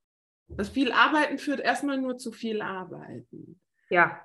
Das 0.48 0.70
viel 0.70 0.92
Arbeiten 0.92 1.38
führt 1.38 1.60
erstmal 1.60 2.00
nur 2.00 2.18
zu 2.18 2.32
viel 2.32 2.64
Arbeiten. 2.64 3.62
Ja. 3.90 4.20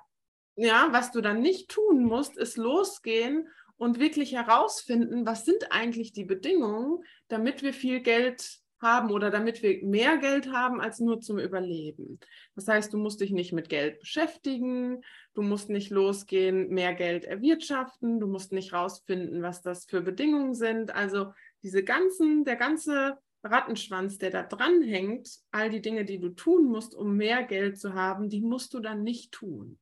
Ja, 0.55 0.89
was 0.91 1.11
du 1.11 1.21
dann 1.21 1.41
nicht 1.41 1.69
tun 1.69 2.03
musst, 2.03 2.37
ist 2.37 2.57
losgehen 2.57 3.47
und 3.77 3.99
wirklich 3.99 4.33
herausfinden, 4.33 5.25
was 5.25 5.45
sind 5.45 5.71
eigentlich 5.71 6.13
die 6.13 6.25
Bedingungen, 6.25 7.03
damit 7.27 7.63
wir 7.63 7.73
viel 7.73 8.01
Geld 8.01 8.59
haben 8.83 9.11
oder 9.11 9.31
damit 9.31 9.63
wir 9.63 9.83
mehr 9.83 10.17
Geld 10.17 10.51
haben 10.51 10.79
als 10.79 10.99
nur 10.99 11.21
zum 11.21 11.39
Überleben. 11.39 12.19
Das 12.55 12.67
heißt, 12.67 12.93
du 12.93 12.97
musst 12.97 13.21
dich 13.21 13.31
nicht 13.31 13.53
mit 13.53 13.69
Geld 13.69 13.99
beschäftigen, 13.99 15.01
du 15.33 15.41
musst 15.41 15.69
nicht 15.69 15.89
losgehen, 15.89 16.69
mehr 16.69 16.93
Geld 16.93 17.25
erwirtschaften, 17.25 18.19
du 18.19 18.27
musst 18.27 18.51
nicht 18.51 18.73
herausfinden, 18.73 19.41
was 19.41 19.61
das 19.61 19.85
für 19.85 20.01
Bedingungen 20.01 20.53
sind. 20.53 20.93
Also 20.93 21.33
diese 21.63 21.83
ganzen, 21.83 22.43
der 22.43 22.57
ganze 22.57 23.17
Rattenschwanz, 23.43 24.17
der 24.17 24.29
da 24.29 24.43
dran 24.43 24.81
hängt, 24.83 25.29
all 25.51 25.69
die 25.69 25.81
Dinge, 25.81 26.05
die 26.05 26.19
du 26.19 26.29
tun 26.29 26.65
musst, 26.65 26.93
um 26.93 27.15
mehr 27.15 27.43
Geld 27.43 27.79
zu 27.79 27.93
haben, 27.93 28.29
die 28.29 28.41
musst 28.41 28.73
du 28.73 28.79
dann 28.79 29.03
nicht 29.03 29.31
tun. 29.31 29.79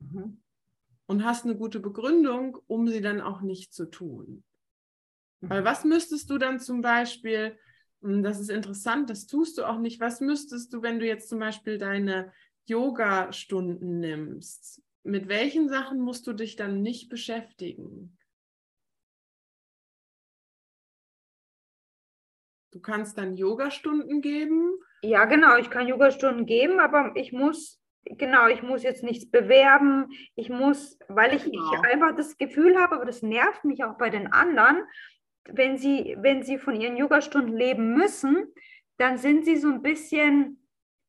Mhm 0.00 0.40
und 1.08 1.24
hast 1.24 1.44
eine 1.44 1.56
gute 1.56 1.80
Begründung, 1.80 2.58
um 2.66 2.86
sie 2.86 3.00
dann 3.00 3.20
auch 3.20 3.40
nicht 3.40 3.72
zu 3.72 3.86
tun. 3.86 4.44
Weil 5.40 5.62
mhm. 5.62 5.64
was 5.64 5.84
müsstest 5.84 6.30
du 6.30 6.36
dann 6.36 6.60
zum 6.60 6.82
Beispiel, 6.82 7.58
hm, 8.02 8.22
das 8.22 8.38
ist 8.38 8.50
interessant, 8.50 9.08
das 9.08 9.26
tust 9.26 9.56
du 9.58 9.64
auch 9.64 9.78
nicht, 9.78 10.00
was 10.00 10.20
müsstest 10.20 10.72
du, 10.72 10.82
wenn 10.82 11.00
du 11.00 11.06
jetzt 11.06 11.30
zum 11.30 11.38
Beispiel 11.38 11.78
deine 11.78 12.32
Yoga-Stunden 12.66 14.00
nimmst, 14.00 14.82
mit 15.02 15.28
welchen 15.28 15.70
Sachen 15.70 15.98
musst 15.98 16.26
du 16.26 16.34
dich 16.34 16.56
dann 16.56 16.82
nicht 16.82 17.08
beschäftigen? 17.08 18.18
Du 22.70 22.80
kannst 22.80 23.16
dann 23.16 23.34
Yoga-Stunden 23.34 24.20
geben. 24.20 24.74
Ja, 25.00 25.24
genau, 25.24 25.56
ich 25.56 25.70
kann 25.70 25.88
Yoga-Stunden 25.88 26.44
geben, 26.44 26.80
aber 26.80 27.12
ich 27.16 27.32
muss 27.32 27.77
genau, 28.16 28.48
ich 28.48 28.62
muss 28.62 28.82
jetzt 28.82 29.02
nichts 29.02 29.30
bewerben, 29.30 30.10
ich 30.34 30.48
muss, 30.48 30.98
weil 31.08 31.34
ich, 31.34 31.44
genau. 31.44 31.72
ich 31.72 31.80
einfach 31.90 32.14
das 32.14 32.36
Gefühl 32.38 32.78
habe, 32.78 32.96
aber 32.96 33.04
das 33.04 33.22
nervt 33.22 33.64
mich 33.64 33.84
auch 33.84 33.98
bei 33.98 34.10
den 34.10 34.32
anderen, 34.32 34.82
wenn 35.44 35.76
sie, 35.76 36.16
wenn 36.20 36.42
sie 36.42 36.58
von 36.58 36.80
ihren 36.80 36.96
Yogastunden 36.96 37.56
leben 37.56 37.94
müssen, 37.94 38.52
dann 38.98 39.18
sind 39.18 39.44
sie 39.44 39.56
so 39.56 39.68
ein 39.68 39.82
bisschen, 39.82 40.62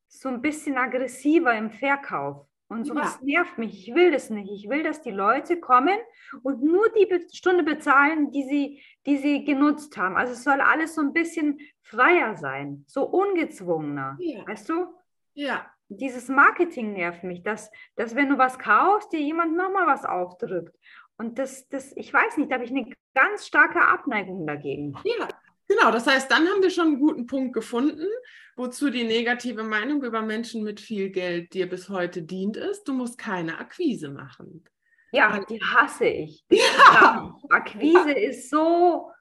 so 0.07 0.29
ein 0.29 0.41
bisschen 0.41 0.77
aggressiver 0.77 1.55
im 1.55 1.71
Verkauf. 1.71 2.45
Und 2.71 2.85
sowas 2.85 3.17
ja. 3.21 3.39
nervt 3.39 3.57
mich. 3.57 3.87
Ich 3.87 3.95
will 3.95 4.11
das 4.11 4.29
nicht. 4.29 4.51
Ich 4.51 4.69
will, 4.69 4.83
dass 4.83 5.01
die 5.01 5.09
Leute 5.09 5.59
kommen 5.59 5.97
und 6.43 6.61
nur 6.61 6.87
die 6.89 7.07
Stunde 7.33 7.63
bezahlen, 7.63 8.31
die 8.31 8.43
sie, 8.43 8.83
die 9.07 9.17
sie 9.17 9.43
genutzt 9.43 9.97
haben. 9.97 10.15
Also 10.15 10.33
es 10.33 10.43
soll 10.43 10.61
alles 10.61 10.93
so 10.93 11.01
ein 11.01 11.11
bisschen 11.11 11.59
freier 11.81 12.37
sein, 12.37 12.83
so 12.87 13.05
ungezwungener. 13.05 14.17
Ja. 14.19 14.47
Weißt 14.47 14.69
du? 14.69 14.85
Ja, 15.33 15.65
dieses 15.89 16.27
Marketing 16.29 16.93
nervt 16.93 17.23
mich, 17.23 17.43
dass, 17.43 17.71
dass 17.95 18.15
wenn 18.15 18.29
du 18.29 18.37
was 18.37 18.59
kaufst, 18.59 19.11
dir 19.11 19.19
jemand 19.19 19.57
nochmal 19.57 19.87
was 19.87 20.05
aufdrückt. 20.05 20.75
Und 21.17 21.37
das, 21.37 21.67
das, 21.67 21.91
ich 21.97 22.13
weiß 22.13 22.37
nicht, 22.37 22.49
da 22.49 22.55
habe 22.55 22.63
ich 22.63 22.71
eine 22.71 22.89
ganz 23.13 23.45
starke 23.45 23.81
Abneigung 23.81 24.47
dagegen. 24.47 24.95
Ja, 25.03 25.27
genau. 25.67 25.91
Das 25.91 26.07
heißt, 26.07 26.31
dann 26.31 26.47
haben 26.47 26.61
wir 26.61 26.69
schon 26.69 26.87
einen 26.87 26.99
guten 26.99 27.25
Punkt 27.25 27.53
gefunden, 27.53 28.07
wozu 28.55 28.89
die 28.89 29.03
negative 29.03 29.63
Meinung 29.63 30.03
über 30.03 30.21
Menschen 30.21 30.63
mit 30.63 30.79
viel 30.79 31.09
Geld 31.09 31.53
dir 31.53 31.67
bis 31.67 31.89
heute 31.89 32.21
dient 32.21 32.55
ist. 32.55 32.87
Du 32.87 32.93
musst 32.93 33.17
keine 33.17 33.57
Akquise 33.57 34.09
machen. 34.09 34.63
Ja, 35.11 35.43
die 35.43 35.61
hasse 35.61 36.05
ich. 36.05 36.45
Ja. 36.51 37.35
Akquise 37.49 38.11
ist 38.11 38.49
so 38.49 39.11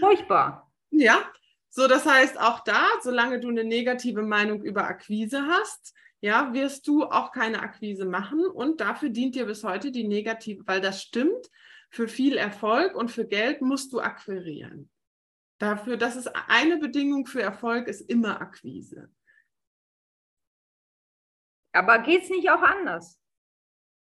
furchtbar. 0.00 0.72
Ja, 0.90 1.18
so 1.68 1.88
das 1.88 2.06
heißt 2.06 2.40
auch 2.40 2.60
da, 2.60 2.86
solange 3.02 3.40
du 3.40 3.48
eine 3.48 3.64
negative 3.64 4.22
Meinung 4.22 4.62
über 4.62 4.84
Akquise 4.84 5.46
hast, 5.46 5.94
ja, 6.24 6.54
wirst 6.54 6.88
du 6.88 7.04
auch 7.04 7.32
keine 7.32 7.60
Akquise 7.60 8.06
machen 8.06 8.46
und 8.46 8.80
dafür 8.80 9.10
dient 9.10 9.34
dir 9.34 9.44
bis 9.44 9.62
heute 9.62 9.92
die 9.92 10.08
negative, 10.08 10.66
weil 10.66 10.80
das 10.80 11.02
stimmt, 11.02 11.50
für 11.90 12.08
viel 12.08 12.38
Erfolg 12.38 12.94
und 12.94 13.10
für 13.10 13.26
Geld 13.26 13.60
musst 13.60 13.92
du 13.92 14.00
akquirieren. 14.00 14.88
Dafür, 15.58 15.98
das 15.98 16.16
ist 16.16 16.28
eine 16.48 16.78
Bedingung 16.78 17.26
für 17.26 17.42
Erfolg, 17.42 17.88
ist 17.88 18.00
immer 18.00 18.40
Akquise. 18.40 19.12
Aber 21.74 21.98
geht 21.98 22.22
es 22.22 22.30
nicht 22.30 22.48
auch 22.48 22.62
anders? 22.62 23.20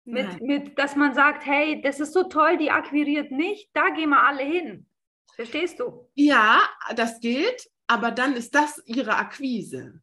Mit, 0.04 0.40
mit, 0.42 0.78
dass 0.78 0.94
man 0.94 1.14
sagt, 1.14 1.44
hey, 1.44 1.82
das 1.82 1.98
ist 1.98 2.12
so 2.12 2.22
toll, 2.22 2.56
die 2.56 2.70
akquiriert 2.70 3.32
nicht, 3.32 3.68
da 3.72 3.88
gehen 3.88 4.10
wir 4.10 4.22
alle 4.22 4.44
hin. 4.44 4.86
Verstehst 5.34 5.80
du? 5.80 6.08
Ja, 6.14 6.62
das 6.94 7.18
geht, 7.18 7.68
aber 7.88 8.12
dann 8.12 8.34
ist 8.34 8.54
das 8.54 8.80
ihre 8.86 9.16
Akquise. 9.16 10.00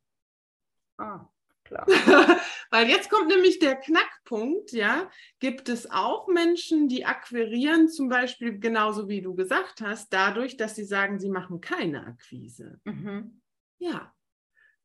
Ah 0.98 1.26
klar. 1.70 1.88
Weil 2.72 2.90
jetzt 2.90 3.10
kommt 3.10 3.30
nämlich 3.30 3.60
der 3.60 3.76
Knackpunkt, 3.76 4.72
ja. 4.74 5.10
Gibt 5.40 5.70
es 5.70 5.90
auch 5.90 6.28
Menschen, 6.28 6.88
die 6.88 7.06
akquirieren, 7.06 7.88
zum 7.88 8.10
Beispiel 8.10 8.60
genauso 8.60 9.08
wie 9.08 9.22
du 9.22 9.34
gesagt 9.36 9.82
hast, 9.82 10.12
dadurch, 10.12 10.58
dass 10.58 10.76
sie 10.76 10.84
sagen, 10.84 11.20
sie 11.20 11.30
machen 11.30 11.62
keine 11.62 12.06
Akquise. 12.06 12.80
Mhm. 12.84 13.42
Ja. 13.80 14.14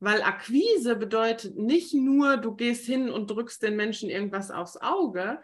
Weil 0.00 0.22
Akquise 0.22 0.96
bedeutet 0.96 1.56
nicht 1.56 1.94
nur, 1.94 2.36
du 2.36 2.54
gehst 2.54 2.84
hin 2.84 3.10
und 3.10 3.30
drückst 3.30 3.62
den 3.62 3.76
Menschen 3.76 4.10
irgendwas 4.10 4.50
aufs 4.50 4.76
Auge. 4.76 5.42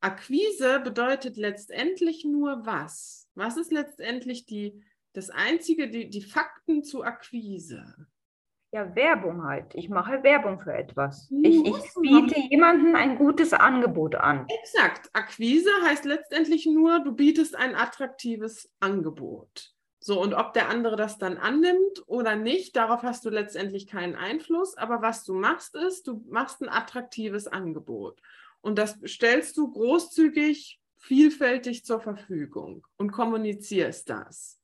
Akquise 0.00 0.80
bedeutet 0.80 1.36
letztendlich 1.36 2.24
nur 2.24 2.64
was? 2.64 3.28
Was 3.34 3.56
ist 3.56 3.72
letztendlich 3.72 4.46
die, 4.46 4.82
das 5.12 5.30
Einzige, 5.30 5.90
die, 5.90 6.08
die 6.08 6.22
Fakten 6.22 6.84
zu 6.84 7.02
Akquise? 7.02 8.06
Ja, 8.76 8.94
Werbung 8.94 9.42
halt. 9.42 9.74
Ich 9.74 9.88
mache 9.88 10.22
Werbung 10.22 10.60
für 10.60 10.74
etwas. 10.74 11.30
Ich, 11.42 11.64
ich 11.64 11.94
biete 11.98 12.38
jemandem 12.50 12.94
ein 12.94 13.16
gutes 13.16 13.54
Angebot 13.54 14.16
an. 14.16 14.46
Exakt. 14.48 15.08
Akquise 15.14 15.70
heißt 15.82 16.04
letztendlich 16.04 16.66
nur, 16.66 16.98
du 16.98 17.12
bietest 17.12 17.56
ein 17.56 17.74
attraktives 17.74 18.70
Angebot. 18.78 19.72
So, 19.98 20.20
und 20.20 20.34
ob 20.34 20.52
der 20.52 20.68
andere 20.68 20.96
das 20.96 21.16
dann 21.16 21.38
annimmt 21.38 22.02
oder 22.06 22.36
nicht, 22.36 22.76
darauf 22.76 23.02
hast 23.02 23.24
du 23.24 23.30
letztendlich 23.30 23.86
keinen 23.86 24.14
Einfluss. 24.14 24.76
Aber 24.76 25.00
was 25.00 25.24
du 25.24 25.32
machst, 25.32 25.74
ist, 25.74 26.06
du 26.06 26.22
machst 26.28 26.60
ein 26.60 26.68
attraktives 26.68 27.46
Angebot. 27.46 28.20
Und 28.60 28.76
das 28.78 28.98
stellst 29.06 29.56
du 29.56 29.72
großzügig, 29.72 30.78
vielfältig 30.98 31.86
zur 31.86 32.02
Verfügung 32.02 32.86
und 32.98 33.10
kommunizierst 33.10 34.10
das. 34.10 34.60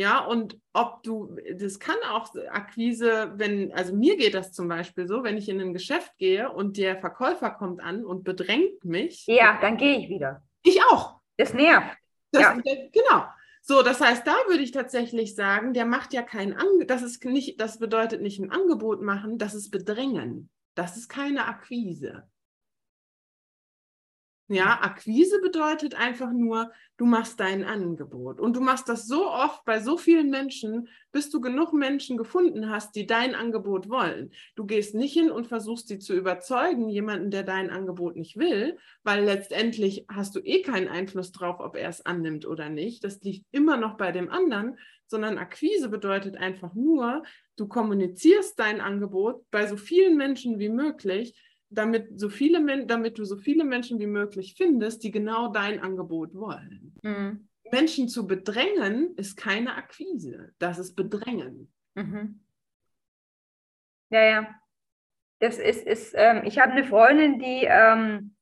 Ja, 0.00 0.24
und 0.24 0.58
ob 0.72 1.02
du, 1.02 1.36
das 1.58 1.78
kann 1.78 1.98
auch 2.10 2.34
Akquise, 2.50 3.32
wenn, 3.34 3.70
also 3.74 3.94
mir 3.94 4.16
geht 4.16 4.32
das 4.32 4.50
zum 4.50 4.66
Beispiel 4.66 5.06
so, 5.06 5.24
wenn 5.24 5.36
ich 5.36 5.46
in 5.50 5.60
ein 5.60 5.74
Geschäft 5.74 6.16
gehe 6.16 6.50
und 6.50 6.78
der 6.78 6.96
Verkäufer 6.96 7.50
kommt 7.50 7.82
an 7.82 8.06
und 8.06 8.24
bedrängt 8.24 8.82
mich. 8.82 9.26
Ja, 9.26 9.58
dann 9.60 9.76
gehe 9.76 9.98
ich 9.98 10.08
wieder. 10.08 10.42
Ich 10.62 10.82
auch. 10.84 11.20
Das 11.36 11.52
nervt. 11.52 11.98
Das, 12.32 12.40
Ja. 12.40 12.54
Genau. 12.54 13.24
So, 13.60 13.82
das 13.82 14.00
heißt, 14.00 14.26
da 14.26 14.32
würde 14.48 14.62
ich 14.62 14.72
tatsächlich 14.72 15.34
sagen, 15.34 15.74
der 15.74 15.84
macht 15.84 16.14
ja 16.14 16.22
kein 16.22 16.54
Angebot, 16.54 16.88
das 16.88 17.02
ist 17.02 17.22
nicht, 17.26 17.60
das 17.60 17.78
bedeutet 17.78 18.22
nicht 18.22 18.38
ein 18.38 18.50
Angebot 18.50 19.02
machen, 19.02 19.36
das 19.36 19.52
ist 19.52 19.70
Bedrängen. 19.70 20.48
Das 20.76 20.96
ist 20.96 21.10
keine 21.10 21.44
Akquise. 21.44 22.26
Ja, 24.52 24.80
Akquise 24.82 25.40
bedeutet 25.40 25.94
einfach 25.94 26.32
nur, 26.32 26.72
du 26.96 27.06
machst 27.06 27.38
dein 27.38 27.62
Angebot. 27.62 28.40
Und 28.40 28.56
du 28.56 28.60
machst 28.60 28.88
das 28.88 29.06
so 29.06 29.30
oft 29.30 29.64
bei 29.64 29.78
so 29.78 29.96
vielen 29.96 30.28
Menschen, 30.28 30.88
bis 31.12 31.30
du 31.30 31.40
genug 31.40 31.72
Menschen 31.72 32.16
gefunden 32.16 32.68
hast, 32.68 32.96
die 32.96 33.06
dein 33.06 33.36
Angebot 33.36 33.88
wollen. 33.88 34.32
Du 34.56 34.66
gehst 34.66 34.96
nicht 34.96 35.12
hin 35.12 35.30
und 35.30 35.46
versuchst 35.46 35.86
sie 35.86 36.00
zu 36.00 36.14
überzeugen, 36.14 36.88
jemanden, 36.88 37.30
der 37.30 37.44
dein 37.44 37.70
Angebot 37.70 38.16
nicht 38.16 38.38
will, 38.38 38.76
weil 39.04 39.22
letztendlich 39.22 40.04
hast 40.08 40.34
du 40.34 40.40
eh 40.40 40.62
keinen 40.62 40.88
Einfluss 40.88 41.30
drauf, 41.30 41.60
ob 41.60 41.76
er 41.76 41.88
es 41.88 42.04
annimmt 42.04 42.44
oder 42.44 42.70
nicht. 42.70 43.04
Das 43.04 43.20
liegt 43.22 43.46
immer 43.52 43.76
noch 43.76 43.96
bei 43.96 44.10
dem 44.10 44.30
anderen, 44.30 44.76
sondern 45.06 45.38
Akquise 45.38 45.88
bedeutet 45.88 46.36
einfach 46.36 46.74
nur, 46.74 47.22
du 47.54 47.68
kommunizierst 47.68 48.58
dein 48.58 48.80
Angebot 48.80 49.48
bei 49.52 49.68
so 49.68 49.76
vielen 49.76 50.16
Menschen 50.16 50.58
wie 50.58 50.70
möglich, 50.70 51.40
damit, 51.70 52.20
so 52.20 52.28
viele, 52.28 52.86
damit 52.86 53.18
du 53.18 53.24
so 53.24 53.36
viele 53.36 53.64
Menschen 53.64 53.98
wie 53.98 54.06
möglich 54.06 54.54
findest, 54.56 55.02
die 55.04 55.10
genau 55.10 55.48
dein 55.52 55.80
Angebot 55.80 56.34
wollen. 56.34 56.94
Mhm. 57.02 57.48
Menschen 57.70 58.08
zu 58.08 58.26
bedrängen 58.26 59.14
ist 59.16 59.36
keine 59.36 59.76
Akquise, 59.76 60.52
das 60.58 60.78
ist 60.78 60.94
Bedrängen. 60.94 61.72
Mhm. 61.94 62.40
Ja, 64.10 64.24
ja. 64.24 64.54
Das 65.38 65.58
ist, 65.58 65.86
ist 65.86 66.12
ähm, 66.16 66.42
ich 66.44 66.58
habe 66.58 66.72
eine 66.72 66.84
Freundin, 66.84 67.38
die, 67.38 67.64
ähm, 67.64 68.34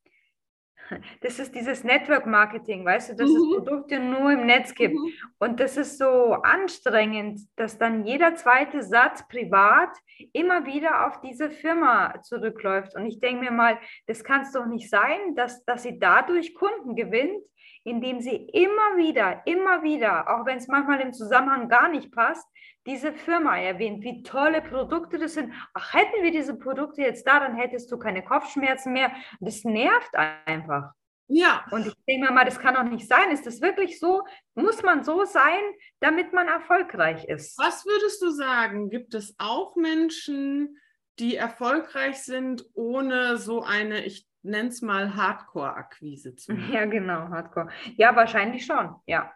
das 1.21 1.39
ist 1.39 1.55
dieses 1.55 1.85
Network 1.85 2.27
Marketing, 2.27 2.85
weißt 2.85 3.11
du, 3.11 3.17
dass 3.17 3.31
es 3.31 3.37
Mhm. 3.37 3.55
Produkte 3.55 3.99
nur 3.99 4.33
im 4.33 4.47
Netz 4.47 4.75
gibt. 4.75 4.95
Mhm. 4.95 5.13
Und 5.39 5.61
das 5.61 5.77
ist 5.77 5.99
so 5.99 6.33
anstrengend, 6.43 7.41
dass 7.57 7.79
dann 7.79 8.05
jeder 8.05 8.35
zweite 8.37 8.83
Satz 8.83 9.27
privat 9.29 9.91
immer 10.33 10.67
wieder 10.67 11.07
auf 11.07 11.21
diese 11.21 11.51
Firma 11.51 12.21
zurückläuft. 12.23 12.95
Und 12.97 13.07
ich 13.07 13.21
denke 13.21 13.45
mir 13.45 13.51
mal, 13.51 13.79
das 14.07 14.25
kann 14.25 14.43
es 14.43 14.53
doch 14.53 14.67
nicht 14.67 14.91
sein, 14.91 15.35
dass, 15.35 15.65
dass 15.65 15.83
sie 15.83 15.99
dadurch 15.99 16.55
Kunden 16.55 16.97
gewinnt, 16.97 17.43
indem 17.89 18.21
sie 18.21 18.37
immer 18.37 18.97
wieder, 18.97 19.43
immer 19.47 19.83
wieder, 19.83 20.29
auch 20.29 20.47
wenn 20.47 20.59
es 20.59 20.69
manchmal 20.69 21.01
im 21.01 21.13
Zusammenhang 21.13 21.69
gar 21.69 21.89
nicht 21.89 22.13
passt, 22.13 22.47
diese 22.87 23.13
Firma 23.13 23.59
erwähnt, 23.59 24.03
wie 24.03 24.23
tolle 24.23 24.63
Produkte 24.63 25.19
das 25.19 25.35
sind. 25.35 25.53
Ach, 25.75 25.93
hätten 25.93 26.23
wir 26.23 26.31
diese 26.31 26.59
Produkte 26.59 27.03
jetzt 27.03 27.27
da, 27.27 27.41
dann 27.41 27.57
hättest 27.57 27.91
du 27.93 27.99
keine 27.99 28.25
Kopfschmerzen 28.25 28.93
mehr. 28.93 29.13
Das 29.41 29.65
nervt 29.65 30.15
einfach. 30.15 30.93
Ja, 31.31 31.67
Und 31.71 31.87
ich 31.87 31.95
denke 32.07 32.27
mir 32.27 32.33
mal, 32.33 32.47
das 32.47 32.59
kann 32.59 32.75
doch 32.75 32.85
nicht 32.85 33.07
sein. 33.07 33.31
Ist 33.31 33.47
das 33.47 33.61
wirklich 33.61 34.01
so? 34.01 34.25
Muss 34.55 34.83
man 34.83 35.05
so 35.05 35.27
sein, 35.27 35.61
damit 36.01 36.33
man 36.33 36.49
erfolgreich 36.49 37.25
ist? 37.27 37.59
was 37.59 37.85
würdest 37.85 38.23
du 38.23 38.31
sagen? 38.31 38.89
Gibt 38.89 39.13
es 39.13 39.35
auch 39.39 39.77
Menschen, 39.77 40.79
die 41.19 41.37
erfolgreich 41.37 42.23
sind, 42.23 42.65
ohne 42.75 43.37
so 43.37 43.63
eine, 43.63 44.05
ich 44.05 44.28
nenne 44.43 44.69
es 44.69 44.83
mal 44.83 45.15
Hardcore-Akquise 45.15 46.37
zu 46.37 46.53
machen? 46.55 46.73
Ja, 46.73 46.85
genau, 46.87 47.29
Hardcore. 47.29 47.69
Ja, 47.97 48.15
wahrscheinlich 48.15 48.65
schon. 48.65 48.95
Ja. 49.07 49.33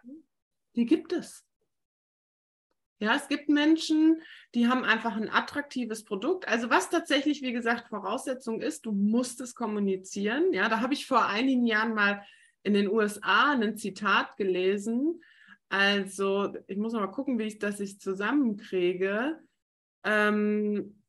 Die 0.75 0.85
gibt 0.85 1.13
es. 1.13 1.45
Ja, 2.99 3.15
es 3.15 3.27
gibt 3.27 3.49
Menschen, 3.49 4.21
die 4.55 4.67
haben 4.67 4.85
einfach 4.85 5.17
ein 5.17 5.29
attraktives 5.29 6.05
Produkt. 6.05 6.47
Also 6.47 6.69
was 6.69 6.89
tatsächlich, 6.89 7.41
wie 7.41 7.51
gesagt, 7.51 7.89
Voraussetzung 7.89 8.61
ist, 8.61 8.85
du 8.85 8.93
musst 8.93 9.41
es 9.41 9.55
kommunizieren. 9.55 10.53
Ja, 10.53 10.69
da 10.69 10.79
habe 10.79 10.93
ich 10.93 11.05
vor 11.05 11.25
einigen 11.25 11.65
Jahren 11.65 11.95
mal 11.95 12.23
in 12.63 12.73
den 12.73 12.89
USA 12.89 13.51
ein 13.51 13.77
Zitat 13.77 14.37
gelesen. 14.37 15.21
Also 15.67 16.55
ich 16.67 16.77
muss 16.77 16.93
noch 16.93 17.01
mal 17.01 17.07
gucken, 17.07 17.37
wie 17.39 17.43
ich 17.43 17.59
das 17.59 17.81
ich 17.81 17.99
zusammenkriege. 17.99 19.37
Ähm, 20.05 21.02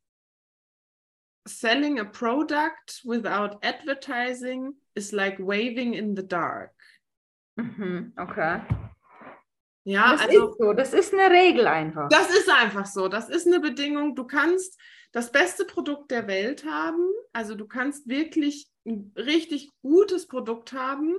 Selling 1.46 2.00
a 2.00 2.04
product 2.04 3.02
without 3.04 3.58
advertising 3.62 4.74
is 4.94 5.12
like 5.12 5.38
waving 5.38 5.94
in 5.94 6.16
the 6.16 6.26
dark. 6.26 6.72
Mhm, 7.56 8.12
okay. 8.16 8.62
Ja, 9.84 10.12
Das 10.12 10.22
also 10.22 10.48
ist 10.48 10.58
so. 10.58 10.72
Das 10.72 10.94
ist 10.94 11.12
eine 11.12 11.30
Regel 11.30 11.66
einfach. 11.66 12.08
Das 12.08 12.30
ist 12.30 12.48
einfach 12.48 12.86
so. 12.86 13.08
Das 13.08 13.28
ist 13.28 13.46
eine 13.46 13.60
Bedingung. 13.60 14.14
Du 14.14 14.24
kannst 14.24 14.80
das 15.12 15.30
beste 15.30 15.64
Produkt 15.64 16.10
der 16.10 16.26
Welt 16.26 16.64
haben. 16.64 17.06
Also 17.32 17.54
du 17.54 17.66
kannst 17.66 18.08
wirklich 18.08 18.70
ein 18.86 19.12
richtig 19.16 19.70
gutes 19.82 20.26
Produkt 20.26 20.72
haben. 20.72 21.14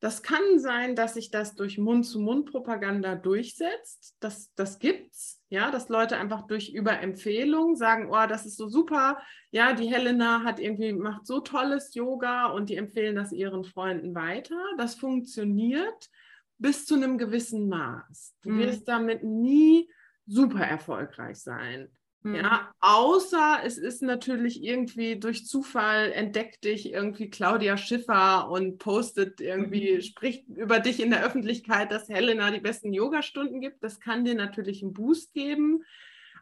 Das 0.00 0.22
kann 0.22 0.58
sein, 0.58 0.96
dass 0.96 1.14
sich 1.14 1.30
das 1.30 1.54
durch 1.54 1.78
Mund-zu-Mund-Propaganda 1.78 3.16
durchsetzt. 3.16 4.16
Das, 4.20 4.52
das 4.54 4.78
gibt's. 4.78 5.40
Ja, 5.54 5.70
dass 5.70 5.88
Leute 5.88 6.16
einfach 6.16 6.48
durch 6.48 6.70
Überempfehlung 6.74 7.76
sagen, 7.76 8.08
oh, 8.10 8.26
das 8.28 8.44
ist 8.44 8.56
so 8.56 8.66
super. 8.68 9.18
Ja, 9.52 9.72
die 9.72 9.86
Helena 9.86 10.42
hat 10.42 10.58
irgendwie, 10.58 10.92
macht 10.92 11.26
so 11.28 11.38
tolles 11.38 11.94
Yoga 11.94 12.46
und 12.46 12.70
die 12.70 12.76
empfehlen 12.76 13.14
das 13.14 13.30
ihren 13.30 13.62
Freunden 13.62 14.16
weiter. 14.16 14.60
Das 14.78 14.96
funktioniert 14.96 16.10
bis 16.58 16.86
zu 16.86 16.96
einem 16.96 17.18
gewissen 17.18 17.68
Maß. 17.68 18.34
Du 18.42 18.50
Mhm. 18.50 18.58
wirst 18.58 18.88
damit 18.88 19.22
nie 19.22 19.88
super 20.26 20.64
erfolgreich 20.66 21.36
sein. 21.36 21.88
Mhm. 22.24 22.36
Ja, 22.36 22.72
außer 22.80 23.58
es 23.64 23.76
ist 23.76 24.02
natürlich 24.02 24.62
irgendwie 24.62 25.18
durch 25.20 25.46
Zufall 25.46 26.10
entdeckt 26.10 26.64
dich 26.64 26.90
irgendwie 26.90 27.28
Claudia 27.28 27.76
Schiffer 27.76 28.50
und 28.50 28.78
postet 28.78 29.40
irgendwie, 29.42 29.96
Mhm. 29.96 30.00
spricht 30.00 30.48
über 30.48 30.80
dich 30.80 31.00
in 31.00 31.10
der 31.10 31.24
Öffentlichkeit, 31.24 31.92
dass 31.92 32.08
Helena 32.08 32.50
die 32.50 32.60
besten 32.60 32.92
Yogastunden 32.94 33.60
gibt. 33.60 33.84
Das 33.84 34.00
kann 34.00 34.24
dir 34.24 34.34
natürlich 34.34 34.82
einen 34.82 34.94
Boost 34.94 35.34
geben. 35.34 35.84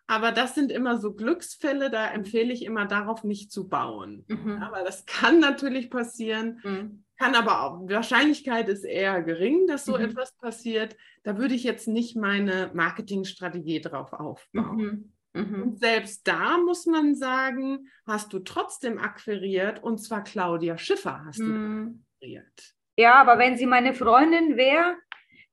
Aber 0.07 0.31
das 0.33 0.55
sind 0.55 0.71
immer 0.73 0.99
so 0.99 1.15
Glücksfälle, 1.15 1.91
da 1.91 2.11
empfehle 2.11 2.53
ich 2.53 2.65
immer 2.65 2.87
darauf 2.87 3.25
nicht 3.25 3.51
zu 3.53 3.69
bauen. 3.69 4.25
Mhm. 4.29 4.63
Aber 4.63 4.83
das 4.85 5.05
kann 5.07 5.41
natürlich 5.41 5.91
passieren, 5.91 6.61
Mhm. 6.65 7.05
kann 7.19 7.35
aber 7.35 7.63
auch, 7.63 7.89
Wahrscheinlichkeit 7.89 8.69
ist 8.69 8.85
eher 8.85 9.23
gering, 9.23 9.67
dass 9.67 9.85
so 9.85 9.97
Mhm. 9.97 10.05
etwas 10.05 10.33
passiert. 10.37 10.97
Da 11.25 11.39
würde 11.39 11.55
ich 11.55 11.65
jetzt 11.65 11.89
nicht 11.89 12.17
meine 12.17 12.71
Marketingstrategie 12.75 13.81
drauf 13.81 14.13
aufbauen. 14.13 15.13
Mhm. 15.35 15.63
Und 15.63 15.79
selbst 15.79 16.27
da 16.29 16.59
muss 16.59 16.87
man 16.87 17.15
sagen, 17.15 17.89
hast 18.07 18.33
du 18.33 18.41
trotzdem 18.41 18.99
akquiriert 18.99 19.83
und 19.83 19.99
zwar 19.99 20.23
Claudia 20.25 20.77
Schiffer 20.79 21.25
hast 21.25 21.39
du 21.39 21.45
Mhm. 21.45 22.05
akquiriert. 22.17 22.75
Ja, 22.97 23.15
aber 23.15 23.39
wenn 23.39 23.57
sie 23.57 23.67
meine 23.67 23.95
Freundin 23.95 24.57
wäre, 24.57 24.97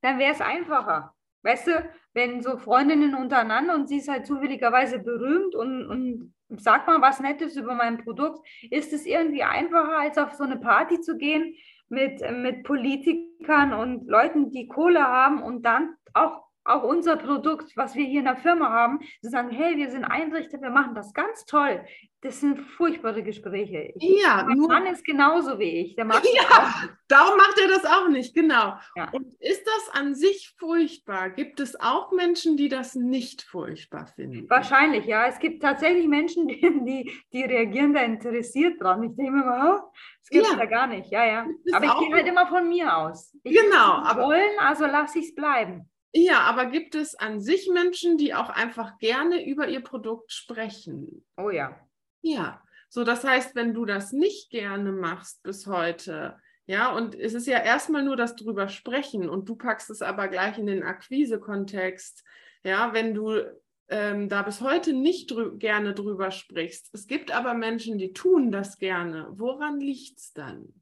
dann 0.02 0.20
wäre 0.20 0.34
es 0.34 0.42
einfacher. 0.42 1.16
Weißt 1.44 1.68
du, 1.68 1.90
wenn 2.14 2.42
so 2.42 2.58
Freundinnen 2.58 3.16
untereinander 3.16 3.76
und 3.76 3.88
sie 3.88 3.98
ist 3.98 4.10
halt 4.10 4.26
zufälligerweise 4.28 5.00
berühmt 5.00 5.56
und, 5.56 5.86
und 5.86 6.34
sagt 6.60 6.88
mal 6.88 7.02
was 7.02 7.22
Nettes 7.22 7.56
über 7.56 7.76
mein 7.76 8.04
Produkt, 8.04 8.46
ist 8.70 8.92
es 8.92 9.06
irgendwie 9.06 9.44
einfacher, 9.44 10.00
als 10.00 10.18
auf 10.18 10.34
so 10.34 10.44
eine 10.44 10.58
Party 10.58 11.00
zu 11.00 11.16
gehen 11.18 11.56
mit, 11.88 12.20
mit 12.32 12.64
Politikern 12.64 13.74
und 13.74 14.08
Leuten, 14.08 14.52
die 14.52 14.68
Kohle 14.68 15.02
haben 15.02 15.42
und 15.42 15.64
dann 15.64 15.96
auch, 16.14 16.44
auch 16.66 16.84
unser 16.84 17.16
Produkt, 17.18 17.76
was 17.76 17.96
wir 17.96 18.06
hier 18.06 18.20
in 18.20 18.26
der 18.26 18.36
Firma 18.38 18.70
haben, 18.70 19.00
zu 19.22 19.30
sagen, 19.30 19.50
hey, 19.50 19.76
wir 19.78 19.90
sind 19.90 20.04
Einrichter, 20.06 20.62
wir 20.62 20.70
machen 20.70 20.94
das 20.96 21.14
ganz 21.14 21.46
toll. 21.46 21.84
Das 22.22 22.42
sind 22.42 22.60
furchtbare 22.60 23.24
Gespräche. 23.24 23.94
Ich, 23.96 24.22
Ja, 24.22 24.44
mein 24.46 24.58
nur, 24.58 24.68
Mann 24.68 24.86
ist 24.88 25.06
genauso 25.06 25.58
wie 25.58 25.82
ich. 25.82 25.96
Ja. 25.98 26.74
darum 27.08 27.38
macht 27.38 27.58
er 27.62 27.70
das 27.70 27.86
auch 27.86 28.10
nicht, 28.10 28.36
genau. 28.36 28.74
Ja. 28.96 29.10
Und 29.14 29.34
ist 29.40 29.66
das 29.66 29.90
an 30.02 30.14
sich 30.16 30.54
furchtbar? 30.60 31.30
Gibt 31.30 31.62
es 31.62 31.80
auch 31.80 32.12
Menschen, 32.12 32.58
die 32.58 32.68
das 32.68 32.94
nicht 32.94 33.42
furchtbar 33.44 34.08
finden? 34.08 34.50
Wahrscheinlich, 34.50 35.06
ja. 35.06 35.28
Es 35.28 35.40
gibt 35.40 35.62
tatsächlich 35.64 36.08
Menschen, 36.08 36.48
die, 36.50 36.60
die, 36.60 37.12
die 37.32 37.44
reagieren 37.44 37.94
da 37.94 38.02
interessiert 38.02 38.82
dran. 38.82 39.02
Ich 39.04 39.16
denke 39.16 39.32
mir 39.32 39.44
immer, 39.44 39.80
oh, 39.82 39.92
das 40.20 40.30
gibt 40.30 40.46
es 40.46 40.52
Ja. 40.52 40.58
ja 40.60 40.66
gar 40.66 40.88
nicht. 40.88 41.10
Ja, 41.10 41.26
ja. 41.26 41.46
Aber 41.72 41.86
ich 41.86 42.00
gehe 42.00 42.14
halt 42.16 42.28
immer 42.28 42.48
von 42.48 42.68
mir 42.68 42.98
aus. 42.98 43.34
Ich 43.44 43.56
Genau, 43.58 43.94
aber- 44.04 44.24
wollen, 44.24 44.60
also 44.60 44.86
lasse 44.86 45.20
ich 45.20 45.26
es 45.30 45.36
bleiben. 45.36 45.90
Ja, 46.14 46.42
aber 46.42 46.66
gibt 46.66 46.96
es 46.96 47.16
an 47.16 47.40
sich 47.40 47.70
Menschen, 47.72 48.18
die 48.18 48.34
auch 48.34 48.50
einfach 48.50 48.98
gerne 48.98 49.46
über 49.46 49.68
ihr 49.68 49.82
Produkt 49.82 50.32
sprechen? 50.32 51.24
Oh 51.38 51.50
ja. 51.52 51.80
Ja, 52.22 52.64
so 52.90 53.04
das 53.04 53.24
heißt, 53.24 53.56
wenn 53.56 53.74
du 53.74 53.86
das 53.86 54.12
nicht 54.12 54.50
gerne 54.50 54.92
machst 54.92 55.44
bis 55.44 55.68
heute, 55.68 56.38
ja, 56.66 56.92
und 56.92 57.16
es 57.16 57.34
ist 57.34 57.48
ja 57.48 57.60
erstmal 57.60 58.04
nur 58.04 58.16
das 58.16 58.36
drüber 58.36 58.68
sprechen 58.68 59.30
und 59.30 59.50
du 59.50 59.56
packst 59.56 59.90
es 59.90 60.02
aber 60.02 60.28
gleich 60.28 60.58
in 60.58 60.68
den 60.68 60.84
Akquise-Kontext, 60.84 62.24
ja, 62.64 62.94
wenn 62.94 63.14
du 63.14 63.42
ähm, 63.88 64.30
da 64.30 64.44
bis 64.44 64.62
heute 64.62 64.94
nicht 64.94 65.32
drü 65.32 65.58
gerne 65.58 65.94
drüber 65.94 66.32
sprichst. 66.32 66.94
Es 66.94 67.08
gibt 67.08 67.32
aber 67.32 67.54
Menschen, 67.54 67.98
die 67.98 68.14
tun 68.14 68.52
das 68.52 68.78
gerne. 68.78 69.28
Woran 69.32 69.80
liegt 69.80 70.20
es 70.20 70.34
dann? 70.34 70.74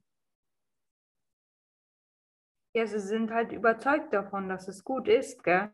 Ja, 2.74 2.86
sie 2.86 3.00
sind 3.00 3.30
halt 3.30 3.52
überzeugt 3.52 4.12
davon, 4.12 4.48
dass 4.48 4.68
es 4.68 4.84
gut 4.84 5.08
ist, 5.08 5.42
gell? 5.42 5.70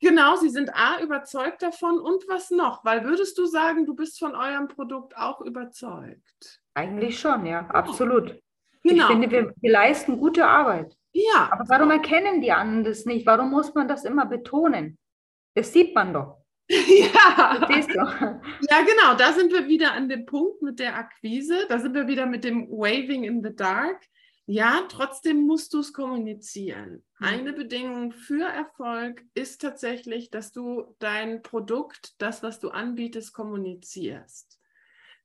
Genau, 0.00 0.36
sie 0.36 0.50
sind 0.50 0.74
A, 0.74 1.00
überzeugt 1.00 1.62
davon 1.62 1.98
und 1.98 2.28
was 2.28 2.50
noch? 2.50 2.84
Weil 2.84 3.04
würdest 3.04 3.38
du 3.38 3.46
sagen, 3.46 3.86
du 3.86 3.94
bist 3.94 4.18
von 4.18 4.34
eurem 4.34 4.68
Produkt 4.68 5.16
auch 5.16 5.40
überzeugt? 5.40 6.60
Eigentlich 6.74 7.18
schon, 7.18 7.46
ja, 7.46 7.60
absolut. 7.68 8.38
Genau. 8.82 9.04
Ich 9.04 9.10
finde, 9.10 9.30
wir, 9.30 9.54
wir 9.56 9.72
leisten 9.72 10.18
gute 10.18 10.46
Arbeit. 10.46 10.94
Ja. 11.12 11.48
Aber 11.50 11.64
warum 11.68 11.90
erkennen 11.90 12.42
die 12.42 12.52
anderen 12.52 12.84
das 12.84 13.06
nicht? 13.06 13.24
Warum 13.26 13.50
muss 13.50 13.72
man 13.74 13.88
das 13.88 14.04
immer 14.04 14.26
betonen? 14.26 14.98
Das 15.54 15.72
sieht 15.72 15.94
man 15.94 16.12
doch. 16.12 16.38
ja. 16.68 17.66
Ja, 18.70 18.80
genau. 18.82 19.14
Da 19.16 19.32
sind 19.32 19.52
wir 19.52 19.66
wieder 19.68 19.92
an 19.92 20.08
dem 20.08 20.26
Punkt 20.26 20.60
mit 20.60 20.80
der 20.80 20.96
Akquise. 20.96 21.66
Da 21.68 21.78
sind 21.78 21.94
wir 21.94 22.06
wieder 22.06 22.26
mit 22.26 22.44
dem 22.44 22.68
Waving 22.68 23.24
in 23.24 23.42
the 23.42 23.54
Dark. 23.54 24.02
Ja, 24.46 24.82
trotzdem 24.88 25.46
musst 25.46 25.72
du 25.72 25.80
es 25.80 25.92
kommunizieren. 25.92 27.02
Mhm. 27.18 27.26
Eine 27.26 27.52
Bedingung 27.52 28.12
für 28.12 28.44
Erfolg 28.44 29.24
ist 29.34 29.62
tatsächlich, 29.62 30.30
dass 30.30 30.52
du 30.52 30.94
dein 30.98 31.42
Produkt, 31.42 32.20
das, 32.20 32.42
was 32.42 32.60
du 32.60 32.68
anbietest, 32.68 33.32
kommunizierst. 33.32 34.60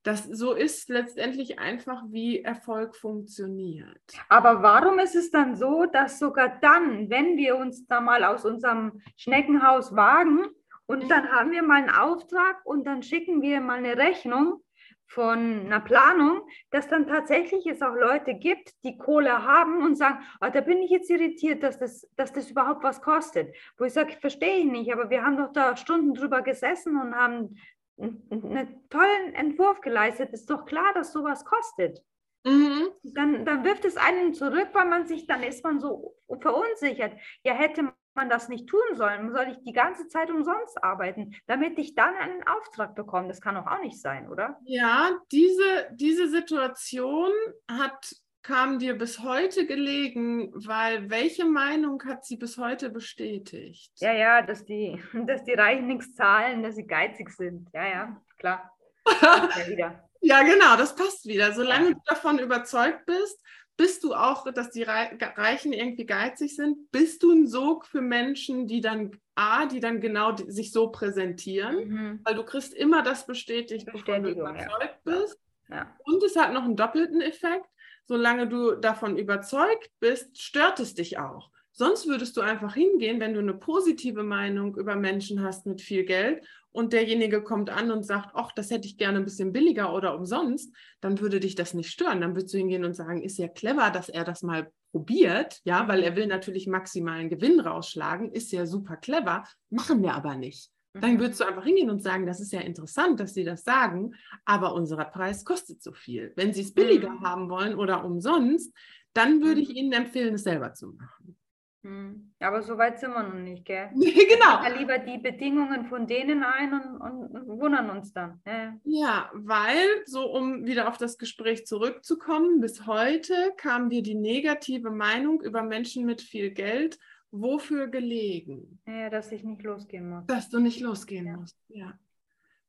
Das 0.02 0.24
so 0.24 0.54
ist 0.54 0.88
letztendlich 0.88 1.58
einfach, 1.58 2.02
wie 2.08 2.40
Erfolg 2.40 2.96
funktioniert. 2.96 4.00
Aber 4.30 4.62
warum 4.62 4.98
ist 4.98 5.14
es 5.14 5.30
dann 5.30 5.56
so, 5.56 5.84
dass 5.84 6.18
sogar 6.18 6.58
dann, 6.60 7.10
wenn 7.10 7.36
wir 7.36 7.56
uns 7.56 7.86
da 7.86 8.00
mal 8.00 8.24
aus 8.24 8.46
unserem 8.46 9.02
Schneckenhaus 9.16 9.94
wagen 9.94 10.46
und 10.86 11.10
dann 11.10 11.30
haben 11.30 11.50
wir 11.50 11.62
mal 11.62 11.82
einen 11.82 11.90
Auftrag 11.90 12.64
und 12.64 12.86
dann 12.86 13.02
schicken 13.02 13.42
wir 13.42 13.60
mal 13.60 13.76
eine 13.76 13.98
Rechnung 13.98 14.62
von 15.10 15.66
einer 15.66 15.80
Planung, 15.80 16.42
dass 16.70 16.86
dann 16.86 17.08
tatsächlich 17.08 17.66
es 17.66 17.82
auch 17.82 17.94
Leute 17.94 18.34
gibt, 18.34 18.72
die 18.84 18.96
Kohle 18.96 19.44
haben 19.44 19.82
und 19.82 19.96
sagen, 19.96 20.20
ah, 20.38 20.50
da 20.50 20.60
bin 20.60 20.78
ich 20.82 20.90
jetzt 20.90 21.10
irritiert, 21.10 21.64
dass 21.64 21.80
das, 21.80 22.08
dass 22.14 22.32
das 22.32 22.48
überhaupt 22.48 22.84
was 22.84 23.02
kostet. 23.02 23.52
Wo 23.76 23.84
ich 23.84 23.92
sage, 23.92 24.16
verstehe 24.20 24.58
ich 24.58 24.66
nicht, 24.66 24.92
aber 24.92 25.10
wir 25.10 25.24
haben 25.24 25.36
doch 25.36 25.52
da 25.52 25.76
Stunden 25.76 26.14
drüber 26.14 26.42
gesessen 26.42 26.96
und 26.96 27.16
haben 27.16 27.56
einen 27.98 28.88
tollen 28.88 29.34
Entwurf 29.34 29.80
geleistet. 29.80 30.30
Ist 30.32 30.48
doch 30.48 30.64
klar, 30.64 30.94
dass 30.94 31.12
sowas 31.12 31.44
kostet. 31.44 32.04
Mhm. 32.44 32.90
Dann, 33.02 33.44
dann 33.44 33.64
wirft 33.64 33.84
es 33.84 33.96
einen 33.96 34.32
zurück, 34.32 34.68
weil 34.74 34.86
man 34.86 35.08
sich, 35.08 35.26
dann 35.26 35.42
ist 35.42 35.64
man 35.64 35.80
so 35.80 36.14
verunsichert. 36.40 37.14
Ja, 37.42 37.54
hätte 37.54 37.92
man 38.14 38.28
das 38.28 38.48
nicht 38.48 38.68
tun 38.68 38.80
sollen, 38.94 39.32
soll 39.32 39.48
ich 39.50 39.62
die 39.64 39.72
ganze 39.72 40.08
Zeit 40.08 40.30
umsonst 40.30 40.82
arbeiten, 40.82 41.34
damit 41.46 41.78
ich 41.78 41.94
dann 41.94 42.14
einen 42.14 42.42
Auftrag 42.46 42.94
bekomme. 42.94 43.28
Das 43.28 43.40
kann 43.40 43.54
doch 43.54 43.66
auch 43.66 43.80
nicht 43.80 44.00
sein, 44.00 44.28
oder? 44.28 44.58
Ja, 44.64 45.18
diese, 45.30 45.88
diese 45.92 46.28
Situation 46.28 47.30
hat, 47.70 48.14
kam 48.42 48.78
dir 48.78 48.96
bis 48.96 49.20
heute 49.20 49.66
gelegen, 49.66 50.52
weil 50.54 51.10
welche 51.10 51.44
Meinung 51.44 52.02
hat 52.06 52.24
sie 52.24 52.36
bis 52.36 52.58
heute 52.58 52.90
bestätigt? 52.90 53.92
Ja, 53.96 54.12
ja, 54.12 54.42
dass 54.42 54.64
die, 54.64 55.00
dass 55.26 55.44
die 55.44 55.54
Reichen 55.54 55.86
nichts 55.86 56.14
zahlen, 56.14 56.62
dass 56.62 56.76
sie 56.76 56.86
geizig 56.86 57.30
sind. 57.30 57.68
Ja, 57.72 57.86
ja, 57.86 58.22
klar. 58.38 58.70
Ja, 59.22 59.66
wieder. 59.66 60.10
Ja, 60.22 60.42
genau, 60.42 60.76
das 60.76 60.94
passt 60.94 61.26
wieder. 61.26 61.52
Solange 61.52 61.94
du 61.94 62.00
davon 62.06 62.38
überzeugt 62.38 63.06
bist, 63.06 63.42
bist 63.80 64.04
du 64.04 64.12
auch, 64.12 64.44
dass 64.52 64.70
die 64.70 64.82
Rei- 64.82 65.16
Reichen 65.36 65.72
irgendwie 65.72 66.04
geizig 66.04 66.54
sind, 66.54 66.90
bist 66.92 67.22
du 67.22 67.32
ein 67.32 67.46
Sog 67.46 67.86
für 67.86 68.02
Menschen, 68.02 68.66
die 68.66 68.82
dann 68.82 69.12
A, 69.34 69.64
die 69.64 69.80
dann 69.80 70.02
genau 70.02 70.36
sich 70.36 70.70
so 70.70 70.88
präsentieren, 70.90 71.88
Mhm. 71.88 72.20
weil 72.24 72.34
du 72.34 72.42
kriegst 72.44 72.74
immer 72.74 73.02
das 73.02 73.24
bestätigt, 73.24 73.86
wovon 73.86 74.22
du 74.22 74.34
Bestätigung, 74.34 74.54
ja. 74.54 74.66
überzeugt 74.66 75.04
bist. 75.04 75.38
Ja. 75.70 75.96
Und 76.04 76.22
es 76.22 76.36
hat 76.36 76.52
noch 76.52 76.64
einen 76.64 76.76
doppelten 76.76 77.22
Effekt. 77.22 77.64
Solange 78.04 78.46
du 78.48 78.72
davon 78.74 79.16
überzeugt 79.16 79.90
bist, 79.98 80.38
stört 80.38 80.78
es 80.80 80.92
dich 80.94 81.18
auch. 81.18 81.50
Sonst 81.72 82.06
würdest 82.06 82.36
du 82.36 82.42
einfach 82.42 82.74
hingehen, 82.74 83.18
wenn 83.18 83.32
du 83.32 83.40
eine 83.40 83.54
positive 83.54 84.24
Meinung 84.24 84.76
über 84.76 84.94
Menschen 84.94 85.42
hast 85.42 85.64
mit 85.64 85.80
viel 85.80 86.04
Geld 86.04 86.44
und 86.72 86.92
derjenige 86.92 87.42
kommt 87.42 87.70
an 87.70 87.90
und 87.90 88.04
sagt, 88.04 88.30
ach, 88.34 88.52
das 88.52 88.70
hätte 88.70 88.86
ich 88.86 88.96
gerne 88.96 89.18
ein 89.18 89.24
bisschen 89.24 89.52
billiger 89.52 89.92
oder 89.94 90.14
umsonst, 90.16 90.74
dann 91.00 91.20
würde 91.20 91.40
dich 91.40 91.54
das 91.54 91.74
nicht 91.74 91.90
stören. 91.90 92.20
Dann 92.20 92.34
würdest 92.36 92.54
du 92.54 92.58
hingehen 92.58 92.84
und 92.84 92.94
sagen, 92.94 93.22
ist 93.22 93.38
ja 93.38 93.48
clever, 93.48 93.90
dass 93.90 94.08
er 94.08 94.24
das 94.24 94.42
mal 94.42 94.70
probiert, 94.92 95.60
ja, 95.64 95.86
weil 95.88 96.02
er 96.02 96.16
will 96.16 96.26
natürlich 96.26 96.66
maximalen 96.66 97.28
Gewinn 97.28 97.60
rausschlagen, 97.60 98.32
ist 98.32 98.52
ja 98.52 98.66
super 98.66 98.96
clever, 98.96 99.44
machen 99.70 100.02
wir 100.02 100.14
aber 100.14 100.36
nicht. 100.36 100.70
Dann 100.92 101.14
Mhm. 101.14 101.20
würdest 101.20 101.40
du 101.40 101.44
einfach 101.44 101.64
hingehen 101.64 101.90
und 101.90 102.02
sagen, 102.02 102.26
das 102.26 102.40
ist 102.40 102.52
ja 102.52 102.60
interessant, 102.60 103.20
dass 103.20 103.34
sie 103.34 103.44
das 103.44 103.62
sagen, 103.62 104.14
aber 104.44 104.74
unser 104.74 104.96
Preis 105.04 105.44
kostet 105.44 105.80
so 105.82 105.92
viel. 105.92 106.32
Wenn 106.34 106.52
sie 106.52 106.62
es 106.62 106.74
billiger 106.74 107.10
Mhm. 107.10 107.20
haben 107.20 107.48
wollen 107.50 107.76
oder 107.76 108.04
umsonst, 108.04 108.74
dann 109.12 109.42
würde 109.42 109.60
ich 109.60 109.68
Mhm. 109.70 109.76
ihnen 109.76 109.92
empfehlen, 109.92 110.34
es 110.34 110.42
selber 110.42 110.74
zu 110.74 110.88
machen. 110.88 111.36
Mhm. 111.82 112.32
Aber 112.40 112.62
so 112.62 112.76
weit 112.76 112.98
sind 113.00 113.12
wir 113.12 113.22
noch 113.22 113.34
nicht, 113.34 113.64
gell? 113.64 113.88
genau. 113.94 114.62
Ja, 114.62 114.68
lieber 114.76 114.98
die 114.98 115.18
Bedingungen 115.18 115.86
von 115.86 116.06
denen 116.06 116.42
ein 116.42 116.74
und, 116.74 117.00
und, 117.00 117.48
und 117.48 117.60
wundern 117.60 117.90
uns 117.90 118.12
dann. 118.12 118.40
Ja. 118.46 118.76
Ja, 118.84 119.30
weil, 119.32 119.86
so 120.04 120.30
um 120.30 120.66
wieder 120.66 120.88
auf 120.88 120.98
das 120.98 121.16
Gespräch 121.16 121.66
zurückzukommen, 121.66 122.60
bis 122.60 122.86
heute 122.86 123.34
kam 123.56 123.88
dir 123.88 124.02
die 124.02 124.14
negative 124.14 124.90
Meinung 124.90 125.40
über 125.42 125.62
Menschen 125.62 126.04
mit 126.04 126.20
viel 126.20 126.50
Geld 126.50 126.98
wofür 127.32 127.88
gelegen? 127.88 128.80
Ja, 128.86 129.08
dass 129.08 129.30
ich 129.32 129.44
nicht 129.44 129.62
losgehen 129.62 130.08
muss. 130.10 130.26
Dass 130.26 130.48
du 130.48 130.58
nicht 130.58 130.80
losgehen 130.80 131.26
Ja. 131.26 131.36
musst. 131.36 131.56
Ja. 131.68 131.98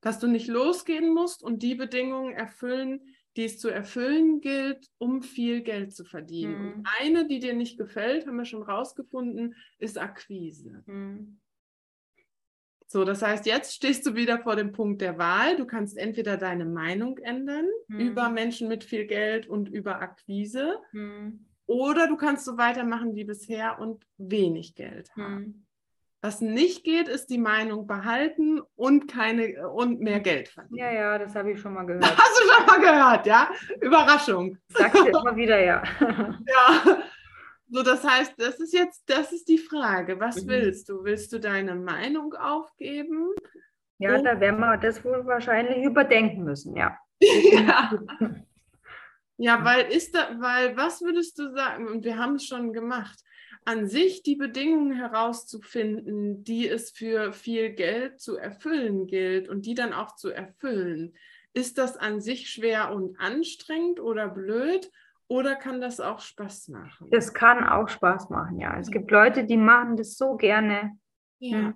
Dass 0.01 0.19
du 0.19 0.27
nicht 0.27 0.47
losgehen 0.47 1.13
musst 1.13 1.43
und 1.43 1.63
die 1.63 1.75
Bedingungen 1.75 2.33
erfüllen, 2.33 3.01
die 3.37 3.45
es 3.45 3.59
zu 3.59 3.69
erfüllen 3.69 4.41
gilt, 4.41 4.89
um 4.97 5.21
viel 5.21 5.61
Geld 5.61 5.95
zu 5.95 6.03
verdienen. 6.03 6.61
Mhm. 6.61 6.73
Und 6.73 6.87
eine, 6.99 7.27
die 7.27 7.39
dir 7.39 7.53
nicht 7.53 7.77
gefällt, 7.77 8.27
haben 8.27 8.37
wir 8.37 8.45
schon 8.45 8.63
rausgefunden, 8.63 9.55
ist 9.79 9.97
Akquise. 9.97 10.83
Mhm. 10.85 11.39
So, 12.87 13.05
das 13.05 13.21
heißt, 13.21 13.45
jetzt 13.45 13.73
stehst 13.73 14.05
du 14.05 14.15
wieder 14.15 14.39
vor 14.39 14.57
dem 14.57 14.73
Punkt 14.73 15.01
der 15.01 15.17
Wahl. 15.17 15.55
Du 15.55 15.65
kannst 15.65 15.97
entweder 15.97 16.35
deine 16.35 16.65
Meinung 16.65 17.17
ändern 17.19 17.67
Mhm. 17.87 17.99
über 18.01 18.29
Menschen 18.29 18.67
mit 18.67 18.83
viel 18.83 19.05
Geld 19.05 19.47
und 19.47 19.69
über 19.69 20.01
Akquise 20.01 20.75
Mhm. 20.91 21.45
oder 21.67 22.07
du 22.07 22.17
kannst 22.17 22.43
so 22.43 22.57
weitermachen 22.57 23.15
wie 23.15 23.23
bisher 23.23 23.79
und 23.79 24.05
wenig 24.17 24.75
Geld 24.75 25.09
haben. 25.15 25.65
Mhm. 26.21 26.27
Was 26.27 26.41
nicht 26.41 26.83
geht, 26.83 27.07
ist 27.07 27.27
die 27.31 27.37
Meinung 27.39 27.87
behalten 27.87 28.61
und 28.75 29.07
keine 29.11 29.69
und 29.69 30.01
mehr 30.01 30.19
Geld 30.19 30.49
verdienen. 30.49 30.77
Ja, 30.79 30.91
ja, 30.91 31.17
das 31.17 31.33
habe 31.35 31.51
ich 31.51 31.59
schon 31.59 31.73
mal 31.73 31.83
gehört. 31.87 32.05
Hast 32.05 32.39
du 32.41 32.47
schon 32.49 32.65
mal 32.65 32.79
gehört, 32.79 33.25
ja? 33.25 33.49
Überraschung. 33.81 34.57
Sagst 34.69 34.99
du 35.01 35.07
immer 35.07 35.35
wieder, 35.35 35.59
ja. 35.63 35.81
Ja. 36.47 36.97
So, 37.73 37.83
das 37.83 38.03
heißt, 38.03 38.33
das 38.37 38.59
ist 38.59 38.73
jetzt, 38.73 39.01
das 39.09 39.31
ist 39.31 39.47
die 39.47 39.57
Frage. 39.57 40.19
Was 40.19 40.43
Mhm. 40.43 40.49
willst 40.49 40.89
du? 40.89 41.03
Willst 41.05 41.31
du 41.31 41.39
deine 41.39 41.73
Meinung 41.75 42.33
aufgeben? 42.33 43.29
Ja, 43.97 44.17
Oh. 44.19 44.23
da 44.23 44.39
werden 44.39 44.59
wir 44.59 44.75
das 44.77 45.03
wohl 45.05 45.25
wahrscheinlich 45.25 45.83
überdenken 45.85 46.43
müssen, 46.43 46.75
ja. 46.75 46.97
ja. 47.21 47.91
Ja, 49.37 49.63
weil 49.63 49.91
ist 49.91 50.13
da, 50.13 50.35
weil 50.39 50.75
was 50.77 51.01
würdest 51.01 51.39
du 51.39 51.49
sagen, 51.55 51.87
und 51.87 52.03
wir 52.03 52.17
haben 52.17 52.35
es 52.35 52.45
schon 52.45 52.73
gemacht, 52.73 53.19
an 53.65 53.87
sich 53.87 54.23
die 54.23 54.35
Bedingungen 54.35 54.93
herauszufinden, 54.93 56.43
die 56.43 56.67
es 56.67 56.91
für 56.91 57.31
viel 57.33 57.71
Geld 57.71 58.19
zu 58.19 58.37
erfüllen 58.37 59.07
gilt 59.07 59.49
und 59.49 59.65
die 59.65 59.75
dann 59.75 59.93
auch 59.93 60.15
zu 60.15 60.29
erfüllen. 60.29 61.13
Ist 61.53 61.77
das 61.77 61.97
an 61.97 62.21
sich 62.21 62.49
schwer 62.49 62.93
und 62.93 63.19
anstrengend 63.19 63.99
oder 63.99 64.27
blöd 64.29 64.89
oder 65.27 65.55
kann 65.55 65.79
das 65.79 65.99
auch 65.99 66.19
Spaß 66.19 66.69
machen? 66.69 67.09
Das 67.11 67.33
kann 67.33 67.63
auch 67.67 67.87
Spaß 67.87 68.29
machen, 68.29 68.59
ja. 68.59 68.77
Es 68.79 68.89
gibt 68.89 69.11
Leute, 69.11 69.45
die 69.45 69.57
machen 69.57 69.95
das 69.95 70.17
so 70.17 70.35
gerne. 70.35 70.97
Ja. 71.39 71.73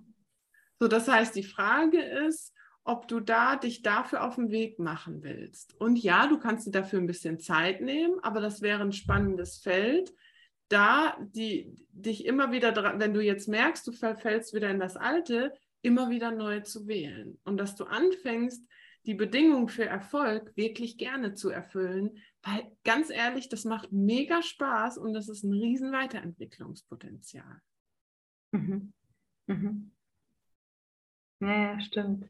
So, 0.80 0.88
das 0.88 1.08
heißt, 1.08 1.36
die 1.36 1.44
Frage 1.44 2.02
ist, 2.02 2.54
ob 2.84 3.08
du 3.08 3.20
da 3.20 3.56
dich 3.56 3.82
dafür 3.82 4.24
auf 4.24 4.36
den 4.36 4.52
Weg 4.52 4.80
machen 4.80 5.24
willst. 5.24 5.80
Und 5.80 5.98
ja, 5.98 6.28
du 6.28 6.38
kannst 6.38 6.68
dir 6.68 6.72
dafür 6.72 7.00
ein 7.00 7.08
bisschen 7.08 7.40
Zeit 7.40 7.82
nehmen, 7.82 8.20
aber 8.22 8.42
das 8.42 8.62
wäre 8.62 8.82
ein 8.82 8.92
spannendes 8.92 9.58
Feld, 9.58 10.14
da 10.70 11.18
die, 11.20 11.76
dich 11.92 12.26
immer 12.26 12.52
wieder, 12.52 12.72
dran, 12.72 13.00
wenn 13.00 13.14
du 13.14 13.22
jetzt 13.22 13.48
merkst, 13.48 13.86
du 13.88 13.92
verfällst 13.92 14.54
wieder 14.54 14.70
in 14.70 14.80
das 14.80 14.98
Alte, 14.98 15.54
immer 15.82 16.10
wieder 16.10 16.32
neu 16.32 16.62
zu 16.62 16.88
wählen. 16.88 17.38
Und 17.44 17.58
dass 17.58 17.76
du 17.76 17.86
anfängst, 17.86 18.68
die 19.06 19.14
Bedingungen 19.14 19.68
für 19.68 19.86
Erfolg 19.86 20.52
wirklich 20.56 20.98
gerne 20.98 21.36
zu 21.36 21.50
erfüllen, 21.50 22.18
weil 22.42 22.72
ganz 22.84 23.10
ehrlich, 23.10 23.50
das 23.50 23.64
macht 23.64 23.92
mega 23.92 24.42
Spaß 24.42 24.98
und 24.98 25.14
das 25.14 25.30
ist 25.30 25.44
ein 25.44 25.54
riesen 25.54 25.92
Weiterentwicklungspotenzial. 25.92 27.62
Mhm. 28.52 28.94
Mhm. 29.48 29.92
Ja, 31.40 31.74
ja, 31.74 31.80
stimmt. 31.80 32.30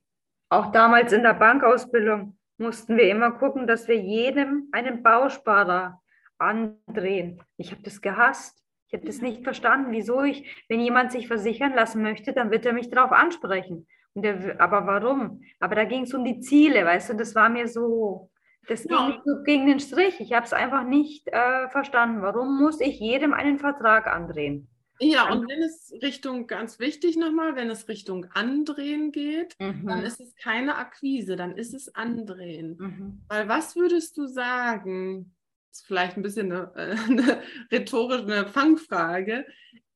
Auch 0.49 0.71
damals 0.71 1.13
in 1.13 1.23
der 1.23 1.33
Bankausbildung 1.33 2.37
mussten 2.57 2.97
wir 2.97 3.09
immer 3.09 3.31
gucken, 3.31 3.67
dass 3.67 3.87
wir 3.87 3.99
jedem 3.99 4.67
einen 4.71 5.03
Bausparer 5.03 6.01
andrehen. 6.37 7.41
Ich 7.57 7.71
habe 7.71 7.81
das 7.83 8.01
gehasst. 8.01 8.61
Ich 8.87 8.93
habe 8.93 9.05
das 9.05 9.21
nicht 9.21 9.43
verstanden, 9.43 9.91
wieso 9.91 10.21
ich, 10.23 10.63
wenn 10.69 10.79
jemand 10.79 11.11
sich 11.11 11.27
versichern 11.27 11.73
lassen 11.73 12.01
möchte, 12.03 12.33
dann 12.33 12.51
wird 12.51 12.65
er 12.65 12.73
mich 12.73 12.89
darauf 12.89 13.11
ansprechen. 13.11 13.87
Und 14.13 14.21
der, 14.23 14.61
aber 14.61 14.85
warum? 14.87 15.41
Aber 15.59 15.75
da 15.75 15.83
ging 15.85 16.03
es 16.03 16.13
um 16.13 16.23
die 16.23 16.39
Ziele, 16.39 16.85
weißt 16.85 17.09
du, 17.09 17.13
das 17.15 17.33
war 17.35 17.49
mir 17.49 17.67
so, 17.67 18.29
das 18.67 18.83
ging 18.83 18.91
Ja. 18.95 19.21
so 19.25 19.43
gegen 19.43 19.65
den 19.65 19.79
Strich. 19.79 20.19
Ich 20.21 20.33
habe 20.33 20.45
es 20.45 20.53
einfach 20.53 20.83
nicht 20.85 21.27
äh, 21.27 21.67
verstanden. 21.69 22.21
Warum 22.21 22.59
muss 22.61 22.79
ich 22.79 22.99
jedem 22.99 23.33
einen 23.33 23.59
Vertrag 23.59 24.07
andrehen? 24.07 24.67
Ja, 25.01 25.29
und 25.29 25.49
wenn 25.49 25.61
es 25.61 25.93
Richtung, 26.01 26.47
ganz 26.47 26.79
wichtig 26.79 27.17
nochmal, 27.17 27.57
wenn 27.57 27.69
es 27.69 27.89
Richtung 27.89 28.27
Andrehen 28.33 29.11
geht, 29.11 29.53
Mhm. 29.59 29.87
dann 29.87 30.03
ist 30.03 30.21
es 30.21 30.33
keine 30.37 30.77
Akquise, 30.77 31.35
dann 31.35 31.57
ist 31.57 31.73
es 31.73 31.93
Andrehen. 31.93 32.77
Mhm. 32.79 33.21
Weil 33.27 33.49
was 33.49 33.75
würdest 33.75 34.15
du 34.17 34.25
sagen, 34.25 35.34
ist 35.75 35.87
vielleicht 35.87 36.17
ein 36.17 36.23
bisschen 36.23 36.51
eine, 36.51 36.71
äh, 36.75 36.95
eine 37.09 37.43
rhetorische 37.71 38.23
eine 38.23 38.47
Fangfrage, 38.47 39.45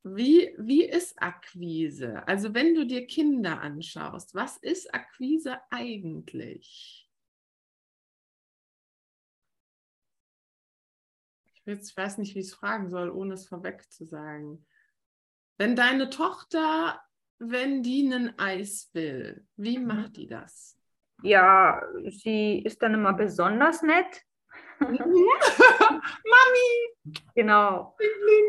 wie, 0.04 0.54
wie 0.58 0.84
ist 0.86 1.22
Akquise? 1.22 2.26
Also 2.28 2.54
wenn 2.54 2.74
du 2.74 2.86
dir 2.86 3.06
Kinder 3.06 3.62
anschaust, 3.62 4.34
was 4.34 4.58
ist 4.58 4.94
Akquise 4.94 5.58
eigentlich? 5.70 7.10
Ich 11.54 11.62
jetzt- 11.66 11.90
ich 11.92 11.98
weiß 11.98 12.18
nicht, 12.18 12.36
wie 12.36 12.40
ich 12.40 12.48
es 12.48 12.54
fragen 12.56 12.90
soll, 12.90 13.10
ohne 13.10 13.34
es 13.34 13.48
vorweg 13.48 13.92
zu 13.92 14.06
sagen. 14.06 14.66
Wenn 15.58 15.76
deine 15.76 16.10
Tochter, 16.10 17.02
wenn 17.38 17.84
die 17.84 18.12
ein 18.12 18.38
Eis 18.40 18.90
will, 18.94 19.46
wie 19.58 19.78
Mhm. 19.78 19.88
macht 19.88 20.18
die 20.18 20.28
das? 20.28 20.78
Ja, 21.22 21.82
sie 22.08 22.60
ist 22.60 22.82
dann 22.82 22.94
immer 22.94 23.14
besonders 23.14 23.82
nett. 23.82 24.24
Mami, 24.80 26.02
Genau. 27.36 27.96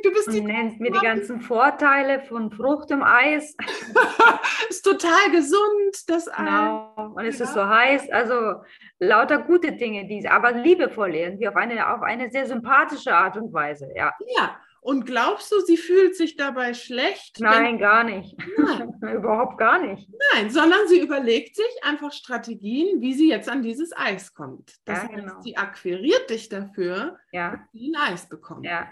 Du 0.02 0.10
bist 0.12 0.32
die 0.32 0.40
nennt 0.40 0.80
mir 0.80 0.90
die 0.90 0.98
ganzen 0.98 1.40
Vorteile 1.40 2.20
von 2.22 2.50
Frucht 2.50 2.90
im 2.90 3.02
Eis. 3.02 3.54
ist 4.68 4.82
total 4.82 5.30
gesund, 5.30 6.08
das 6.08 6.28
Ei. 6.28 6.36
Genau. 6.44 7.12
Und 7.14 7.24
es 7.24 7.40
ist 7.40 7.54
Ja. 7.54 7.66
so 7.66 7.68
heiß. 7.68 8.10
Also 8.10 8.62
lauter 8.98 9.38
gute 9.38 9.72
Dinge, 9.72 10.06
die 10.06 10.28
aber 10.28 10.52
liebevoll 10.52 11.14
irgendwie 11.14 11.48
auf 11.48 11.56
eine, 11.56 11.92
auf 11.94 12.02
eine 12.02 12.30
sehr 12.30 12.46
sympathische 12.46 13.14
Art 13.14 13.36
und 13.36 13.52
Weise. 13.52 13.88
Ja. 13.94 14.12
Ja. 14.36 14.56
Und 14.82 15.04
glaubst 15.04 15.52
du, 15.52 15.60
sie 15.60 15.76
fühlt 15.76 16.16
sich 16.16 16.36
dabei 16.36 16.72
schlecht? 16.72 17.38
Nein, 17.38 17.78
gar 17.78 18.02
nicht. 18.02 18.34
Nein, 18.56 18.94
Überhaupt 19.14 19.58
gar 19.58 19.78
nicht. 19.86 20.08
nein, 20.32 20.48
sondern 20.50 20.88
sie 20.88 21.00
überlegt 21.00 21.54
sich 21.54 21.66
einfach 21.82 22.12
Strategien, 22.12 23.00
wie 23.02 23.12
sie 23.12 23.28
jetzt 23.28 23.48
an 23.50 23.62
dieses 23.62 23.94
Eis 23.94 24.32
kommt. 24.32 24.76
Das 24.86 24.98
Ja, 25.02 25.08
heißt, 25.08 25.14
genau. 25.14 25.40
sie 25.42 25.56
akquiriert 25.58 26.30
dich 26.30 26.48
dafür, 26.48 27.18
Ja, 27.32 27.50
dass 27.52 27.60
sie 27.72 27.92
ein 27.94 28.12
Eis 28.12 28.28
bekommt. 28.28 28.64
ja. 28.64 28.88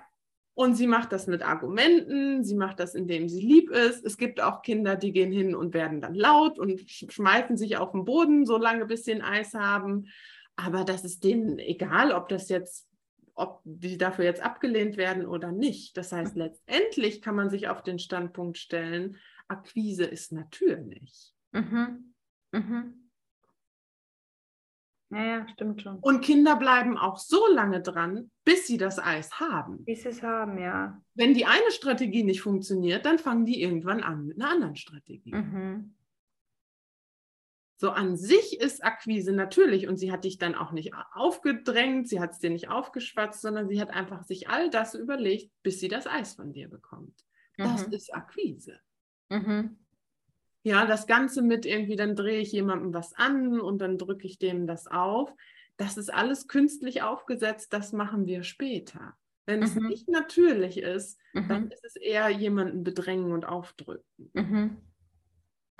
Und 0.54 0.74
sie 0.74 0.88
macht 0.88 1.12
das 1.12 1.28
mit 1.28 1.42
Argumenten, 1.42 2.42
sie 2.42 2.56
macht 2.56 2.80
das, 2.80 2.96
indem 2.96 3.28
sie 3.28 3.40
lieb 3.40 3.70
ist. 3.70 4.04
Es 4.04 4.16
gibt 4.16 4.40
auch 4.40 4.62
Kinder, 4.62 4.96
die 4.96 5.12
gehen 5.12 5.30
hin 5.30 5.54
und 5.54 5.72
werden 5.72 6.00
dann 6.00 6.14
laut 6.16 6.58
und 6.58 6.72
sch- 6.80 7.08
schmeißen 7.12 7.56
sich 7.56 7.76
auf 7.76 7.92
den 7.92 8.04
Boden, 8.04 8.44
solange 8.44 8.84
bis 8.86 9.04
sie 9.04 9.12
ein 9.14 9.22
Eis 9.22 9.54
haben. 9.54 10.08
Aber 10.56 10.82
das 10.82 11.04
ist 11.04 11.22
denen 11.22 11.60
egal, 11.60 12.10
ob 12.10 12.28
das 12.28 12.48
jetzt, 12.48 12.87
ob 13.38 13.60
die 13.64 13.98
dafür 13.98 14.24
jetzt 14.24 14.42
abgelehnt 14.42 14.96
werden 14.96 15.26
oder 15.26 15.52
nicht. 15.52 15.96
Das 15.96 16.12
heißt, 16.12 16.36
letztendlich 16.36 17.22
kann 17.22 17.36
man 17.36 17.50
sich 17.50 17.68
auf 17.68 17.82
den 17.82 17.98
Standpunkt 17.98 18.58
stellen, 18.58 19.16
Akquise 19.46 20.04
ist 20.04 20.32
natürlich. 20.32 21.32
Mhm. 21.52 22.14
Mhm. 22.52 23.10
Ja, 25.10 25.24
ja, 25.24 25.48
stimmt 25.48 25.80
schon. 25.80 25.98
Und 26.00 26.20
Kinder 26.20 26.56
bleiben 26.56 26.98
auch 26.98 27.18
so 27.18 27.46
lange 27.50 27.80
dran, 27.80 28.30
bis 28.44 28.66
sie 28.66 28.76
das 28.76 28.98
Eis 28.98 29.40
haben. 29.40 29.86
Wie 29.86 29.94
sie 29.94 30.08
es 30.08 30.22
haben, 30.22 30.58
ja. 30.58 31.00
Wenn 31.14 31.32
die 31.32 31.46
eine 31.46 31.70
Strategie 31.70 32.24
nicht 32.24 32.42
funktioniert, 32.42 33.06
dann 33.06 33.18
fangen 33.18 33.46
die 33.46 33.62
irgendwann 33.62 34.02
an 34.02 34.26
mit 34.26 34.40
einer 34.40 34.50
anderen 34.50 34.76
Strategie. 34.76 35.34
Mhm. 35.34 35.94
So 37.80 37.90
an 37.90 38.16
sich 38.16 38.60
ist 38.60 38.84
Akquise 38.84 39.32
natürlich 39.32 39.86
und 39.86 39.98
sie 39.98 40.10
hat 40.10 40.24
dich 40.24 40.36
dann 40.36 40.56
auch 40.56 40.72
nicht 40.72 40.94
aufgedrängt, 41.14 42.08
sie 42.08 42.18
hat 42.18 42.32
es 42.32 42.40
dir 42.40 42.50
nicht 42.50 42.68
aufgeschwatzt, 42.68 43.40
sondern 43.40 43.68
sie 43.68 43.80
hat 43.80 43.90
einfach 43.90 44.24
sich 44.24 44.48
all 44.48 44.68
das 44.68 44.94
überlegt, 44.94 45.52
bis 45.62 45.78
sie 45.78 45.86
das 45.86 46.08
Eis 46.08 46.34
von 46.34 46.52
dir 46.52 46.68
bekommt. 46.68 47.24
Das 47.56 47.86
Mhm. 47.86 47.92
ist 47.92 48.12
Akquise. 48.12 48.80
Mhm. 49.30 49.78
Ja, 50.64 50.86
das 50.86 51.06
Ganze 51.06 51.40
mit 51.40 51.66
irgendwie, 51.66 51.94
dann 51.94 52.16
drehe 52.16 52.40
ich 52.40 52.50
jemandem 52.50 52.92
was 52.92 53.14
an 53.14 53.60
und 53.60 53.78
dann 53.78 53.96
drücke 53.96 54.26
ich 54.26 54.38
dem 54.40 54.66
das 54.66 54.88
auf. 54.88 55.32
Das 55.76 55.96
ist 55.96 56.12
alles 56.12 56.48
künstlich 56.48 57.02
aufgesetzt, 57.02 57.72
das 57.72 57.92
machen 57.92 58.26
wir 58.26 58.42
später. 58.42 59.16
Wenn 59.46 59.62
es 59.62 59.76
Mhm. 59.76 59.86
nicht 59.86 60.08
natürlich 60.08 60.78
ist, 60.78 61.16
dann 61.32 61.66
Mhm. 61.66 61.70
ist 61.70 61.84
es 61.84 61.94
eher 61.94 62.28
jemanden 62.28 62.82
bedrängen 62.82 63.30
und 63.30 63.46
aufdrücken. 63.46 64.32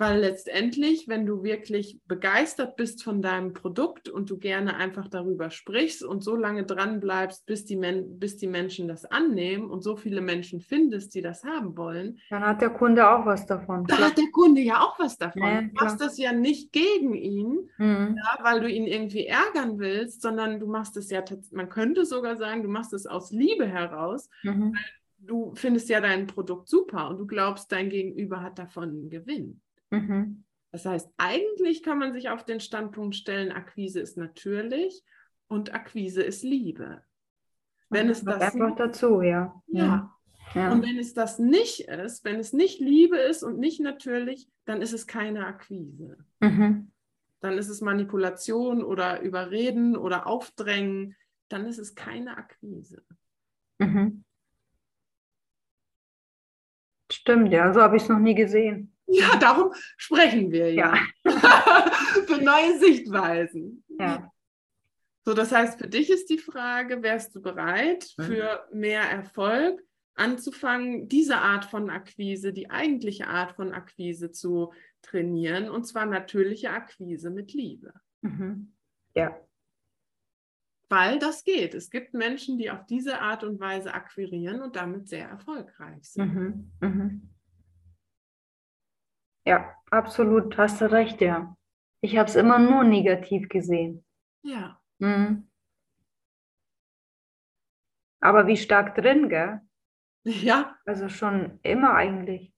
Weil 0.01 0.21
letztendlich, 0.21 1.09
wenn 1.09 1.25
du 1.25 1.43
wirklich 1.43 1.99
begeistert 2.07 2.77
bist 2.77 3.03
von 3.03 3.21
deinem 3.21 3.51
Produkt 3.53 4.07
und 4.07 4.29
du 4.29 4.37
gerne 4.37 4.77
einfach 4.77 5.09
darüber 5.09 5.49
sprichst 5.51 6.05
und 6.05 6.23
so 6.23 6.37
lange 6.37 6.63
dran 6.63 7.01
bleibst, 7.01 7.45
bis 7.45 7.65
die, 7.65 7.75
Men 7.75 8.17
bis 8.17 8.37
die 8.37 8.47
Menschen 8.47 8.87
das 8.87 9.03
annehmen 9.03 9.69
und 9.69 9.83
so 9.83 9.97
viele 9.97 10.21
Menschen 10.21 10.61
findest, 10.61 11.15
die 11.15 11.21
das 11.21 11.43
haben 11.43 11.75
wollen, 11.75 12.17
Dann 12.29 12.45
hat 12.45 12.61
der 12.61 12.69
Kunde 12.69 13.09
auch 13.09 13.25
was 13.25 13.45
davon. 13.45 13.85
da 13.87 13.97
hat 13.97 14.17
der 14.17 14.31
Kunde 14.31 14.61
ja 14.61 14.79
auch 14.79 14.97
was 14.99 15.17
davon. 15.17 15.41
Ja, 15.43 15.61
du 15.63 15.73
machst 15.73 15.99
das 15.99 16.17
ja 16.17 16.31
nicht 16.31 16.71
gegen 16.71 17.13
ihn, 17.13 17.69
Mhm. 17.77 18.15
ja, 18.17 18.41
weil 18.43 18.61
du 18.61 18.69
ihn 18.69 18.87
irgendwie 18.87 19.25
ärgern 19.25 19.79
willst, 19.79 20.21
sondern 20.21 20.61
du 20.61 20.67
machst 20.67 20.95
es 20.95 21.09
ja, 21.09 21.21
man 21.51 21.67
könnte 21.67 22.05
sogar 22.05 22.37
sagen, 22.37 22.63
du 22.63 22.69
machst 22.69 22.93
es 22.93 23.05
aus 23.05 23.31
Liebe 23.31 23.67
heraus. 23.67 24.29
Mhm. 24.43 24.75
Du 25.17 25.51
findest 25.55 25.89
ja 25.89 25.99
dein 25.99 26.25
Produkt 26.27 26.69
super 26.69 27.09
und 27.09 27.17
du 27.17 27.27
glaubst, 27.27 27.69
dein 27.73 27.89
Gegenüber 27.89 28.41
hat 28.41 28.57
davon 28.57 28.83
einen 28.89 29.09
Gewinn. 29.09 29.59
Mhm. 29.91 30.43
Das 30.71 30.85
heißt, 30.85 31.11
eigentlich 31.17 31.81
kann 31.81 31.97
man 31.97 32.13
sich 32.13 32.29
auf 32.29 32.45
den 32.45 32.59
Standpunkt 32.59 33.15
stellen, 33.15 33.51
Akquise 33.51 33.99
ist 33.99 34.17
natürlich 34.17 35.03
und 35.47 35.73
Akquise 35.73 36.21
ist 36.21 36.43
Liebe. 36.43 37.03
Wenn 37.89 38.09
es 38.09 38.23
Kommt 38.23 38.41
das 38.41 38.53
einfach 38.53 38.75
dazu, 38.75 39.21
ja. 39.21 39.61
ja. 39.67 40.15
Ja. 40.55 40.71
Und 40.71 40.83
wenn 40.83 40.97
es 40.97 41.13
das 41.13 41.37
nicht 41.37 41.81
ist, 41.81 42.25
wenn 42.25 42.39
es 42.39 42.53
nicht 42.53 42.79
Liebe 42.79 43.17
ist 43.17 43.43
und 43.43 43.59
nicht 43.59 43.79
natürlich, 43.79 44.49
dann 44.65 44.81
ist 44.81 44.93
es 44.93 45.05
keine 45.05 45.45
Akquise. 45.45 46.17
Mhm. 46.39 46.91
Dann 47.39 47.57
ist 47.57 47.69
es 47.69 47.81
Manipulation 47.81 48.83
oder 48.83 49.21
Überreden 49.21 49.95
oder 49.95 50.27
Aufdrängen. 50.27 51.15
Dann 51.49 51.65
ist 51.65 51.77
es 51.77 51.95
keine 51.95 52.37
Akquise. 52.37 53.03
Mhm. 53.79 54.23
Stimmt, 57.11 57.51
ja, 57.51 57.73
so 57.73 57.81
habe 57.81 57.97
ich 57.97 58.03
es 58.03 58.09
noch 58.09 58.19
nie 58.19 58.35
gesehen. 58.35 58.95
Ja, 59.11 59.37
darum 59.37 59.73
sprechen 59.97 60.51
wir 60.51 60.71
ja. 60.73 60.95
Für 61.25 62.41
neue 62.41 62.77
Sichtweisen. 62.79 63.83
Ja. 63.99 64.31
So, 65.25 65.33
das 65.33 65.51
heißt, 65.51 65.79
für 65.79 65.87
dich 65.87 66.09
ist 66.09 66.29
die 66.29 66.37
Frage, 66.37 67.01
wärst 67.03 67.35
du 67.35 67.41
bereit, 67.41 68.07
Mhm. 68.17 68.23
für 68.23 68.67
mehr 68.71 69.01
Erfolg 69.01 69.81
anzufangen, 70.15 71.07
diese 71.07 71.37
Art 71.37 71.65
von 71.65 71.89
Akquise, 71.89 72.51
die 72.53 72.69
eigentliche 72.69 73.27
Art 73.27 73.53
von 73.53 73.73
Akquise 73.73 74.31
zu 74.31 74.73
trainieren, 75.01 75.69
und 75.69 75.85
zwar 75.85 76.05
natürliche 76.05 76.71
Akquise 76.71 77.29
mit 77.29 77.53
Liebe. 77.53 77.93
Mhm. 78.21 78.73
Ja. 79.15 79.39
Weil 80.89 81.19
das 81.19 81.43
geht. 81.43 81.75
Es 81.75 81.89
gibt 81.91 82.13
Menschen, 82.13 82.57
die 82.57 82.71
auf 82.71 82.85
diese 82.87 83.19
Art 83.21 83.43
und 83.43 83.59
Weise 83.59 83.93
akquirieren 83.93 84.61
und 84.61 84.75
damit 84.75 85.07
sehr 85.07 85.29
erfolgreich 85.29 86.03
sind. 86.09 86.33
Mhm. 86.33 86.71
Mhm. 86.81 87.29
Ja, 89.49 89.75
absolut, 89.89 90.55
hast 90.59 90.79
du 90.79 90.91
recht, 90.91 91.21
ja. 91.21 91.57
Ich 92.01 92.17
habe 92.17 92.29
es 92.29 92.35
immer 92.35 92.59
nur 92.59 92.83
negativ 92.83 93.49
gesehen. 93.49 94.05
Ja, 94.43 94.79
Mhm. 94.99 95.49
Aber 98.21 98.45
wie 98.47 98.57
stark 98.57 98.95
drin, 98.95 99.29
gell? 99.29 99.61
ja, 100.23 100.77
Also 100.85 101.09
schon 101.09 101.59
immer 101.63 101.95
eigentlich. 101.95 102.53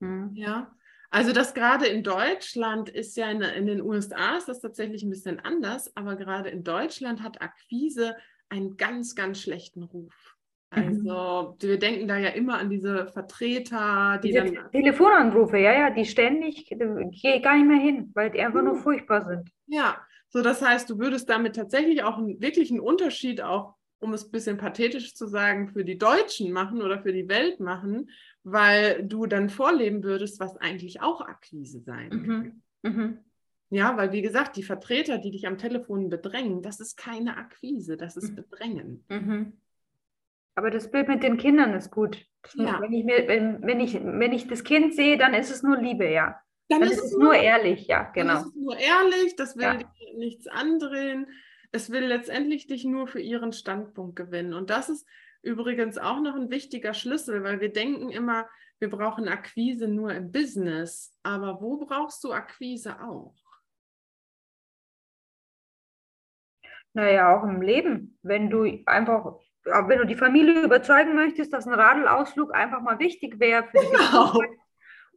Mhm. 0.00 0.32
ja. 0.34 0.70
Also 1.10 1.32
das 1.32 1.54
gerade 1.54 1.86
in 1.86 2.02
Deutschland 2.02 2.88
ist 2.90 3.16
ja 3.16 3.30
in, 3.30 3.40
in 3.40 3.66
den 3.66 3.80
USA 3.80 4.36
ist 4.36 4.48
das 4.48 4.60
tatsächlich 4.60 5.02
ein 5.04 5.10
bisschen 5.10 5.38
anders, 5.38 5.96
aber 5.96 6.16
gerade 6.16 6.50
in 6.50 6.64
Deutschland 6.64 7.22
hat 7.22 7.40
Akquise 7.40 8.16
einen 8.48 8.76
ganz, 8.76 9.14
ganz 9.14 9.40
schlechten 9.40 9.84
Ruf. 9.84 10.33
Mhm. 10.76 11.08
Also 11.10 11.56
wir 11.60 11.78
denken 11.78 12.08
da 12.08 12.16
ja 12.18 12.30
immer 12.30 12.58
an 12.58 12.70
diese 12.70 13.06
Vertreter, 13.08 14.18
die 14.22 14.28
Diese 14.28 14.44
dann, 14.44 14.70
Telefonanrufe, 14.72 15.58
ja, 15.58 15.72
ja, 15.72 15.90
die 15.90 16.04
ständig, 16.04 16.70
ich 16.70 17.22
gehe 17.22 17.40
gar 17.40 17.56
nicht 17.56 17.66
mehr 17.66 17.80
hin, 17.80 18.10
weil 18.14 18.30
die 18.30 18.40
einfach 18.40 18.62
nur 18.62 18.74
Mhm. 18.74 18.78
furchtbar 18.80 19.24
sind. 19.26 19.50
ja, 19.66 19.96
so 20.28 20.42
das 20.42 20.60
heißt, 20.62 20.90
du 20.90 20.98
würdest 20.98 21.28
damit 21.30 21.54
tatsächlich 21.54 22.02
auch 22.02 22.18
einen, 22.18 22.40
wirklich 22.40 22.70
einen 22.70 22.80
Unterschied 22.80 23.40
auch, 23.40 23.74
um 24.00 24.12
es 24.14 24.24
ein 24.26 24.32
bisschen 24.32 24.56
pathetisch 24.58 25.14
zu 25.14 25.26
sagen, 25.28 25.68
für 25.68 25.84
die 25.84 25.96
Deutschen 25.96 26.50
machen 26.52 26.82
oder 26.82 27.00
für 27.00 27.12
die 27.12 27.28
Welt 27.28 27.60
machen, 27.60 28.10
weil 28.42 29.04
du 29.04 29.26
dann 29.26 29.48
vorleben 29.48 30.02
würdest, 30.02 30.40
was 30.40 30.56
eigentlich 30.56 31.00
auch 31.02 31.20
Akquise 31.20 31.80
sein 31.80 32.10
kann. 32.10 32.62
Mhm. 32.82 32.90
Mhm. 32.90 33.18
Ja, 33.70 33.96
weil 33.96 34.12
wie 34.12 34.22
gesagt, 34.22 34.56
die 34.56 34.62
Vertreter, 34.62 35.18
die 35.18 35.30
dich 35.30 35.46
am 35.46 35.56
Telefon 35.56 36.08
bedrängen, 36.08 36.62
das 36.62 36.80
ist 36.80 36.96
keine 36.96 37.36
Akquise, 37.36 37.96
das 37.96 38.16
ist 38.16 38.30
Mhm. 38.32 38.36
Bedrängen. 38.36 39.04
Mhm. 39.08 39.52
Aber 40.56 40.70
das 40.70 40.90
Bild 40.90 41.08
mit 41.08 41.22
den 41.22 41.36
Kindern 41.36 41.74
ist 41.74 41.90
gut. 41.90 42.24
Ja. 42.54 42.80
Wenn 42.80 42.92
ich 42.92 43.04
mir, 43.04 43.26
wenn, 43.26 43.62
wenn 43.62 43.80
ich, 43.80 43.94
wenn 43.94 44.32
ich 44.32 44.46
das 44.46 44.64
Kind 44.64 44.94
sehe, 44.94 45.18
dann 45.18 45.34
ist 45.34 45.50
es 45.50 45.62
nur 45.62 45.76
Liebe, 45.78 46.08
ja. 46.08 46.40
Dann 46.68 46.80
Dann 46.80 46.90
ist 46.90 46.98
es 46.98 47.12
es 47.12 47.16
nur 47.16 47.34
ehrlich, 47.34 47.86
ja, 47.88 48.04
Dann 48.04 48.12
genau. 48.12 48.40
ist 48.40 48.46
es 48.46 48.54
nur 48.54 48.76
ehrlich, 48.76 49.36
das 49.36 49.56
will 49.56 49.64
Ja. 49.64 49.74
dir 49.74 50.16
nichts 50.18 50.46
andrehen. 50.46 51.26
Es 51.72 51.90
will 51.90 52.04
letztendlich 52.04 52.66
dich 52.66 52.84
nur 52.84 53.08
für 53.08 53.20
ihren 53.20 53.52
Standpunkt 53.52 54.16
gewinnen. 54.16 54.54
Und 54.54 54.70
das 54.70 54.88
ist 54.88 55.06
übrigens 55.42 55.98
auch 55.98 56.20
noch 56.20 56.36
ein 56.36 56.50
wichtiger 56.50 56.94
Schlüssel, 56.94 57.42
weil 57.42 57.60
wir 57.60 57.72
denken 57.72 58.10
immer, 58.10 58.48
wir 58.78 58.88
brauchen 58.90 59.28
Akquise 59.28 59.88
nur 59.88 60.12
im 60.12 60.30
Business. 60.30 61.12
Aber 61.22 61.60
wo 61.60 61.78
brauchst 61.84 62.22
du 62.24 62.32
Akquise 62.32 63.00
auch? 63.02 63.34
Naja, 66.92 67.36
auch 67.36 67.42
im 67.42 67.60
Leben. 67.60 68.18
Wenn 68.22 68.50
du 68.50 68.82
einfach, 68.86 69.36
wenn 69.64 69.98
du 69.98 70.06
die 70.06 70.16
Familie 70.16 70.62
überzeugen 70.62 71.14
möchtest, 71.14 71.52
dass 71.52 71.66
ein 71.66 71.74
Radelausflug 71.74 72.54
einfach 72.54 72.82
mal 72.82 72.98
wichtig 72.98 73.40
wäre 73.40 73.64
für 73.64 73.78
die 73.78 73.90
genau 73.90 74.40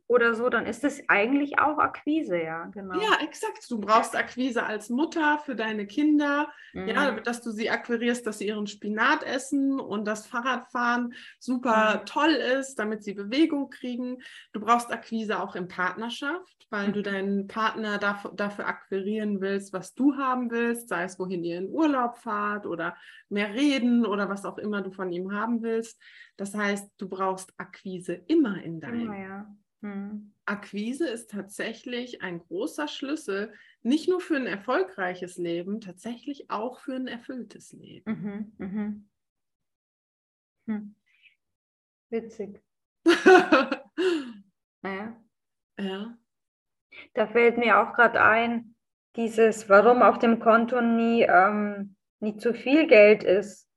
oder 0.09 0.35
so, 0.35 0.47
dann 0.49 0.65
ist 0.65 0.85
es 0.85 1.01
eigentlich 1.09 1.59
auch 1.59 1.79
Akquise, 1.79 2.41
ja, 2.41 2.65
genau. 2.67 2.99
Ja, 2.99 3.17
exakt. 3.21 3.69
Du 3.69 3.77
brauchst 3.77 4.15
Akquise 4.15 4.63
als 4.65 4.89
Mutter 4.89 5.37
für 5.39 5.53
deine 5.53 5.85
Kinder, 5.85 6.47
mhm. 6.73 6.87
ja, 6.87 7.11
dass 7.19 7.41
du 7.41 7.51
sie 7.51 7.69
akquirierst, 7.69 8.25
dass 8.25 8.37
sie 8.37 8.47
ihren 8.47 8.67
Spinat 8.67 9.23
essen 9.23 9.81
und 9.81 10.05
das 10.05 10.25
Fahrradfahren 10.25 11.13
super 11.39 11.99
mhm. 11.99 12.05
toll 12.05 12.31
ist, 12.31 12.75
damit 12.75 13.03
sie 13.03 13.15
Bewegung 13.15 13.69
kriegen. 13.69 14.19
Du 14.53 14.61
brauchst 14.61 14.93
Akquise 14.93 15.41
auch 15.41 15.55
in 15.55 15.67
Partnerschaft, 15.67 16.67
weil 16.69 16.87
mhm. 16.87 16.93
du 16.93 17.01
deinen 17.03 17.47
Partner 17.47 17.97
dafür, 17.97 18.31
dafür 18.33 18.65
akquirieren 18.65 19.41
willst, 19.41 19.73
was 19.73 19.93
du 19.93 20.15
haben 20.15 20.51
willst, 20.51 20.87
sei 20.87 21.03
es 21.03 21.19
wohin 21.19 21.43
ihr 21.43 21.57
in 21.57 21.69
Urlaub 21.69 22.17
fahrt 22.17 22.65
oder 22.65 22.95
mehr 23.27 23.53
reden 23.53 24.05
oder 24.05 24.29
was 24.29 24.45
auch 24.45 24.57
immer 24.57 24.81
du 24.81 24.91
von 24.91 25.11
ihm 25.11 25.33
haben 25.33 25.63
willst. 25.63 26.01
Das 26.37 26.55
heißt, 26.55 26.91
du 26.97 27.09
brauchst 27.09 27.53
Akquise 27.57 28.13
immer 28.13 28.63
in 28.63 28.79
deinem. 28.79 29.01
Immer, 29.01 29.19
ja. 29.19 29.57
Hm. 29.81 30.33
Akquise 30.45 31.07
ist 31.07 31.29
tatsächlich 31.29 32.21
ein 32.21 32.39
großer 32.39 32.87
Schlüssel, 32.87 33.53
nicht 33.83 34.09
nur 34.09 34.19
für 34.19 34.35
ein 34.35 34.47
erfolgreiches 34.47 35.37
Leben, 35.37 35.81
tatsächlich 35.81 36.49
auch 36.49 36.79
für 36.79 36.95
ein 36.95 37.07
erfülltes 37.07 37.73
Leben. 37.73 38.11
Mhm, 38.11 38.65
mhm. 38.65 39.09
Hm. 40.67 40.95
Witzig. 42.09 42.61
naja. 44.81 45.15
Ja. 45.79 46.17
Da 47.13 47.27
fällt 47.27 47.57
mir 47.57 47.79
auch 47.79 47.93
gerade 47.93 48.21
ein, 48.21 48.75
dieses, 49.15 49.69
warum 49.69 50.01
auf 50.01 50.19
dem 50.19 50.39
Konto 50.39 50.81
nie, 50.81 51.23
ähm, 51.23 51.95
nie 52.19 52.37
zu 52.37 52.53
viel 52.53 52.87
Geld 52.87 53.23
ist, 53.23 53.69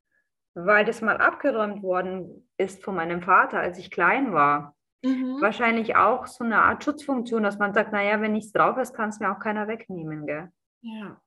weil 0.54 0.84
das 0.84 1.02
mal 1.02 1.18
abgeräumt 1.18 1.82
worden 1.82 2.48
ist 2.56 2.82
von 2.82 2.94
meinem 2.94 3.22
Vater, 3.22 3.60
als 3.60 3.78
ich 3.78 3.90
klein 3.90 4.32
war. 4.32 4.76
Mhm. 5.02 5.40
Wahrscheinlich 5.40 5.96
auch 5.96 6.26
so 6.26 6.44
eine 6.44 6.62
Art 6.62 6.84
Schutzfunktion, 6.84 7.42
dass 7.42 7.58
man 7.58 7.72
sagt, 7.72 7.92
naja, 7.92 8.20
wenn 8.20 8.32
nichts 8.32 8.52
drauf 8.52 8.76
ist, 8.76 8.94
kann 8.94 9.08
es 9.08 9.18
mir 9.18 9.32
auch 9.32 9.40
keiner 9.40 9.66
wegnehmen, 9.66 10.26
gell? 10.26 10.52
Ja. 10.82 11.20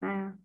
Naja. 0.00 0.38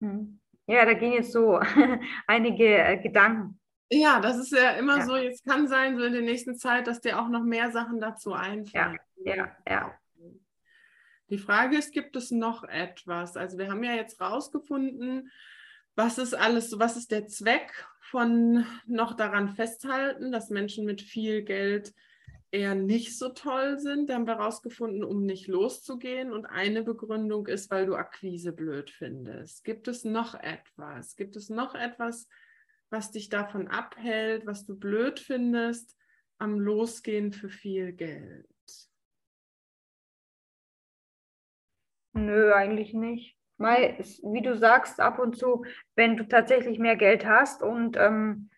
Hm. 0.00 0.40
Ja, 0.66 0.84
da 0.84 0.94
gehen 0.94 1.12
jetzt 1.12 1.32
so 1.32 1.58
einige 2.26 2.78
äh, 2.78 2.96
Gedanken. 2.98 3.60
Ja, 3.92 4.20
das 4.20 4.38
ist 4.38 4.52
ja 4.52 4.70
immer 4.72 4.98
ja. 4.98 5.04
so, 5.04 5.16
jetzt 5.16 5.44
kann 5.44 5.66
sein, 5.66 5.96
so 5.96 6.04
in 6.04 6.12
der 6.12 6.22
nächsten 6.22 6.54
Zeit, 6.54 6.86
dass 6.86 7.00
dir 7.00 7.20
auch 7.20 7.28
noch 7.28 7.42
mehr 7.42 7.72
Sachen 7.72 8.00
dazu 8.00 8.32
einfallen. 8.32 8.98
Ja, 9.24 9.34
ja, 9.34 9.56
ja. 9.68 9.94
Die 11.28 11.38
Frage 11.38 11.76
ist, 11.76 11.92
gibt 11.92 12.16
es 12.16 12.30
noch 12.30 12.64
etwas? 12.64 13.36
Also 13.36 13.58
wir 13.58 13.68
haben 13.68 13.84
ja 13.84 13.94
jetzt 13.94 14.20
rausgefunden, 14.20 15.30
was 15.96 16.18
ist 16.18 16.34
alles, 16.34 16.78
was 16.78 16.96
ist 16.96 17.10
der 17.10 17.26
Zweck 17.26 17.86
von 18.10 18.66
noch 18.86 19.14
daran 19.14 19.50
festhalten, 19.50 20.32
dass 20.32 20.50
Menschen 20.50 20.84
mit 20.84 21.00
viel 21.00 21.42
Geld 21.42 21.94
eher 22.50 22.74
nicht 22.74 23.16
so 23.16 23.28
toll 23.28 23.78
sind. 23.78 24.10
Da 24.10 24.14
haben 24.14 24.26
wir 24.26 24.38
herausgefunden, 24.38 25.04
um 25.04 25.24
nicht 25.24 25.46
loszugehen. 25.46 26.32
Und 26.32 26.46
eine 26.46 26.82
Begründung 26.82 27.46
ist, 27.46 27.70
weil 27.70 27.86
du 27.86 27.94
Akquise 27.94 28.52
blöd 28.52 28.90
findest. 28.90 29.62
Gibt 29.64 29.86
es 29.86 30.04
noch 30.04 30.34
etwas? 30.34 31.14
Gibt 31.14 31.36
es 31.36 31.50
noch 31.50 31.76
etwas, 31.76 32.28
was 32.90 33.12
dich 33.12 33.28
davon 33.28 33.68
abhält, 33.68 34.44
was 34.44 34.64
du 34.64 34.76
blöd 34.76 35.20
findest 35.20 35.96
am 36.38 36.58
Losgehen 36.58 37.32
für 37.32 37.48
viel 37.48 37.92
Geld? 37.92 38.48
Nö, 42.12 42.52
eigentlich 42.52 42.92
nicht. 42.92 43.39
Mal, 43.60 43.96
wie 44.22 44.42
du 44.42 44.56
sagst, 44.56 45.00
ab 45.00 45.18
und 45.18 45.36
zu, 45.36 45.64
wenn 45.94 46.16
du 46.16 46.26
tatsächlich 46.26 46.78
mehr 46.78 46.96
Geld 46.96 47.26
hast 47.26 47.62
und, 47.62 47.96
ähm, 47.96 48.50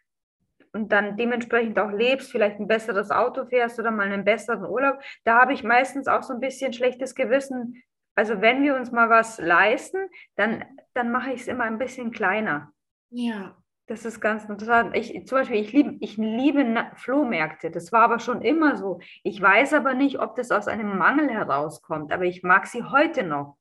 und 0.73 0.93
dann 0.93 1.17
dementsprechend 1.17 1.79
auch 1.79 1.91
lebst, 1.91 2.31
vielleicht 2.31 2.59
ein 2.59 2.69
besseres 2.69 3.11
Auto 3.11 3.45
fährst 3.45 3.79
oder 3.79 3.91
mal 3.91 4.11
einen 4.11 4.25
besseren 4.25 4.65
Urlaub, 4.65 5.01
da 5.25 5.41
habe 5.41 5.53
ich 5.53 5.65
meistens 5.65 6.09
auch 6.09 6.23
so 6.23 6.33
ein 6.33 6.41
bisschen 6.41 6.73
schlechtes 6.73 7.15
Gewissen. 7.15 7.83
Also 8.15 8.41
wenn 8.41 8.63
wir 8.63 8.77
uns 8.77 8.93
mal 8.93 9.11
was 9.11 9.39
leisten, 9.39 10.09
dann, 10.37 10.65
dann 10.95 11.11
mache 11.11 11.33
ich 11.33 11.43
es 11.43 11.49
immer 11.49 11.65
ein 11.65 11.79
bisschen 11.79 12.11
kleiner. 12.11 12.73
Ja. 13.11 13.57
Das 13.87 14.05
ist 14.05 14.21
ganz 14.21 14.45
interessant. 14.45 14.97
Ich, 14.97 15.27
zum 15.27 15.39
Beispiel, 15.39 15.61
ich 15.61 15.73
liebe, 15.73 15.97
ich 16.01 16.17
liebe 16.17 16.87
Flohmärkte. 16.95 17.71
Das 17.71 17.93
war 17.93 18.03
aber 18.03 18.21
schon 18.21 18.41
immer 18.41 18.77
so. 18.77 19.01
Ich 19.25 19.43
weiß 19.43 19.75
aber 19.75 19.95
nicht, 19.95 20.21
ob 20.21 20.37
das 20.37 20.51
aus 20.51 20.69
einem 20.69 20.97
Mangel 20.97 21.29
herauskommt, 21.29 22.13
aber 22.13 22.25
ich 22.25 22.43
mag 22.43 22.67
sie 22.67 22.85
heute 22.85 23.25
noch. 23.25 23.59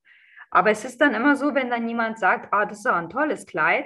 Aber 0.52 0.70
es 0.70 0.86
ist 0.86 1.00
dann 1.00 1.16
immer 1.16 1.36
so, 1.36 1.56
wenn 1.56 1.70
dann 1.70 1.88
jemand 1.88 2.20
sagt, 2.20 2.54
ah, 2.54 2.66
das 2.66 2.80
ist 2.80 2.86
aber 2.86 2.98
ein 2.98 3.10
tolles 3.10 3.46
Kleid, 3.46 3.86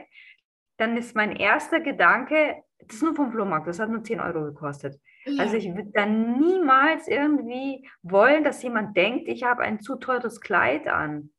dann 0.77 0.97
ist 0.97 1.15
mein 1.15 1.35
erster 1.35 1.79
Gedanke, 1.79 2.55
das 2.79 2.97
ist 2.97 3.03
nur 3.03 3.15
vom 3.15 3.31
Flohmarkt, 3.31 3.67
das 3.67 3.79
hat 3.79 3.89
nur 3.89 4.03
10 4.03 4.19
Euro 4.19 4.43
gekostet. 4.43 4.99
Ja. 5.25 5.43
Also 5.43 5.57
ich 5.57 5.73
würde 5.73 5.91
dann 5.93 6.39
niemals 6.39 7.07
irgendwie 7.07 7.87
wollen, 8.01 8.43
dass 8.43 8.61
jemand 8.61 8.97
denkt, 8.97 9.27
ich 9.27 9.43
habe 9.43 9.63
ein 9.63 9.79
zu 9.79 9.95
teures 9.95 10.41
Kleid 10.41 10.87
an. 10.87 11.31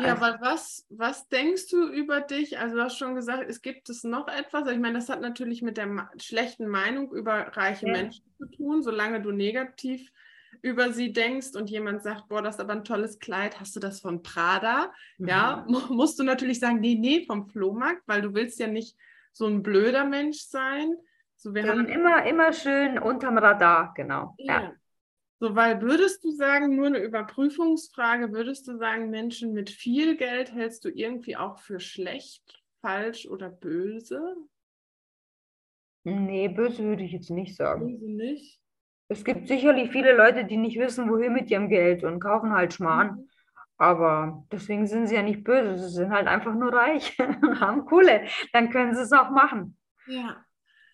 Ja, 0.00 0.10
also, 0.10 0.22
weil 0.22 0.40
was, 0.40 0.86
was 0.90 1.26
denkst 1.28 1.68
du 1.70 1.88
über 1.88 2.20
dich? 2.20 2.58
Also 2.58 2.76
du 2.76 2.82
hast 2.82 2.98
schon 2.98 3.14
gesagt, 3.14 3.48
es 3.48 3.62
gibt 3.62 3.88
es 3.88 4.04
noch 4.04 4.28
etwas. 4.28 4.68
Ich 4.68 4.78
meine, 4.78 4.98
das 4.98 5.08
hat 5.08 5.22
natürlich 5.22 5.62
mit 5.62 5.78
der 5.78 6.10
schlechten 6.18 6.66
Meinung 6.68 7.10
über 7.12 7.56
reiche 7.56 7.86
ja. 7.86 7.92
Menschen 7.92 8.24
zu 8.36 8.46
tun. 8.56 8.82
Solange 8.82 9.22
du 9.22 9.32
negativ 9.32 10.10
über 10.66 10.92
sie 10.92 11.12
denkst 11.12 11.54
und 11.54 11.70
jemand 11.70 12.02
sagt, 12.02 12.28
boah, 12.28 12.42
das 12.42 12.56
ist 12.56 12.60
aber 12.60 12.72
ein 12.72 12.84
tolles 12.84 13.20
Kleid, 13.20 13.60
hast 13.60 13.76
du 13.76 13.80
das 13.80 14.00
von 14.00 14.22
Prada? 14.24 14.92
Mhm. 15.18 15.28
Ja, 15.28 15.64
musst 15.68 16.18
du 16.18 16.24
natürlich 16.24 16.58
sagen, 16.58 16.80
nee, 16.80 16.96
nee, 16.96 17.24
vom 17.24 17.48
Flohmarkt, 17.48 18.02
weil 18.06 18.20
du 18.20 18.34
willst 18.34 18.58
ja 18.58 18.66
nicht 18.66 18.98
so 19.32 19.46
ein 19.46 19.62
blöder 19.62 20.04
Mensch 20.04 20.40
sein. 20.40 20.92
So, 21.36 21.54
wir 21.54 21.68
haben 21.68 21.86
immer, 21.86 22.26
immer 22.26 22.52
schön 22.52 22.98
unterm 22.98 23.38
Radar, 23.38 23.94
genau. 23.94 24.34
Ja. 24.38 24.62
ja. 24.62 24.72
So, 25.38 25.54
weil 25.54 25.82
würdest 25.82 26.24
du 26.24 26.32
sagen, 26.32 26.74
nur 26.74 26.86
eine 26.86 26.98
Überprüfungsfrage, 26.98 28.32
würdest 28.32 28.66
du 28.66 28.76
sagen, 28.76 29.10
Menschen 29.10 29.52
mit 29.52 29.70
viel 29.70 30.16
Geld 30.16 30.52
hältst 30.52 30.84
du 30.84 30.88
irgendwie 30.88 31.36
auch 31.36 31.58
für 31.58 31.78
schlecht, 31.78 32.60
falsch 32.80 33.28
oder 33.28 33.50
böse? 33.50 34.34
Nee, 36.02 36.48
böse 36.48 36.82
würde 36.82 37.04
ich 37.04 37.12
jetzt 37.12 37.30
nicht 37.30 37.54
sagen. 37.54 37.86
Böse 37.86 38.10
nicht? 38.10 38.60
Es 39.08 39.24
gibt 39.24 39.46
sicherlich 39.46 39.90
viele 39.90 40.16
Leute, 40.16 40.44
die 40.44 40.56
nicht 40.56 40.78
wissen, 40.78 41.10
wohin 41.10 41.32
mit 41.32 41.50
ihrem 41.50 41.68
Geld 41.68 42.02
und 42.02 42.20
kaufen 42.20 42.52
halt 42.52 42.74
Schmarrn. 42.74 43.16
Mhm. 43.16 43.28
Aber 43.78 44.44
deswegen 44.50 44.86
sind 44.86 45.06
sie 45.06 45.16
ja 45.16 45.22
nicht 45.22 45.44
böse, 45.44 45.76
sie 45.76 45.96
sind 45.96 46.10
halt 46.10 46.26
einfach 46.28 46.54
nur 46.54 46.72
reich 46.72 47.16
und 47.42 47.60
haben 47.60 47.84
Kohle. 47.84 48.26
Dann 48.52 48.70
können 48.70 48.94
sie 48.94 49.02
es 49.02 49.12
auch 49.12 49.30
machen. 49.30 49.76
Ja. 50.06 50.42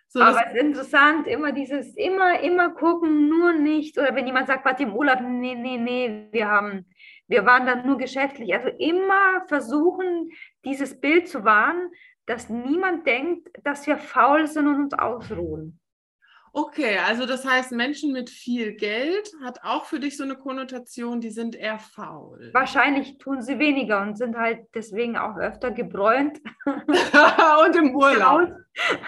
So, 0.08 0.20
Aber 0.20 0.46
es 0.46 0.52
ist 0.52 0.60
interessant, 0.60 1.26
immer 1.26 1.52
dieses, 1.52 1.96
immer, 1.96 2.40
immer 2.40 2.70
gucken, 2.70 3.30
nur 3.30 3.54
nicht. 3.54 3.98
Oder 3.98 4.14
wenn 4.14 4.26
jemand 4.26 4.46
sagt, 4.46 4.64
warte 4.64 4.82
im 4.82 4.94
Urlaub, 4.94 5.20
nee, 5.22 5.54
nee, 5.54 5.78
nee, 5.78 6.28
wir 6.32 6.48
haben, 6.48 6.84
wir 7.28 7.46
waren 7.46 7.64
dann 7.64 7.86
nur 7.86 7.96
geschäftlich. 7.96 8.52
Also 8.52 8.68
immer 8.68 9.46
versuchen, 9.46 10.28
dieses 10.66 11.00
Bild 11.00 11.28
zu 11.28 11.44
wahren, 11.44 11.88
dass 12.26 12.50
niemand 12.50 13.06
denkt, 13.06 13.48
dass 13.64 13.86
wir 13.86 13.96
faul 13.96 14.46
sind 14.46 14.66
und 14.66 14.82
uns 14.82 14.94
ausruhen. 14.94 15.80
Okay, 16.54 16.98
also 16.98 17.24
das 17.24 17.46
heißt, 17.46 17.72
Menschen 17.72 18.12
mit 18.12 18.28
viel 18.28 18.74
Geld 18.74 19.32
hat 19.42 19.60
auch 19.64 19.86
für 19.86 19.98
dich 19.98 20.18
so 20.18 20.24
eine 20.24 20.36
Konnotation, 20.36 21.18
die 21.18 21.30
sind 21.30 21.56
eher 21.56 21.78
faul. 21.78 22.50
Wahrscheinlich 22.52 23.16
tun 23.16 23.40
sie 23.40 23.58
weniger 23.58 24.02
und 24.02 24.18
sind 24.18 24.36
halt 24.36 24.66
deswegen 24.74 25.16
auch 25.16 25.38
öfter 25.38 25.70
gebräunt. 25.70 26.42
und 26.66 27.76
im 27.76 27.96
Urlaub. 27.96 28.50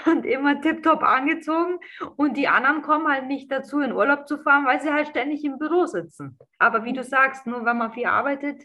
Und 0.06 0.24
immer 0.24 0.58
tiptop 0.62 1.02
angezogen. 1.02 1.78
Und 2.16 2.38
die 2.38 2.48
anderen 2.48 2.80
kommen 2.80 3.08
halt 3.08 3.26
nicht 3.26 3.52
dazu, 3.52 3.80
in 3.80 3.92
Urlaub 3.92 4.26
zu 4.26 4.38
fahren, 4.38 4.64
weil 4.64 4.80
sie 4.80 4.92
halt 4.92 5.08
ständig 5.08 5.44
im 5.44 5.58
Büro 5.58 5.84
sitzen. 5.84 6.38
Aber 6.58 6.84
wie 6.84 6.94
du 6.94 7.04
sagst, 7.04 7.46
nur 7.46 7.66
wenn 7.66 7.76
man 7.76 7.92
viel 7.92 8.06
arbeitet, 8.06 8.62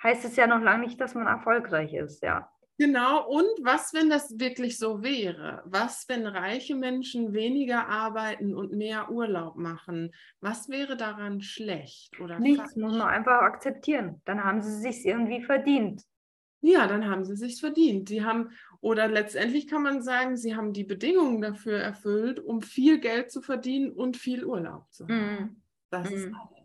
heißt 0.00 0.24
es 0.24 0.36
ja 0.36 0.46
noch 0.46 0.60
lange 0.60 0.84
nicht, 0.84 1.00
dass 1.00 1.14
man 1.14 1.26
erfolgreich 1.26 1.92
ist, 1.92 2.22
ja. 2.22 2.51
Genau, 2.82 3.28
und 3.28 3.46
was, 3.60 3.94
wenn 3.94 4.10
das 4.10 4.40
wirklich 4.40 4.76
so 4.76 5.04
wäre? 5.04 5.62
Was, 5.64 6.08
wenn 6.08 6.26
reiche 6.26 6.74
Menschen 6.74 7.32
weniger 7.32 7.86
arbeiten 7.86 8.56
und 8.56 8.72
mehr 8.72 9.08
Urlaub 9.08 9.54
machen? 9.54 10.12
Was 10.40 10.68
wäre 10.68 10.96
daran 10.96 11.42
schlecht? 11.42 12.18
Oder 12.18 12.40
Nichts, 12.40 12.74
muss 12.74 12.98
man 12.98 13.08
einfach 13.08 13.42
akzeptieren. 13.42 14.20
Dann 14.24 14.42
haben 14.42 14.62
sie 14.62 14.80
sich 14.80 15.06
irgendwie 15.06 15.44
verdient. 15.44 16.02
Ja, 16.60 16.88
dann 16.88 17.08
haben 17.08 17.24
sie 17.24 17.36
sich 17.36 17.60
verdient. 17.60 18.08
Die 18.08 18.24
haben, 18.24 18.50
oder 18.80 19.06
letztendlich 19.06 19.68
kann 19.68 19.84
man 19.84 20.02
sagen, 20.02 20.36
sie 20.36 20.56
haben 20.56 20.72
die 20.72 20.82
Bedingungen 20.82 21.40
dafür 21.40 21.78
erfüllt, 21.78 22.40
um 22.40 22.62
viel 22.62 22.98
Geld 22.98 23.30
zu 23.30 23.42
verdienen 23.42 23.92
und 23.92 24.16
viel 24.16 24.44
Urlaub 24.44 24.90
zu 24.90 25.06
haben. 25.06 25.44
Mm. 25.44 25.62
Das 25.90 26.10
mm. 26.10 26.14
ist 26.14 26.26
alles. 26.26 26.62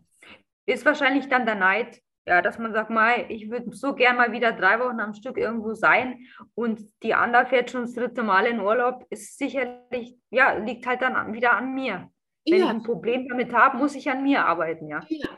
Ist 0.66 0.84
wahrscheinlich 0.84 1.28
dann 1.28 1.46
der 1.46 1.54
Neid 1.54 2.02
Ja, 2.28 2.42
dass 2.42 2.58
man 2.58 2.74
sagt, 2.74 2.90
Mai, 2.90 3.24
ich 3.30 3.50
würde 3.50 3.74
so 3.74 3.94
gern 3.94 4.16
mal 4.16 4.32
wieder 4.32 4.52
drei 4.52 4.78
Wochen 4.80 5.00
am 5.00 5.14
Stück 5.14 5.38
irgendwo 5.38 5.72
sein 5.72 6.26
und 6.54 6.82
die 7.02 7.14
andere 7.14 7.46
fährt 7.46 7.70
schon 7.70 7.82
das 7.82 7.94
dritte 7.94 8.22
Mal 8.22 8.44
in 8.44 8.60
Urlaub, 8.60 9.06
ist 9.08 9.38
sicherlich, 9.38 10.14
ja, 10.28 10.52
liegt 10.58 10.86
halt 10.86 11.00
dann 11.00 11.32
wieder 11.32 11.56
an 11.56 11.72
mir. 11.74 12.10
Wenn 12.46 12.58
ja. 12.58 12.64
ich 12.66 12.70
ein 12.70 12.82
Problem 12.82 13.28
damit 13.30 13.54
habe, 13.54 13.78
muss 13.78 13.94
ich 13.94 14.10
an 14.10 14.22
mir 14.22 14.44
arbeiten, 14.44 14.88
ja. 14.88 15.00
ja. 15.08 15.28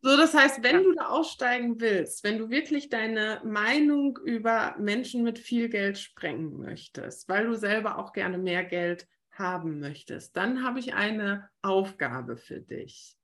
So, 0.00 0.16
das 0.16 0.32
heißt, 0.32 0.62
wenn 0.62 0.76
ja. 0.76 0.82
du 0.82 0.94
da 0.94 1.08
aussteigen 1.08 1.78
willst, 1.80 2.24
wenn 2.24 2.38
du 2.38 2.48
wirklich 2.48 2.88
deine 2.88 3.42
Meinung 3.44 4.18
über 4.24 4.74
Menschen 4.78 5.24
mit 5.24 5.38
viel 5.38 5.68
Geld 5.68 5.98
sprengen 5.98 6.56
möchtest, 6.56 7.28
weil 7.28 7.44
du 7.44 7.54
selber 7.56 7.98
auch 7.98 8.14
gerne 8.14 8.38
mehr 8.38 8.64
Geld 8.64 9.06
haben 9.32 9.80
möchtest, 9.80 10.34
dann 10.34 10.64
habe 10.64 10.78
ich 10.78 10.94
eine 10.94 11.50
Aufgabe 11.60 12.38
für 12.38 12.60
dich. 12.60 13.17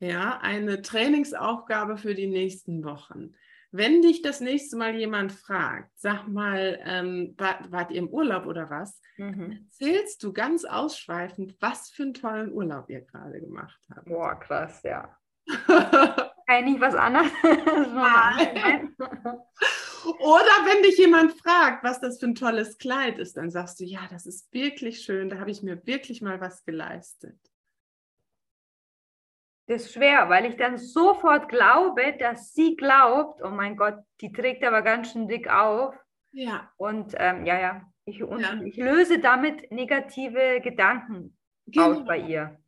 Ja, 0.00 0.38
eine 0.42 0.82
Trainingsaufgabe 0.82 1.96
für 1.96 2.14
die 2.14 2.28
nächsten 2.28 2.84
Wochen. 2.84 3.34
Wenn 3.70 4.00
dich 4.00 4.22
das 4.22 4.40
nächste 4.40 4.76
Mal 4.76 4.96
jemand 4.96 5.32
fragt, 5.32 5.90
sag 5.96 6.26
mal, 6.26 6.80
ähm, 6.84 7.34
wart, 7.36 7.70
wart, 7.70 7.90
ihr 7.90 7.98
im 7.98 8.08
Urlaub 8.08 8.46
oder 8.46 8.70
was? 8.70 9.00
Mhm. 9.18 9.66
Erzählst 9.66 10.22
du 10.22 10.32
ganz 10.32 10.64
ausschweifend, 10.64 11.54
was 11.60 11.90
für 11.90 12.04
einen 12.04 12.14
tollen 12.14 12.52
Urlaub 12.52 12.88
ihr 12.88 13.02
gerade 13.02 13.40
gemacht 13.40 13.78
habt. 13.94 14.06
Boah, 14.06 14.38
krass, 14.38 14.82
ja. 14.84 15.14
Kann 15.46 16.64
ich 16.64 16.64
nicht 16.64 16.80
was 16.80 16.94
anderes. 16.94 17.30
Oder 20.20 20.64
wenn 20.64 20.82
dich 20.82 20.96
jemand 20.96 21.32
fragt, 21.32 21.84
was 21.84 22.00
das 22.00 22.18
für 22.18 22.26
ein 22.26 22.34
tolles 22.34 22.78
Kleid 22.78 23.18
ist, 23.18 23.36
dann 23.36 23.50
sagst 23.50 23.80
du, 23.80 23.84
ja, 23.84 24.00
das 24.10 24.26
ist 24.26 24.52
wirklich 24.52 25.02
schön, 25.02 25.28
da 25.28 25.38
habe 25.38 25.50
ich 25.50 25.62
mir 25.62 25.86
wirklich 25.86 26.22
mal 26.22 26.40
was 26.40 26.64
geleistet. 26.64 27.38
Das 29.68 29.84
ist 29.84 29.92
schwer, 29.92 30.30
weil 30.30 30.46
ich 30.46 30.56
dann 30.56 30.78
sofort 30.78 31.50
glaube, 31.50 32.16
dass 32.18 32.54
sie 32.54 32.74
glaubt, 32.74 33.42
oh 33.42 33.50
mein 33.50 33.76
Gott, 33.76 33.98
die 34.22 34.32
trägt 34.32 34.64
aber 34.64 34.80
ganz 34.80 35.12
schön 35.12 35.28
dick 35.28 35.48
auf. 35.50 35.94
Ja. 36.32 36.72
Und 36.78 37.14
ähm, 37.18 37.44
ja, 37.44 37.60
ja. 37.60 37.82
Ich, 38.06 38.22
und 38.22 38.40
ja. 38.40 38.58
ich 38.64 38.78
löse 38.78 39.18
damit 39.18 39.70
negative 39.70 40.62
Gedanken 40.62 41.36
genau. 41.66 41.90
aus 41.90 42.04
bei 42.06 42.18
ihr. 42.18 42.58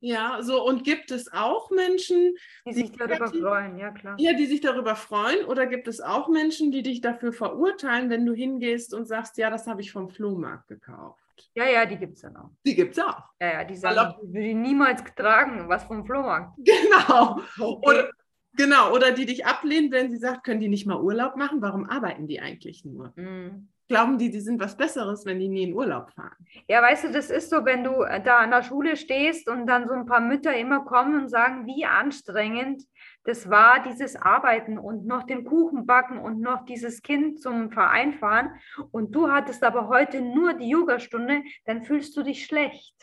Ja, 0.00 0.42
so 0.42 0.62
und 0.62 0.84
gibt 0.84 1.10
es 1.10 1.32
auch 1.32 1.70
Menschen, 1.70 2.34
die 2.66 2.72
sich 2.74 2.92
darüber 2.92 3.28
freuen, 3.28 3.78
ja 3.78 3.90
klar. 3.90 4.16
Ja, 4.18 4.34
die 4.34 4.46
sich 4.46 4.60
darüber 4.60 4.96
freuen 4.96 5.46
oder 5.46 5.66
gibt 5.66 5.88
es 5.88 6.00
auch 6.00 6.28
Menschen, 6.28 6.72
die 6.72 6.82
dich 6.82 7.00
dafür 7.00 7.32
verurteilen, 7.32 8.10
wenn 8.10 8.24
du 8.24 8.34
hingehst 8.34 8.94
und 8.94 9.06
sagst, 9.06 9.38
ja, 9.38 9.50
das 9.50 9.66
habe 9.66 9.80
ich 9.80 9.92
vom 9.92 10.10
Flohmarkt 10.10 10.68
gekauft? 10.68 11.19
Ja, 11.54 11.68
ja, 11.68 11.86
die 11.86 11.96
gibt 11.96 12.14
es 12.14 12.22
dann 12.22 12.36
auch. 12.36 12.50
Die 12.64 12.74
gibt 12.74 12.96
es 12.96 13.02
auch. 13.02 13.22
Ja, 13.40 13.52
ja, 13.52 13.64
die 13.64 13.76
sagen, 13.76 14.14
ich 14.22 14.34
würde 14.34 14.54
niemals 14.54 15.02
tragen, 15.14 15.68
was 15.68 15.84
vom 15.84 16.04
Flohmarkt. 16.04 16.56
Genau. 16.58 17.40
Okay. 17.58 17.88
Oder, 17.88 18.10
genau, 18.54 18.92
oder 18.92 19.12
die 19.12 19.26
dich 19.26 19.46
ablehnen, 19.46 19.90
wenn 19.92 20.10
sie 20.10 20.18
sagt, 20.18 20.44
können 20.44 20.60
die 20.60 20.68
nicht 20.68 20.86
mal 20.86 21.00
Urlaub 21.00 21.36
machen? 21.36 21.62
Warum 21.62 21.88
arbeiten 21.88 22.26
die 22.26 22.40
eigentlich 22.40 22.84
nur? 22.84 23.12
Mhm 23.16 23.68
glauben 23.90 24.18
die, 24.18 24.30
die 24.30 24.40
sind 24.40 24.60
was 24.60 24.76
Besseres, 24.76 25.26
wenn 25.26 25.40
die 25.40 25.48
nie 25.48 25.64
in 25.64 25.74
Urlaub 25.74 26.12
fahren. 26.12 26.36
Ja, 26.68 26.80
weißt 26.80 27.04
du, 27.04 27.12
das 27.12 27.28
ist 27.28 27.50
so, 27.50 27.64
wenn 27.64 27.82
du 27.82 28.06
da 28.24 28.38
an 28.38 28.52
der 28.52 28.62
Schule 28.62 28.96
stehst 28.96 29.48
und 29.48 29.66
dann 29.66 29.88
so 29.88 29.94
ein 29.94 30.06
paar 30.06 30.20
Mütter 30.20 30.56
immer 30.56 30.84
kommen 30.84 31.22
und 31.22 31.28
sagen, 31.28 31.66
wie 31.66 31.84
anstrengend 31.84 32.84
das 33.24 33.50
war, 33.50 33.82
dieses 33.82 34.16
Arbeiten 34.16 34.78
und 34.78 35.06
noch 35.06 35.24
den 35.24 35.44
Kuchen 35.44 35.86
backen 35.86 36.18
und 36.18 36.40
noch 36.40 36.64
dieses 36.64 37.02
Kind 37.02 37.40
zum 37.40 37.70
Verein 37.70 38.14
fahren 38.14 38.52
und 38.92 39.14
du 39.14 39.30
hattest 39.30 39.62
aber 39.62 39.88
heute 39.88 40.22
nur 40.22 40.54
die 40.54 40.68
Yogastunde, 40.68 41.42
dann 41.64 41.82
fühlst 41.82 42.16
du 42.16 42.22
dich 42.22 42.46
schlecht. 42.46 42.94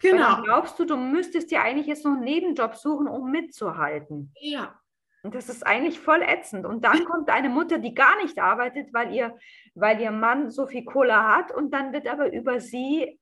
Genau. 0.00 0.36
Dann 0.36 0.44
glaubst 0.44 0.78
du, 0.78 0.84
du 0.84 0.96
müsstest 0.96 1.50
dir 1.50 1.62
eigentlich 1.62 1.86
jetzt 1.86 2.04
noch 2.04 2.12
einen 2.12 2.24
Nebenjob 2.24 2.74
suchen, 2.74 3.08
um 3.08 3.30
mitzuhalten. 3.30 4.32
Ja. 4.40 4.78
Und 5.22 5.34
das 5.34 5.48
ist 5.48 5.66
eigentlich 5.66 5.98
voll 5.98 6.22
ätzend. 6.22 6.66
Und 6.66 6.84
dann 6.84 7.04
kommt 7.04 7.30
eine 7.30 7.48
Mutter, 7.48 7.78
die 7.78 7.94
gar 7.94 8.16
nicht 8.22 8.38
arbeitet, 8.38 8.92
weil 8.92 9.12
ihr, 9.12 9.36
weil 9.74 10.00
ihr 10.00 10.10
Mann 10.10 10.50
so 10.50 10.66
viel 10.66 10.84
Kohle 10.84 11.16
hat. 11.16 11.50
Und 11.50 11.72
dann 11.72 11.92
wird 11.92 12.06
aber 12.06 12.32
über 12.32 12.60
sie, 12.60 13.18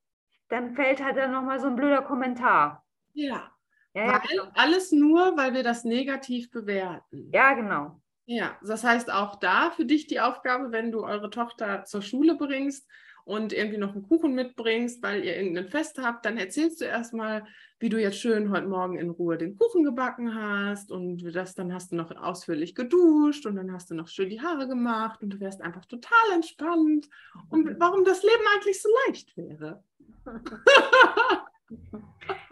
dann 0.49 0.75
fällt 0.75 1.03
halt 1.03 1.17
dann 1.17 1.33
nochmal 1.33 1.61
so 1.61 1.69
ein 1.69 1.77
blöder 1.77 2.03
Kommentar. 2.03 2.85
Ja. 3.13 3.54
Ja, 3.95 4.07
ja 4.07 4.19
genau. 4.19 4.45
Alles 4.55 4.93
nur, 4.93 5.37
weil 5.37 5.55
wir 5.55 5.63
das 5.63 5.85
negativ 5.85 6.51
bewerten. 6.51 7.31
Ja, 7.33 7.55
genau. 7.55 8.01
Ja, 8.27 8.57
das 8.63 8.85
heißt 8.85 9.13
auch 9.13 9.37
da 9.37 9.71
für 9.71 9.85
dich 9.85 10.07
die 10.07 10.21
Aufgabe, 10.21 10.73
wenn 10.73 10.91
du 10.91 11.05
eure 11.05 11.31
Tochter 11.31 11.85
zur 11.85 12.03
Schule 12.03 12.37
bringst 12.37 12.89
und 13.25 13.53
irgendwie 13.53 13.79
noch 13.79 13.93
einen 13.93 14.03
Kuchen 14.03 14.35
mitbringst, 14.35 15.03
weil 15.03 15.25
ihr 15.25 15.37
irgendein 15.37 15.69
Fest 15.69 15.99
habt, 16.03 16.25
dann 16.25 16.39
erzählst 16.39 16.81
du 16.81 16.87
erstmal, 16.87 17.45
wie 17.79 17.89
du 17.89 18.01
jetzt 18.01 18.19
schön 18.19 18.51
heute 18.51 18.67
Morgen 18.67 18.99
in 18.99 19.11
Ruhe 19.11 19.37
den 19.37 19.57
Kuchen 19.57 19.85
gebacken 19.85 20.35
hast 20.35 20.91
und 20.91 21.23
das, 21.35 21.55
dann 21.55 21.73
hast 21.73 21.93
du 21.93 21.97
noch 21.97 22.11
ausführlich 22.17 22.75
geduscht 22.75 23.47
und 23.47 23.57
dann 23.57 23.73
hast 23.73 23.91
du 23.91 23.95
noch 23.95 24.09
schön 24.09 24.31
die 24.31 24.41
Haare 24.41 24.69
gemacht 24.69 25.23
und 25.23 25.31
du 25.31 25.41
wärst 25.41 25.61
einfach 25.61 25.85
total 25.85 26.33
entspannt 26.33 27.09
und 27.51 27.79
warum 27.79 28.05
das 28.05 28.23
Leben 28.23 28.45
eigentlich 28.55 28.81
so 28.81 28.89
leicht 29.07 29.37
wäre. 29.37 29.83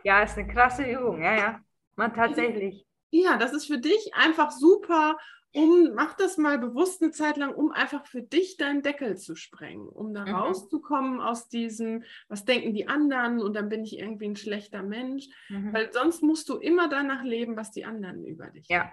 ja, 0.04 0.22
ist 0.22 0.38
eine 0.38 0.48
krasse 0.48 0.84
Übung, 0.84 1.22
ja, 1.22 1.36
ja. 1.36 1.60
Man 1.96 2.14
tatsächlich. 2.14 2.86
Ja, 3.10 3.36
das 3.36 3.52
ist 3.52 3.66
für 3.66 3.78
dich 3.78 4.12
einfach 4.14 4.50
super 4.50 5.16
um, 5.54 5.92
mach 5.94 6.14
das 6.14 6.38
mal 6.38 6.58
bewusst 6.58 7.02
eine 7.02 7.12
Zeit 7.12 7.36
lang, 7.36 7.54
um 7.54 7.72
einfach 7.72 8.06
für 8.06 8.22
dich 8.22 8.56
deinen 8.56 8.82
Deckel 8.82 9.16
zu 9.16 9.36
sprengen, 9.36 9.88
um 9.88 10.14
da 10.14 10.24
mhm. 10.24 10.34
rauszukommen 10.34 11.20
aus 11.20 11.48
diesem, 11.48 12.04
was 12.28 12.44
denken 12.44 12.72
die 12.72 12.88
anderen 12.88 13.40
und 13.40 13.54
dann 13.54 13.68
bin 13.68 13.84
ich 13.84 13.98
irgendwie 13.98 14.28
ein 14.28 14.36
schlechter 14.36 14.82
Mensch, 14.82 15.28
mhm. 15.48 15.72
weil 15.72 15.92
sonst 15.92 16.22
musst 16.22 16.48
du 16.48 16.56
immer 16.56 16.88
danach 16.88 17.22
leben, 17.22 17.56
was 17.56 17.70
die 17.70 17.84
anderen 17.84 18.24
über 18.24 18.46
dich 18.46 18.66
Ja. 18.68 18.90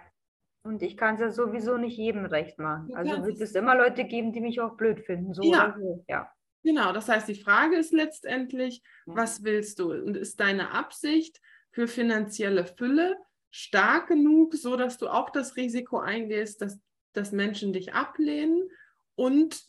Und 0.62 0.84
ich 0.84 0.98
kann 0.98 1.16
es 1.16 1.22
ja 1.22 1.32
sowieso 1.32 1.78
nicht 1.78 1.98
jedem 1.98 2.26
recht 2.26 2.60
machen. 2.60 2.90
Du 2.90 2.96
also 2.96 3.26
wird 3.26 3.40
es 3.40 3.56
immer 3.56 3.76
Leute 3.76 4.04
geben, 4.04 4.34
die 4.34 4.42
mich 4.42 4.60
auch 4.60 4.76
blöd 4.76 5.00
finden, 5.00 5.34
so 5.34 5.42
ja. 5.42 5.74
so. 5.80 6.04
Ja. 6.10 6.30
Genau, 6.64 6.92
das 6.92 7.08
heißt, 7.08 7.28
die 7.28 7.42
Frage 7.42 7.78
ist 7.78 7.94
letztendlich, 7.94 8.82
was 9.06 9.44
willst 9.44 9.80
du? 9.80 9.94
Und 9.94 10.18
ist 10.18 10.40
deine 10.40 10.72
Absicht 10.72 11.42
für 11.72 11.88
finanzielle 11.88 12.66
Fülle 12.66 13.16
stark 13.52 14.08
genug, 14.08 14.56
so 14.56 14.76
dass 14.76 14.98
du 14.98 15.08
auch 15.08 15.30
das 15.30 15.56
Risiko 15.56 16.00
eingehst, 16.00 16.62
dass, 16.62 16.80
dass 17.14 17.32
Menschen 17.32 17.74
dich 17.74 17.94
ablehnen 17.94 18.70
und 19.16 19.66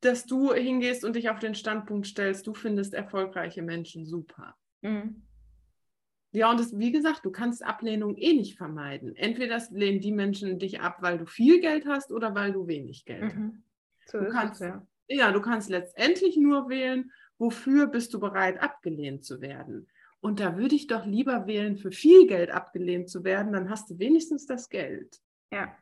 dass 0.00 0.24
du 0.24 0.54
hingehst 0.54 1.04
und 1.04 1.14
dich 1.14 1.28
auf 1.28 1.38
den 1.38 1.54
Standpunkt 1.54 2.06
stellst, 2.06 2.46
du 2.46 2.54
findest 2.54 2.94
erfolgreiche 2.94 3.62
Menschen 3.62 4.06
super. 4.06 4.56
Mhm. 4.80 5.26
Ja, 6.32 6.50
und 6.50 6.60
das, 6.60 6.78
wie 6.78 6.92
gesagt, 6.92 7.24
du 7.24 7.32
kannst 7.32 7.64
Ablehnung 7.64 8.16
eh 8.16 8.32
nicht 8.32 8.56
vermeiden. 8.56 9.16
Entweder 9.16 9.60
lehnen 9.72 10.00
die 10.00 10.12
Menschen 10.12 10.58
dich 10.58 10.80
ab, 10.80 10.98
weil 11.00 11.18
du 11.18 11.26
viel 11.26 11.60
Geld 11.60 11.86
hast 11.86 12.12
oder 12.12 12.34
weil 12.34 12.52
du 12.52 12.68
wenig 12.68 13.04
Geld 13.04 13.34
mhm. 13.34 13.64
hast. 14.04 14.12
So 14.12 14.20
du 14.20 14.28
kannst, 14.28 14.60
es, 14.60 14.68
ja. 14.68 14.86
Ja, 15.10 15.32
du 15.32 15.40
kannst 15.40 15.68
letztendlich 15.68 16.36
nur 16.36 16.68
wählen, 16.68 17.12
wofür 17.38 17.86
bist 17.86 18.14
du 18.14 18.20
bereit, 18.20 18.62
abgelehnt 18.62 19.24
zu 19.24 19.40
werden. 19.40 19.88
Und 20.20 20.40
da 20.40 20.56
würde 20.56 20.74
ich 20.74 20.86
doch 20.86 21.06
lieber 21.06 21.46
wählen, 21.46 21.76
für 21.76 21.92
viel 21.92 22.26
Geld 22.26 22.50
abgelehnt 22.50 23.08
zu 23.08 23.24
werden, 23.24 23.52
dann 23.52 23.70
hast 23.70 23.90
du 23.90 23.98
wenigstens 23.98 24.46
das 24.46 24.68
Geld. 24.68 25.20
Ja. 25.50 25.74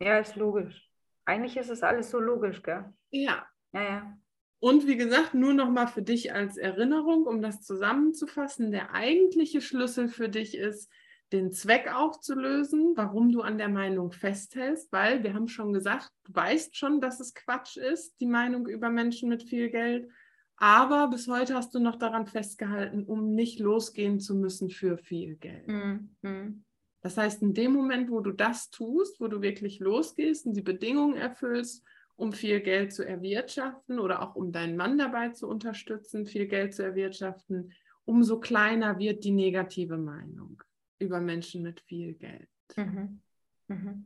Ja, 0.00 0.18
ist 0.18 0.36
logisch. 0.36 0.90
Eigentlich 1.24 1.56
ist 1.56 1.70
es 1.70 1.82
alles 1.82 2.10
so 2.10 2.18
logisch, 2.18 2.62
gell? 2.62 2.92
Ja. 3.10 3.46
Ja, 3.72 3.82
ja. 3.82 4.18
Und 4.58 4.86
wie 4.86 4.96
gesagt, 4.96 5.32
nur 5.32 5.54
noch 5.54 5.70
mal 5.70 5.86
für 5.86 6.02
dich 6.02 6.34
als 6.34 6.58
Erinnerung, 6.58 7.26
um 7.26 7.40
das 7.40 7.62
zusammenzufassen, 7.62 8.72
der 8.72 8.92
eigentliche 8.92 9.62
Schlüssel 9.62 10.08
für 10.08 10.28
dich 10.28 10.56
ist, 10.56 10.90
den 11.32 11.52
Zweck 11.52 11.92
aufzulösen, 11.94 12.92
warum 12.96 13.30
du 13.30 13.42
an 13.42 13.58
der 13.58 13.68
Meinung 13.68 14.12
festhältst, 14.12 14.92
weil 14.92 15.22
wir 15.22 15.34
haben 15.34 15.48
schon 15.48 15.72
gesagt, 15.72 16.10
du 16.24 16.34
weißt 16.34 16.76
schon, 16.76 17.00
dass 17.00 17.20
es 17.20 17.34
Quatsch 17.34 17.76
ist, 17.76 18.20
die 18.20 18.26
Meinung 18.26 18.66
über 18.66 18.90
Menschen 18.90 19.28
mit 19.28 19.44
viel 19.44 19.70
Geld. 19.70 20.08
Aber 20.56 21.08
bis 21.08 21.28
heute 21.28 21.54
hast 21.54 21.74
du 21.74 21.78
noch 21.78 21.96
daran 21.96 22.26
festgehalten, 22.26 23.04
um 23.04 23.34
nicht 23.34 23.60
losgehen 23.60 24.20
zu 24.20 24.34
müssen 24.34 24.70
für 24.70 24.98
viel 24.98 25.36
Geld. 25.36 25.68
Mhm. 25.68 26.64
Das 27.00 27.16
heißt, 27.16 27.40
in 27.40 27.54
dem 27.54 27.72
Moment, 27.72 28.10
wo 28.10 28.20
du 28.20 28.32
das 28.32 28.68
tust, 28.68 29.20
wo 29.20 29.28
du 29.28 29.40
wirklich 29.40 29.78
losgehst 29.78 30.44
und 30.44 30.54
die 30.54 30.62
Bedingungen 30.62 31.16
erfüllst, 31.16 31.82
um 32.16 32.32
viel 32.32 32.60
Geld 32.60 32.92
zu 32.92 33.06
erwirtschaften 33.06 33.98
oder 33.98 34.20
auch 34.20 34.36
um 34.36 34.52
deinen 34.52 34.76
Mann 34.76 34.98
dabei 34.98 35.30
zu 35.30 35.48
unterstützen, 35.48 36.26
viel 36.26 36.46
Geld 36.46 36.74
zu 36.74 36.82
erwirtschaften, 36.82 37.72
umso 38.04 38.38
kleiner 38.38 38.98
wird 38.98 39.24
die 39.24 39.30
negative 39.30 39.96
Meinung 39.96 40.62
über 41.00 41.20
Menschen 41.20 41.62
mit 41.62 41.80
viel 41.80 42.14
Geld. 42.14 42.48
Mhm. 42.76 43.20
Mhm. 43.68 44.04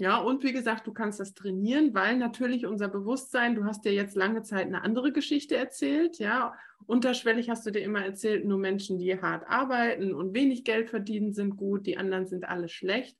Ja, 0.00 0.18
und 0.18 0.44
wie 0.44 0.52
gesagt, 0.52 0.86
du 0.86 0.92
kannst 0.92 1.18
das 1.18 1.34
trainieren, 1.34 1.92
weil 1.92 2.16
natürlich 2.16 2.66
unser 2.66 2.86
Bewusstsein, 2.86 3.56
du 3.56 3.64
hast 3.64 3.84
dir 3.84 3.92
jetzt 3.92 4.14
lange 4.14 4.44
Zeit 4.44 4.66
eine 4.66 4.82
andere 4.82 5.12
Geschichte 5.12 5.56
erzählt, 5.56 6.20
ja. 6.20 6.54
Unterschwellig 6.86 7.50
hast 7.50 7.66
du 7.66 7.72
dir 7.72 7.80
immer 7.80 8.04
erzählt, 8.04 8.44
nur 8.44 8.58
Menschen, 8.58 8.98
die 8.98 9.20
hart 9.20 9.48
arbeiten 9.48 10.14
und 10.14 10.34
wenig 10.34 10.62
Geld 10.62 10.88
verdienen, 10.88 11.32
sind 11.32 11.56
gut, 11.56 11.84
die 11.86 11.98
anderen 11.98 12.26
sind 12.26 12.48
alle 12.48 12.68
schlecht. 12.68 13.18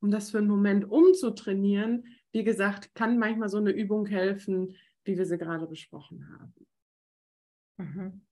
Um 0.00 0.10
das 0.10 0.30
für 0.32 0.38
einen 0.38 0.48
Moment 0.48 0.90
umzutrainieren, 0.90 2.06
wie 2.32 2.42
gesagt, 2.42 2.94
kann 2.94 3.18
manchmal 3.18 3.48
so 3.48 3.58
eine 3.58 3.70
Übung 3.70 4.06
helfen, 4.06 4.76
wie 5.04 5.16
wir 5.16 5.26
sie 5.26 5.38
gerade 5.38 5.66
besprochen 5.66 6.28
haben. 6.28 6.66
Mhm. 7.78 8.26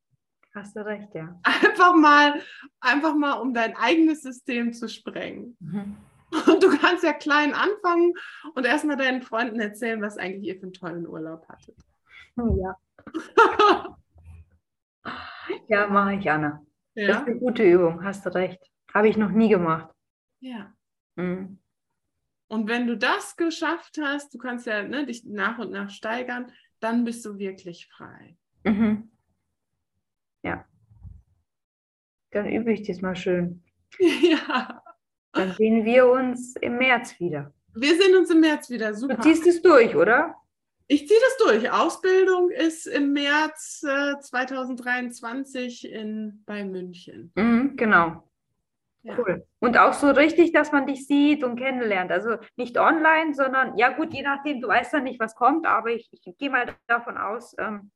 Hast 0.55 0.77
du 0.77 0.87
recht, 0.87 1.13
ja. 1.15 1.39
Einfach 1.43 1.95
mal, 1.97 2.41
einfach 2.81 3.15
mal, 3.15 3.35
um 3.35 3.53
dein 3.53 3.77
eigenes 3.77 4.23
System 4.23 4.73
zu 4.73 4.89
sprengen. 4.89 5.57
Mhm. 5.59 5.97
Und 6.47 6.63
du 6.63 6.77
kannst 6.79 7.05
ja 7.05 7.13
klein 7.13 7.55
anfangen 7.55 8.13
und 8.55 8.65
erstmal 8.65 8.97
deinen 8.97 9.23
Freunden 9.23 9.61
erzählen, 9.61 10.01
was 10.01 10.17
eigentlich 10.17 10.45
ihr 10.45 10.57
für 10.57 10.65
einen 10.65 10.73
tollen 10.73 11.07
Urlaub 11.07 11.47
hattet. 11.49 11.77
Oh 12.37 12.57
ja. 12.61 12.77
ja, 15.69 15.87
mache 15.87 16.15
ich, 16.15 16.31
Anna. 16.31 16.65
Ja? 16.95 17.09
Das 17.09 17.17
ist 17.19 17.29
eine 17.29 17.39
gute 17.39 17.63
Übung, 17.65 18.05
hast 18.05 18.27
du 18.27 18.35
recht. 18.35 18.61
Habe 18.93 19.09
ich 19.09 19.17
noch 19.17 19.31
nie 19.31 19.49
gemacht. 19.49 19.93
Ja. 20.41 20.73
Mhm. 21.17 21.59
Und 22.49 22.69
wenn 22.69 22.87
du 22.87 22.97
das 22.97 23.37
geschafft 23.37 23.99
hast, 24.01 24.35
du 24.35 24.39
kannst 24.39 24.67
ja 24.67 24.83
ne, 24.83 25.07
dich 25.07 25.25
nach 25.25 25.59
und 25.59 25.71
nach 25.71 25.91
steigern, 25.91 26.53
dann 26.81 27.05
bist 27.05 27.25
du 27.25 27.39
wirklich 27.39 27.89
frei. 27.89 28.37
Mhm. 28.65 29.11
Ja. 30.45 30.65
Dann 32.31 32.47
übe 32.47 32.73
ich 32.73 32.87
das 32.87 33.01
mal 33.01 33.17
schön. 33.17 33.63
Ja. 34.01 34.83
Dann 35.33 35.53
sehen 35.53 35.85
wir 35.85 36.09
uns 36.09 36.55
im 36.57 36.79
März 36.79 37.19
wieder. 37.19 37.53
Wir 37.75 37.97
sehen 37.97 38.17
uns 38.17 38.31
im 38.31 38.41
März 38.41 38.71
wieder, 38.71 38.95
super. 38.95 39.17
Du 39.17 39.23
ziehst 39.23 39.47
es 39.47 39.63
durch, 39.63 39.97
oder? 39.97 40.37
Ich 40.87 41.09
ziehe 41.09 41.19
das 41.21 41.37
durch. 41.39 41.71
Ausbildung 41.73 42.51
ist 42.51 42.87
im 42.87 43.13
März 43.13 43.85
äh, 43.89 44.19
2023 44.21 45.91
in, 45.91 46.43
bei 46.47 46.65
München. 46.65 47.33
Mhm, 47.35 47.77
genau. 47.77 48.29
Ja. 49.03 49.19
Cool. 49.19 49.45
Und 49.59 49.77
auch 49.77 49.93
so 49.93 50.11
richtig, 50.11 50.53
dass 50.53 50.73
man 50.73 50.87
dich 50.87 51.07
sieht 51.07 51.43
und 51.43 51.57
kennenlernt. 51.57 52.13
Also 52.13 52.37
nicht 52.57 52.79
online, 52.79 53.35
sondern 53.35 53.77
ja 53.77 53.91
gut, 53.91 54.15
je 54.15 54.23
nachdem, 54.23 54.61
du 54.61 54.69
weißt 54.69 54.93
ja 54.93 55.01
nicht, 55.01 55.19
was 55.19 55.35
kommt, 55.35 55.67
aber 55.67 55.91
ich, 55.91 56.09
ich 56.13 56.39
gehe 56.39 56.51
mal 56.51 56.75
davon 56.87 57.19
aus, 57.19 57.55
ähm, 57.59 57.91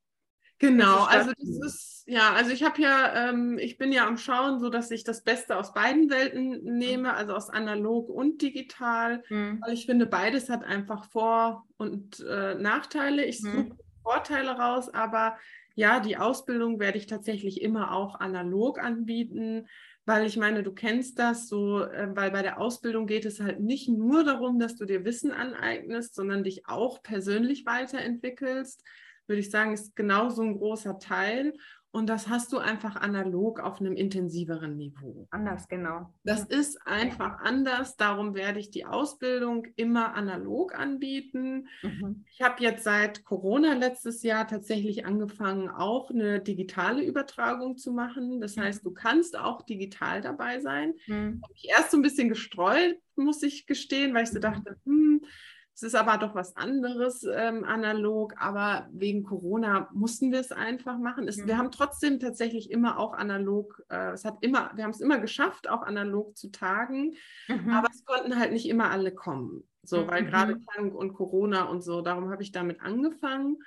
Genau, 0.59 1.05
also 1.05 1.33
das 1.39 1.49
ist, 1.67 2.05
ja, 2.07 2.33
also 2.33 2.51
ich 2.51 2.65
habe 2.65 2.83
ja, 2.83 3.29
ähm, 3.29 3.59
ich 3.59 3.79
bin 3.79 3.93
ja 3.93 4.07
am 4.07 4.19
Schauen, 4.19 4.59
so 4.59 4.71
dass 4.71 4.91
ich 4.91 5.05
das 5.05 5.23
Beste 5.23 5.57
aus 5.57 5.73
beiden 5.73 6.11
Welten 6.11 6.65
nehme, 6.65 7.15
also 7.15 7.35
aus 7.35 7.49
analog 7.49 8.09
und 8.09 8.43
digital, 8.43 9.23
mhm. 9.29 9.61
weil 9.65 9.75
ich 9.75 9.87
finde, 9.87 10.07
beides 10.07 10.51
hat 10.51 10.65
einfach 10.65 11.05
Vor- 11.05 11.65
und 11.77 12.21
äh, 12.21 12.57
Nachteile. 12.57 13.25
Ich 13.25 13.41
mhm. 13.43 13.69
suche 13.69 13.79
Vorteile 14.03 14.51
raus, 14.53 14.93
aber 14.93 15.37
ja, 15.77 16.01
die 16.01 16.17
Ausbildung 16.17 16.81
werde 16.81 16.99
ich 16.99 17.07
tatsächlich 17.07 17.63
immer 17.63 17.93
auch 17.93 18.19
analog 18.19 18.83
anbieten, 18.83 19.69
weil 20.07 20.27
ich 20.27 20.37
meine, 20.37 20.65
du 20.65 20.73
kennst 20.73 21.21
das 21.21 21.49
so, 21.49 21.85
äh, 21.85 22.09
weil 22.17 22.33
bei 22.33 22.43
der 22.43 22.59
Ausbildung 22.59 23.07
geht 23.07 23.27
es 23.27 23.39
halt 23.39 23.61
nicht 23.61 23.89
nur 23.89 24.25
darum, 24.25 24.59
dass 24.59 24.75
du 24.75 24.87
dir 24.87 25.05
Wissen 25.05 25.31
aneignest, 25.31 26.17
sondern 26.17 26.43
dich 26.43 26.67
auch 26.67 27.01
persönlich 27.03 27.65
weiterentwickelst 27.65 28.83
würde 29.29 29.41
ich 29.41 29.51
sagen, 29.51 29.72
ist 29.72 29.95
genauso 29.95 30.43
ein 30.43 30.57
großer 30.57 30.99
Teil. 30.99 31.55
Und 31.91 32.07
das 32.07 32.29
hast 32.29 32.53
du 32.53 32.59
einfach 32.59 32.97
analog 32.97 33.61
auf 33.61 33.81
einem 33.81 33.95
intensiveren 33.95 34.76
Niveau. 34.76 35.26
Anders, 35.31 35.68
genau. 35.68 36.12
Das 36.22 36.45
ist 36.45 36.87
einfach 36.87 37.39
anders. 37.41 37.97
Darum 37.97 38.35
werde 38.35 38.61
ich 38.61 38.70
die 38.70 38.85
Ausbildung 38.85 39.66
immer 39.74 40.14
analog 40.14 40.79
anbieten. 40.79 41.66
Mhm. 41.83 42.26
Ich 42.31 42.43
habe 42.43 42.62
jetzt 42.62 42.85
seit 42.85 43.24
Corona 43.24 43.72
letztes 43.72 44.22
Jahr 44.22 44.47
tatsächlich 44.47 45.07
angefangen, 45.07 45.70
auch 45.70 46.11
eine 46.11 46.41
digitale 46.41 47.03
Übertragung 47.03 47.79
zu 47.79 47.93
machen. 47.93 48.43
Das 48.43 48.57
mhm. 48.57 48.62
heißt, 48.62 48.85
du 48.85 48.93
kannst 48.93 49.39
auch 49.39 49.62
digital 49.62 50.20
dabei 50.20 50.61
sein. 50.61 50.93
Mhm. 51.07 51.41
Habe 51.43 51.55
ich 51.55 51.70
erst 51.70 51.91
so 51.91 51.97
ein 51.97 52.03
bisschen 52.03 52.29
gestreut, 52.29 52.99
muss 53.16 53.43
ich 53.43 53.66
gestehen, 53.66 54.12
weil 54.12 54.24
ich 54.24 54.31
so 54.31 54.37
mhm. 54.39 54.43
dachte, 54.43 54.76
hm, 54.85 55.22
es 55.79 55.85
ist 55.85 55.95
aber 55.95 56.18
doch 56.18 56.35
was 56.35 56.57
anderes 56.57 57.22
ähm, 57.22 57.62
analog, 57.62 58.35
aber 58.37 58.89
wegen 58.91 59.22
Corona 59.22 59.89
mussten 59.93 60.33
wir 60.33 60.41
es 60.41 60.51
einfach 60.51 60.99
machen. 60.99 61.29
Es, 61.29 61.37
mhm. 61.37 61.47
Wir 61.47 61.57
haben 61.57 61.70
trotzdem 61.70 62.18
tatsächlich 62.18 62.72
immer 62.72 62.99
auch 62.99 63.12
analog, 63.12 63.81
äh, 63.89 64.11
es 64.11 64.24
hat 64.24 64.39
immer, 64.41 64.72
wir 64.74 64.83
haben 64.83 64.91
es 64.91 65.01
immer 65.01 65.20
geschafft, 65.20 65.68
auch 65.68 65.83
analog 65.83 66.37
zu 66.37 66.51
tagen, 66.51 67.14
mhm. 67.47 67.70
aber 67.70 67.87
es 67.93 68.05
konnten 68.05 68.41
halt 68.41 68.51
nicht 68.51 68.68
immer 68.68 68.91
alle 68.91 69.14
kommen. 69.14 69.68
So, 69.85 70.09
weil 70.09 70.22
mhm. 70.22 70.26
gerade 70.26 70.59
krank 70.59 70.97
und 70.97 71.14
Corona 71.14 71.66
und 71.66 71.83
so, 71.83 72.03
darum 72.03 72.31
habe 72.31 72.43
ich 72.43 72.51
damit 72.51 72.81
angefangen. 72.81 73.59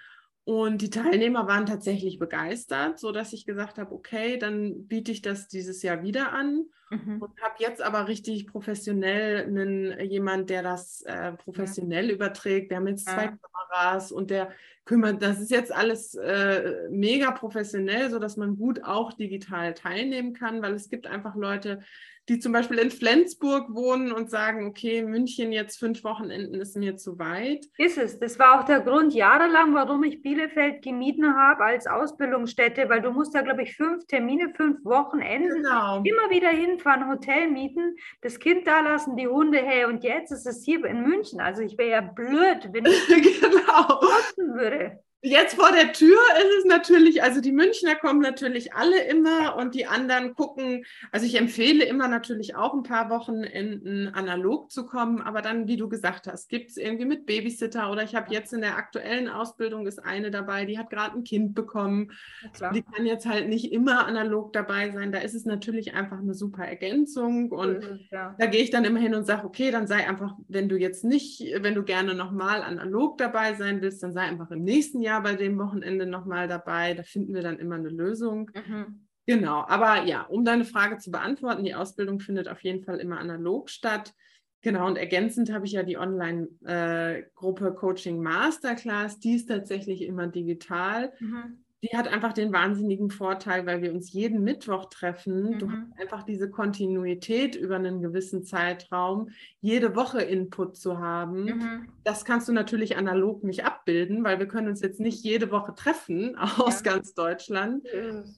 Und 0.44 0.82
die 0.82 0.90
Teilnehmer 0.90 1.48
waren 1.48 1.68
tatsächlich 1.68 2.18
begeistert, 2.18 3.00
sodass 3.00 3.32
ich 3.32 3.46
gesagt 3.46 3.78
habe, 3.78 3.94
okay, 3.94 4.38
dann 4.38 4.88
biete 4.88 5.12
ich 5.12 5.22
das 5.22 5.48
dieses 5.48 5.84
Jahr 5.84 6.02
wieder 6.02 6.34
an 6.34 6.66
mhm. 6.90 7.22
und 7.22 7.42
habe 7.42 7.56
jetzt 7.60 7.82
aber 7.82 8.08
richtig 8.08 8.48
professionell 8.48 9.46
einen, 9.46 10.00
jemand, 10.10 10.50
der 10.50 10.64
das 10.64 11.04
äh, 11.04 11.34
professionell 11.34 12.08
ja. 12.08 12.16
überträgt. 12.16 12.72
Wir 12.72 12.78
haben 12.78 12.88
jetzt 12.88 13.08
zwei 13.08 13.26
ja. 13.26 13.38
Kameras 13.38 14.12
und 14.12 14.32
der 14.32 14.52
kümmert, 14.84 15.22
das 15.22 15.40
ist 15.40 15.52
jetzt 15.52 15.72
alles 15.72 16.16
äh, 16.16 16.90
mega 16.90 17.32
professionell, 17.32 18.10
sodass 18.10 18.36
man 18.36 18.58
gut 18.58 18.84
auch 18.84 19.14
digital 19.14 19.76
teilnehmen 19.76 20.34
kann, 20.34 20.64
weil 20.64 20.74
es 20.74 20.90
gibt 20.90 21.06
einfach 21.06 21.36
Leute, 21.36 21.82
die 22.30 22.40
zum 22.40 22.52
Beispiel 22.52 22.78
in 22.78 22.92
Flensburg 22.92 23.74
wohnen 23.74 24.12
und 24.12 24.30
sagen, 24.30 24.68
okay, 24.68 25.04
München 25.04 25.52
jetzt 25.52 25.80
fünf 25.80 26.04
Wochenenden 26.04 26.62
ist 26.62 26.78
mir 26.78 26.96
zu 26.96 27.18
weit. 27.18 27.66
Ist 27.78 27.98
es. 27.98 28.20
Das 28.20 28.38
war 28.38 28.60
auch 28.60 28.66
der 28.66 28.82
Grund 28.82 29.14
jahrelang, 29.14 29.74
warum 29.74 30.04
ich 30.04 30.22
Bielefeld 30.22 30.84
gemieden 30.84 31.36
habe 31.36 31.64
als 31.64 31.88
Ausbildungsstätte, 31.88 32.90
weil 32.90 33.02
du 33.02 33.12
musst 33.12 33.34
da, 33.34 33.42
glaube 33.42 33.64
ich, 33.64 33.76
fünf 33.76 34.06
Termine, 34.06 34.54
fünf 34.56 34.84
Wochenenden 34.86 35.64
genau. 35.64 35.98
immer 36.04 36.30
wieder 36.30 36.50
hinfahren, 36.50 37.10
Hotel 37.10 37.50
mieten, 37.50 37.96
das 38.22 38.40
Kind 38.40 38.68
da 38.68 38.82
lassen, 38.82 39.16
die 39.16 39.28
Hunde, 39.28 39.58
hey, 39.58 39.86
und 39.86 40.04
jetzt 40.04 40.32
ist 40.32 40.46
es 40.46 40.64
hier 40.64 40.86
in 40.86 41.02
München. 41.02 41.42
Also 41.42 41.62
ich 41.64 41.78
wäre 41.78 41.90
ja 41.90 42.02
blöd, 42.02 42.70
wenn 42.72 42.86
ich 42.86 43.08
genau. 43.42 44.00
kosten 44.00 44.54
würde. 44.54 45.00
Jetzt 45.24 45.54
vor 45.54 45.72
der 45.72 45.94
Tür 45.94 46.18
ist 46.40 46.60
es 46.60 46.66
natürlich, 46.66 47.22
also 47.22 47.42
die 47.42 47.52
Münchner 47.52 47.94
kommen 47.94 48.22
natürlich 48.22 48.74
alle 48.74 49.04
immer 49.04 49.56
und 49.56 49.76
die 49.76 49.86
anderen 49.86 50.34
gucken. 50.34 50.84
Also 51.12 51.28
ich 51.28 51.36
empfehle 51.36 51.86
immer 51.86 52.08
natürlich 52.08 52.56
auch 52.56 52.74
ein 52.74 52.82
paar 52.82 53.12
Wochenenden 53.12 54.08
analog 54.16 54.72
zu 54.72 54.88
kommen, 54.88 55.22
aber 55.22 55.44
dann, 55.44 55.68
wie 55.68 55.78
du 55.78 55.90
gesagt 55.90 56.26
hast, 56.26 56.50
gibt 56.50 56.72
es 56.72 56.78
irgendwie 56.78 57.06
mit 57.06 57.28
Babysitter 57.28 57.92
oder 57.92 58.02
ich 58.02 58.16
habe 58.16 58.34
jetzt 58.34 58.52
in 58.52 58.62
der 58.62 58.78
aktuellen 58.78 59.30
Ausbildung 59.30 59.86
ist 59.86 60.04
eine 60.04 60.32
dabei, 60.32 60.66
die 60.66 60.80
hat 60.80 60.90
gerade 60.90 61.16
ein 61.16 61.24
Kind 61.24 61.54
bekommen. 61.54 62.12
Ja, 62.60 62.72
die 62.72 62.82
kann 62.82 63.06
jetzt 63.06 63.28
halt 63.28 63.48
nicht 63.48 63.72
immer 63.72 64.08
analog 64.08 64.54
dabei 64.54 64.90
sein. 64.90 65.12
Da 65.12 65.20
ist 65.20 65.36
es 65.36 65.46
natürlich 65.46 65.94
einfach 65.94 66.18
eine 66.18 66.34
super 66.34 66.66
Ergänzung 66.66 67.52
und 67.52 68.08
ja. 68.10 68.36
da 68.40 68.46
gehe 68.48 68.64
ich 68.64 68.72
dann 68.72 68.86
immer 68.86 69.00
hin 69.00 69.14
und 69.14 69.26
sage, 69.26 69.46
okay, 69.46 69.70
dann 69.70 69.86
sei 69.86 70.08
einfach, 70.08 70.34
wenn 70.48 70.68
du 70.68 70.78
jetzt 70.78 71.04
nicht, 71.04 71.44
wenn 71.60 71.76
du 71.76 71.84
gerne 71.84 72.16
nochmal 72.16 72.64
analog 72.64 73.20
dabei 73.20 73.54
sein 73.54 73.84
willst, 73.84 74.02
dann 74.02 74.14
sei 74.14 74.22
einfach 74.22 74.50
im 74.50 74.64
nächsten 74.64 75.00
Jahr 75.00 75.11
Jahr 75.12 75.24
bei 75.24 75.36
dem 75.36 75.60
Wochenende 75.60 76.06
nochmal 76.06 76.48
dabei. 76.48 76.94
Da 76.94 77.04
finden 77.04 77.34
wir 77.34 77.42
dann 77.42 77.60
immer 77.60 77.76
eine 77.76 77.90
Lösung. 77.90 78.50
Mhm. 78.54 79.08
Genau, 79.28 79.64
aber 79.68 80.04
ja, 80.04 80.24
um 80.24 80.44
deine 80.44 80.66
Frage 80.66 80.98
zu 80.98 81.12
beantworten, 81.12 81.64
die 81.64 81.76
Ausbildung 81.76 82.20
findet 82.20 82.48
auf 82.48 82.64
jeden 82.64 82.84
Fall 82.84 83.00
immer 83.00 83.20
analog 83.20 83.70
statt. 83.70 84.14
Genau, 84.62 84.88
und 84.88 84.98
ergänzend 84.98 85.52
habe 85.52 85.66
ich 85.66 85.74
ja 85.74 85.84
die 85.84 85.98
Online-Gruppe 85.98 87.68
äh, 87.68 87.74
Coaching 87.74 88.22
Masterclass, 88.22 89.20
die 89.20 89.36
ist 89.36 89.48
tatsächlich 89.48 90.02
immer 90.04 90.28
digital. 90.28 91.14
Mhm 91.20 91.61
die 91.84 91.98
hat 91.98 92.08
einfach 92.08 92.34
den 92.34 92.54
wahnsinnigen 92.54 93.10
Vorteil, 93.10 93.66
weil 93.66 93.82
wir 93.82 93.94
uns 93.94 94.14
jeden 94.14 94.44
Mittwoch 94.44 94.86
treffen. 94.86 95.52
Mhm. 95.52 95.60
Du 95.60 95.72
hast 95.72 96.00
einfach 96.00 96.24
diese 96.24 96.50
Kontinuität 96.50 97.56
über 97.56 97.76
einen 97.76 98.02
gewissen 98.02 98.44
Zeitraum, 98.44 99.30
jede 99.62 99.96
Woche 99.96 100.22
Input 100.22 100.78
zu 100.78 101.00
haben. 101.00 101.46
Mhm. 101.46 101.88
Das 102.04 102.26
kannst 102.26 102.48
du 102.48 102.54
natürlich 102.54 102.98
analog 102.98 103.44
nicht 103.44 103.66
abbilden, 103.66 104.24
weil 104.24 104.40
wir 104.40 104.48
können 104.48 104.68
uns 104.68 104.82
jetzt 104.82 105.00
nicht 105.00 105.24
jede 105.24 105.52
Woche 105.52 105.74
treffen 105.74 106.36
aus 106.58 106.84
ja. 106.84 106.92
ganz 106.92 107.14
Deutschland. 107.14 107.84
Mhm 107.84 108.36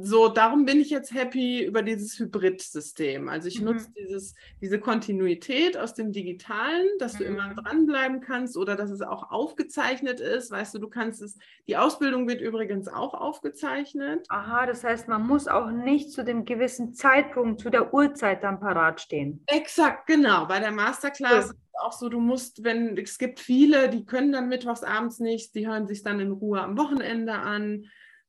so, 0.00 0.28
darum 0.28 0.64
bin 0.64 0.80
ich 0.80 0.88
jetzt 0.88 1.12
happy 1.12 1.62
über 1.64 1.82
dieses 1.82 2.18
Hybrid-System. 2.18 3.28
Also 3.28 3.48
ich 3.48 3.60
mhm. 3.60 3.66
nutze 3.66 3.90
dieses, 3.92 4.34
diese 4.62 4.80
Kontinuität 4.80 5.76
aus 5.76 5.92
dem 5.92 6.12
Digitalen, 6.12 6.86
dass 6.98 7.14
mhm. 7.14 7.18
du 7.18 7.24
immer 7.24 7.48
mhm. 7.48 7.56
dranbleiben 7.56 8.20
kannst 8.22 8.56
oder 8.56 8.74
dass 8.74 8.90
es 8.90 9.02
auch 9.02 9.30
aufgezeichnet 9.30 10.18
ist. 10.18 10.50
Weißt 10.50 10.74
du, 10.74 10.78
du 10.78 10.88
kannst 10.88 11.20
es, 11.20 11.36
die 11.68 11.76
Ausbildung 11.76 12.26
wird 12.26 12.40
übrigens 12.40 12.88
auch 12.88 13.12
aufgezeichnet. 13.12 14.24
Aha, 14.30 14.64
das 14.64 14.82
heißt, 14.82 15.08
man 15.08 15.26
muss 15.26 15.46
auch 15.46 15.70
nicht 15.70 16.10
zu 16.10 16.24
dem 16.24 16.46
gewissen 16.46 16.94
Zeitpunkt, 16.94 17.60
zu 17.60 17.68
der 17.68 17.92
Uhrzeit 17.92 18.42
dann 18.42 18.60
parat 18.60 19.02
stehen. 19.02 19.44
Exakt, 19.46 20.06
genau. 20.06 20.46
Bei 20.46 20.58
der 20.58 20.72
Masterclass 20.72 21.46
ist 21.46 21.50
es 21.50 21.80
auch 21.80 21.92
so, 21.92 22.08
du 22.08 22.18
musst, 22.18 22.64
wenn, 22.64 22.96
es 22.96 23.18
gibt 23.18 23.40
viele, 23.40 23.90
die 23.90 24.06
können 24.06 24.32
dann 24.32 24.48
mittwochs 24.48 24.84
abends 24.84 25.18
nicht, 25.18 25.54
die 25.54 25.68
hören 25.68 25.86
sich 25.86 26.02
dann 26.02 26.18
in 26.18 26.32
Ruhe 26.32 26.62
am 26.62 26.78
Wochenende 26.78 27.34
an. 27.34 27.84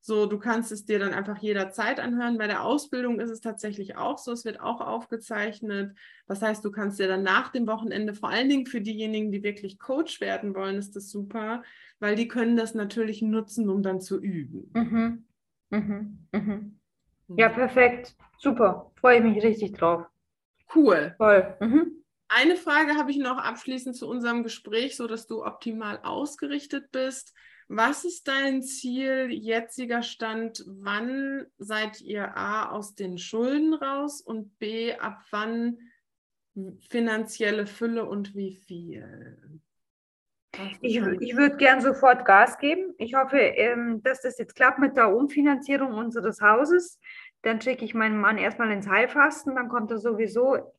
So, 0.05 0.25
du 0.25 0.37
kannst 0.37 0.73
es 0.73 0.83
dir 0.83 0.99
dann 0.99 1.13
einfach 1.13 1.37
jederzeit 1.37 2.01
anhören. 2.01 2.37
Bei 2.37 2.45
der 2.45 2.65
Ausbildung 2.65 3.21
ist 3.21 3.29
es 3.29 3.39
tatsächlich 3.39 3.95
auch 3.95 4.17
so, 4.17 4.33
es 4.33 4.43
wird 4.43 4.59
auch 4.59 4.81
aufgezeichnet. 4.81 5.95
Das 6.27 6.41
heißt, 6.41 6.65
du 6.65 6.71
kannst 6.71 6.99
dir 6.99 7.07
dann 7.07 7.23
nach 7.23 7.53
dem 7.53 7.67
Wochenende, 7.67 8.13
vor 8.13 8.27
allen 8.27 8.49
Dingen 8.49 8.65
für 8.65 8.81
diejenigen, 8.81 9.31
die 9.31 9.43
wirklich 9.43 9.79
Coach 9.79 10.19
werden 10.19 10.55
wollen, 10.55 10.75
ist 10.75 10.97
das 10.97 11.09
super, 11.09 11.63
weil 12.01 12.15
die 12.17 12.27
können 12.27 12.57
das 12.57 12.73
natürlich 12.75 13.21
nutzen, 13.21 13.69
um 13.69 13.81
dann 13.81 14.01
zu 14.01 14.21
üben. 14.21 14.69
Mhm. 14.73 15.23
Mhm. 15.69 16.27
Mhm. 16.33 16.79
Ja, 17.37 17.47
perfekt. 17.47 18.13
Super. 18.37 18.91
Freue 18.95 19.19
ich 19.19 19.23
mich 19.23 19.41
richtig 19.41 19.71
drauf. 19.71 20.05
Cool. 20.75 21.13
Voll. 21.15 21.55
Mhm. 21.61 22.03
Eine 22.27 22.57
Frage 22.57 22.95
habe 22.95 23.11
ich 23.11 23.19
noch 23.19 23.37
abschließend 23.37 23.95
zu 23.95 24.09
unserem 24.09 24.43
Gespräch, 24.43 24.97
so 24.97 25.07
dass 25.07 25.27
du 25.27 25.45
optimal 25.45 26.01
ausgerichtet 26.03 26.91
bist. 26.91 27.33
Was 27.67 28.05
ist 28.05 28.27
dein 28.27 28.61
Ziel, 28.61 29.29
jetziger 29.31 30.03
Stand? 30.03 30.63
Wann 30.67 31.45
seid 31.57 32.01
ihr 32.01 32.35
A 32.37 32.69
aus 32.69 32.95
den 32.95 33.17
Schulden 33.17 33.73
raus 33.73 34.21
und 34.21 34.57
B, 34.59 34.93
ab 34.95 35.21
wann 35.31 35.77
finanzielle 36.89 37.65
Fülle 37.65 38.05
und 38.05 38.35
wie 38.35 38.55
viel? 38.55 39.61
Ich, 40.81 40.97
ich 40.97 41.35
würde 41.35 41.57
gern 41.57 41.81
sofort 41.81 42.25
Gas 42.25 42.59
geben. 42.59 42.93
Ich 42.99 43.15
hoffe, 43.15 43.39
ähm, 43.39 44.03
dass 44.03 44.21
das 44.21 44.37
jetzt 44.37 44.55
klappt 44.55 44.77
mit 44.77 44.95
der 44.95 45.15
Umfinanzierung 45.15 45.93
unseres 45.93 46.41
Hauses. 46.41 46.99
Dann 47.41 47.59
schicke 47.59 47.83
ich 47.83 47.95
meinen 47.95 48.19
Mann 48.19 48.37
erstmal 48.37 48.71
ins 48.71 48.87
Heilfasten, 48.87 49.55
dann 49.55 49.67
kommt 49.67 49.89
er 49.91 49.97
sowieso 49.97 50.73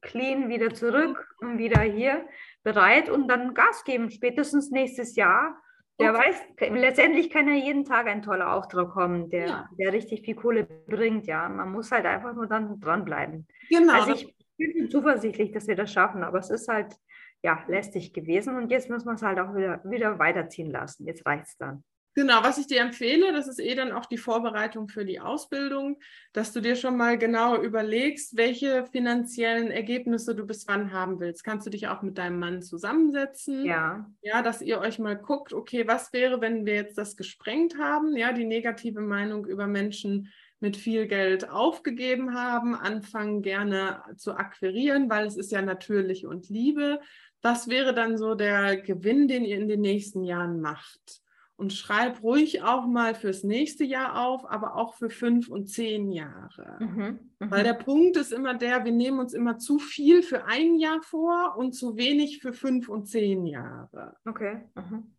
clean 0.00 0.48
wieder 0.48 0.72
zurück 0.72 1.34
und 1.40 1.58
wieder 1.58 1.82
hier 1.82 2.26
bereit 2.62 3.10
und 3.10 3.28
dann 3.28 3.54
Gas 3.54 3.84
geben, 3.84 4.10
spätestens 4.10 4.70
nächstes 4.70 5.16
Jahr. 5.16 5.60
Wer 5.98 6.14
okay. 6.14 6.20
weiß, 6.28 6.70
letztendlich 6.70 7.28
kann 7.28 7.48
ja 7.48 7.54
jeden 7.54 7.84
Tag 7.84 8.06
ein 8.06 8.22
toller 8.22 8.52
Auftrag 8.52 8.90
kommen, 8.90 9.30
der, 9.30 9.46
ja. 9.46 9.68
der 9.78 9.92
richtig 9.92 10.22
viel 10.22 10.36
Kohle 10.36 10.64
bringt, 10.64 11.26
ja. 11.26 11.48
Man 11.48 11.72
muss 11.72 11.90
halt 11.90 12.06
einfach 12.06 12.34
nur 12.34 12.46
dann 12.46 12.78
dranbleiben. 12.78 13.48
Genau. 13.68 13.92
Also 13.92 14.12
ich 14.12 14.34
bin 14.56 14.88
zuversichtlich, 14.90 15.50
dass 15.50 15.66
wir 15.66 15.74
das 15.74 15.92
schaffen, 15.92 16.22
aber 16.22 16.38
es 16.38 16.50
ist 16.50 16.68
halt 16.68 16.94
ja 17.42 17.64
lästig 17.66 18.12
gewesen 18.12 18.56
und 18.56 18.70
jetzt 18.70 18.88
müssen 18.88 19.06
wir 19.06 19.14
es 19.14 19.22
halt 19.22 19.40
auch 19.40 19.54
wieder, 19.54 19.80
wieder 19.84 20.18
weiterziehen 20.18 20.70
lassen. 20.70 21.06
Jetzt 21.06 21.26
reicht 21.26 21.46
es 21.46 21.56
dann. 21.56 21.82
Genau, 22.18 22.42
was 22.42 22.58
ich 22.58 22.66
dir 22.66 22.80
empfehle, 22.80 23.32
das 23.32 23.46
ist 23.46 23.60
eh 23.60 23.76
dann 23.76 23.92
auch 23.92 24.04
die 24.04 24.18
Vorbereitung 24.18 24.88
für 24.88 25.04
die 25.04 25.20
Ausbildung, 25.20 26.00
dass 26.32 26.52
du 26.52 26.60
dir 26.60 26.74
schon 26.74 26.96
mal 26.96 27.16
genau 27.16 27.62
überlegst, 27.62 28.36
welche 28.36 28.86
finanziellen 28.86 29.70
Ergebnisse 29.70 30.34
du 30.34 30.44
bis 30.44 30.66
wann 30.66 30.92
haben 30.92 31.20
willst. 31.20 31.44
Kannst 31.44 31.64
du 31.68 31.70
dich 31.70 31.86
auch 31.86 32.02
mit 32.02 32.18
deinem 32.18 32.40
Mann 32.40 32.60
zusammensetzen? 32.60 33.64
Ja. 33.64 34.10
Ja, 34.20 34.42
dass 34.42 34.62
ihr 34.62 34.80
euch 34.80 34.98
mal 34.98 35.14
guckt, 35.14 35.52
okay, 35.52 35.86
was 35.86 36.12
wäre, 36.12 36.40
wenn 36.40 36.66
wir 36.66 36.74
jetzt 36.74 36.98
das 36.98 37.16
gesprengt 37.16 37.78
haben? 37.78 38.16
Ja, 38.16 38.32
die 38.32 38.46
negative 38.46 39.00
Meinung 39.00 39.46
über 39.46 39.68
Menschen 39.68 40.32
mit 40.58 40.76
viel 40.76 41.06
Geld 41.06 41.48
aufgegeben 41.48 42.34
haben, 42.34 42.74
anfangen 42.74 43.42
gerne 43.42 44.02
zu 44.16 44.34
akquirieren, 44.34 45.08
weil 45.08 45.28
es 45.28 45.36
ist 45.36 45.52
ja 45.52 45.62
natürlich 45.62 46.26
und 46.26 46.48
Liebe. 46.48 46.98
Was 47.42 47.68
wäre 47.68 47.94
dann 47.94 48.18
so 48.18 48.34
der 48.34 48.76
Gewinn, 48.76 49.28
den 49.28 49.44
ihr 49.44 49.56
in 49.56 49.68
den 49.68 49.82
nächsten 49.82 50.24
Jahren 50.24 50.60
macht? 50.60 51.22
Und 51.58 51.72
schreib 51.72 52.22
ruhig 52.22 52.62
auch 52.62 52.86
mal 52.86 53.16
fürs 53.16 53.42
nächste 53.42 53.82
Jahr 53.82 54.24
auf, 54.24 54.48
aber 54.48 54.76
auch 54.76 54.94
für 54.94 55.10
fünf 55.10 55.48
und 55.48 55.66
zehn 55.66 56.12
Jahre. 56.12 56.76
Mhm, 56.78 57.18
mh. 57.40 57.50
Weil 57.50 57.64
der 57.64 57.74
Punkt 57.74 58.16
ist 58.16 58.32
immer 58.32 58.54
der, 58.54 58.84
wir 58.84 58.92
nehmen 58.92 59.18
uns 59.18 59.34
immer 59.34 59.58
zu 59.58 59.80
viel 59.80 60.22
für 60.22 60.44
ein 60.44 60.76
Jahr 60.76 61.02
vor 61.02 61.56
und 61.58 61.72
zu 61.72 61.96
wenig 61.96 62.40
für 62.40 62.52
fünf 62.52 62.88
und 62.88 63.06
zehn 63.06 63.44
Jahre. 63.44 64.16
Okay. 64.24 64.68
Mhm. 64.76 65.16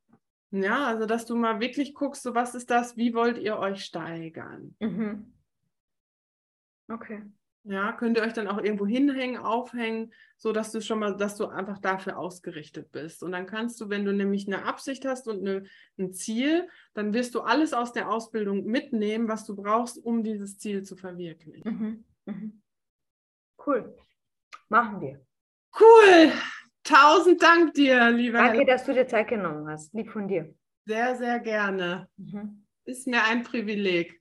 Ja, 0.51 0.87
also 0.87 1.05
dass 1.05 1.25
du 1.25 1.35
mal 1.35 1.59
wirklich 1.59 1.93
guckst, 1.93 2.23
so 2.23 2.33
was 2.33 2.55
ist 2.55 2.71
das, 2.71 2.95
wie 2.95 3.13
wollt 3.13 3.37
ihr 3.37 3.57
euch 3.59 3.83
steigern? 3.83 4.75
Mhm. 4.79 5.33
Okay. 6.87 7.21
Ja, 7.64 7.91
könnt 7.91 8.18
ihr 8.18 8.23
euch 8.23 8.34
dann 8.34 8.48
auch 8.48 8.57
irgendwo 8.57 8.88
hinhängen, 8.88 9.38
aufhängen, 9.38 10.14
so 10.38 10.53
dass 10.53 10.72
du 10.72 10.81
schon 10.81 10.99
mal, 10.99 11.18
dass 11.18 11.36
du 11.36 11.48
einfach 11.48 11.77
dafür 11.80 12.18
ausgerichtet 12.18 12.91
bist. 12.91 13.22
Und 13.22 13.34
dann 13.34 13.45
kannst 13.45 13.81
du, 13.81 13.90
wenn 13.90 14.06
du 14.06 14.14
nämlich 14.14 14.48
eine 14.48 14.65
Absicht 14.65 15.06
hast 15.06 15.27
und 15.27 15.48
eine, 15.48 15.64
ein 15.98 16.14
Ziel, 16.14 16.68
dann 16.94 17.14
wirst 17.14 17.36
du 17.36 17.41
alles 17.41 17.73
aus 17.73 17.91
der 17.91 18.10
Ausbildung 18.10 18.65
mitnehmen, 18.65 19.27
was 19.27 19.45
du 19.45 19.56
brauchst, 19.56 19.98
um 20.03 20.23
dieses 20.23 20.57
Ziel 20.57 20.84
zu 20.84 20.95
verwirklichen. 20.95 22.06
Mhm. 22.26 22.34
Mhm. 22.34 22.61
Cool. 23.65 23.95
Machen 24.69 25.02
wir. 25.02 25.26
Cool. 25.77 26.31
Tausend 26.84 27.41
Dank 27.44 27.73
dir, 27.73 28.10
lieber. 28.10 28.40
Danke, 28.40 28.65
dass 28.65 28.86
du 28.86 28.94
dir 28.94 29.06
Zeit 29.06 29.27
genommen 29.27 29.68
hast. 29.68 29.94
Lieb 29.94 30.10
von 30.10 30.27
dir. 30.27 30.56
Sehr, 30.86 31.15
sehr 31.18 31.40
gerne. 31.40 32.10
Mhm. 32.18 32.65
Ist 32.86 33.06
mir 33.06 33.23
ein 33.26 33.44
Privileg. 33.44 34.18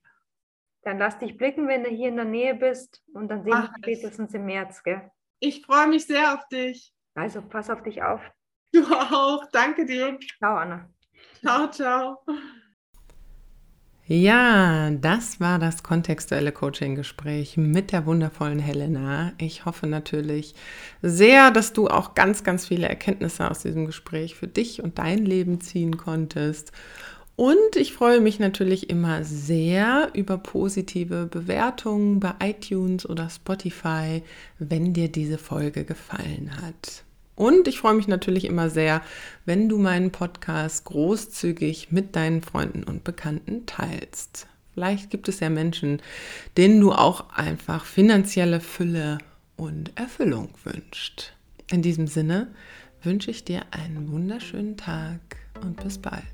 Dann 0.82 0.98
lass 0.98 1.18
dich 1.18 1.36
blicken, 1.36 1.68
wenn 1.68 1.84
du 1.84 1.90
hier 1.90 2.09
in 2.09 2.16
der 2.16 2.24
Nähe 2.24 2.55
bist 2.55 3.02
und 3.12 3.28
dann 3.28 3.42
sehen 3.42 3.52
wir 3.52 3.70
spätestens 3.78 4.32
im 4.34 4.46
März, 4.46 4.82
gell? 4.82 5.10
Ich 5.40 5.64
freue 5.64 5.88
mich 5.88 6.06
sehr 6.06 6.34
auf 6.34 6.46
dich. 6.48 6.92
Also 7.14 7.42
pass 7.42 7.70
auf 7.70 7.82
dich 7.82 8.02
auf. 8.02 8.20
Du 8.72 8.84
auch. 8.84 9.44
Danke 9.52 9.86
dir. 9.86 10.18
Ciao, 10.38 10.56
Anna. 10.56 10.88
Ciao, 11.40 11.70
ciao. 11.70 12.18
Ja, 14.10 14.90
das 14.90 15.38
war 15.38 15.59
das 15.59 15.82
kontextuelle 15.82 16.50
Coaching-Gespräch 16.50 17.59
mit 17.59 17.92
der 17.92 18.06
wundervollen 18.06 18.59
Helena. 18.59 19.32
Ich 19.36 19.66
hoffe 19.66 19.86
natürlich 19.86 20.55
sehr, 21.02 21.50
dass 21.50 21.74
du 21.74 21.88
auch 21.88 22.14
ganz, 22.14 22.42
ganz 22.42 22.66
viele 22.66 22.88
Erkenntnisse 22.88 23.50
aus 23.50 23.59
diesem 23.59 23.84
Gespräch 23.84 24.34
für 24.34 24.48
dich 24.48 24.82
und 24.82 24.98
dein 24.98 25.26
Leben 25.26 25.60
ziehen 25.60 25.98
konntest. 25.98 26.72
Und 27.39 27.77
ich 27.77 27.93
freue 27.93 28.20
mich 28.20 28.40
natürlich 28.40 28.90
immer 28.90 29.23
sehr 29.23 30.10
über 30.12 30.39
positive 30.39 31.27
Bewertungen 31.27 32.19
bei 32.19 32.35
iTunes 32.43 33.09
oder 33.09 33.31
Spotify, 33.31 34.24
wenn 34.59 34.93
dir 34.93 35.06
diese 35.06 35.39
Folge 35.39 35.85
gefallen 35.85 36.51
hat. 36.60 37.05
Und 37.36 37.69
ich 37.69 37.78
freue 37.78 37.94
mich 37.94 38.09
natürlich 38.09 38.44
immer 38.44 38.70
sehr, 38.70 39.02
wenn 39.44 39.69
du 39.69 39.78
meinen 39.78 40.10
Podcast 40.10 40.85
großzügig 40.86 41.93
mit 41.93 42.16
deinen 42.16 42.43
Freunden 42.43 42.82
und 42.82 43.05
Bekannten 43.05 43.66
teilst. 43.66 44.48
Vielleicht 44.74 45.09
gibt 45.09 45.28
es 45.28 45.39
ja 45.39 45.48
Menschen, 45.48 46.02
denen 46.56 46.81
du 46.81 46.90
auch 46.90 47.31
einfach 47.31 47.85
finanzielle 47.85 48.59
Fülle 48.59 49.19
und 49.56 49.93
Erfüllung 49.97 50.48
wünscht. 50.65 51.35
In 51.70 51.82
diesem 51.82 52.09
Sinne 52.09 52.48
wünsche 53.05 53.31
ich 53.31 53.44
dir 53.44 53.62
einen 53.70 54.10
wunderschönen 54.10 54.77
Tag 54.77 55.20
und 55.62 55.81
bis 55.85 55.98
bald. 55.98 56.24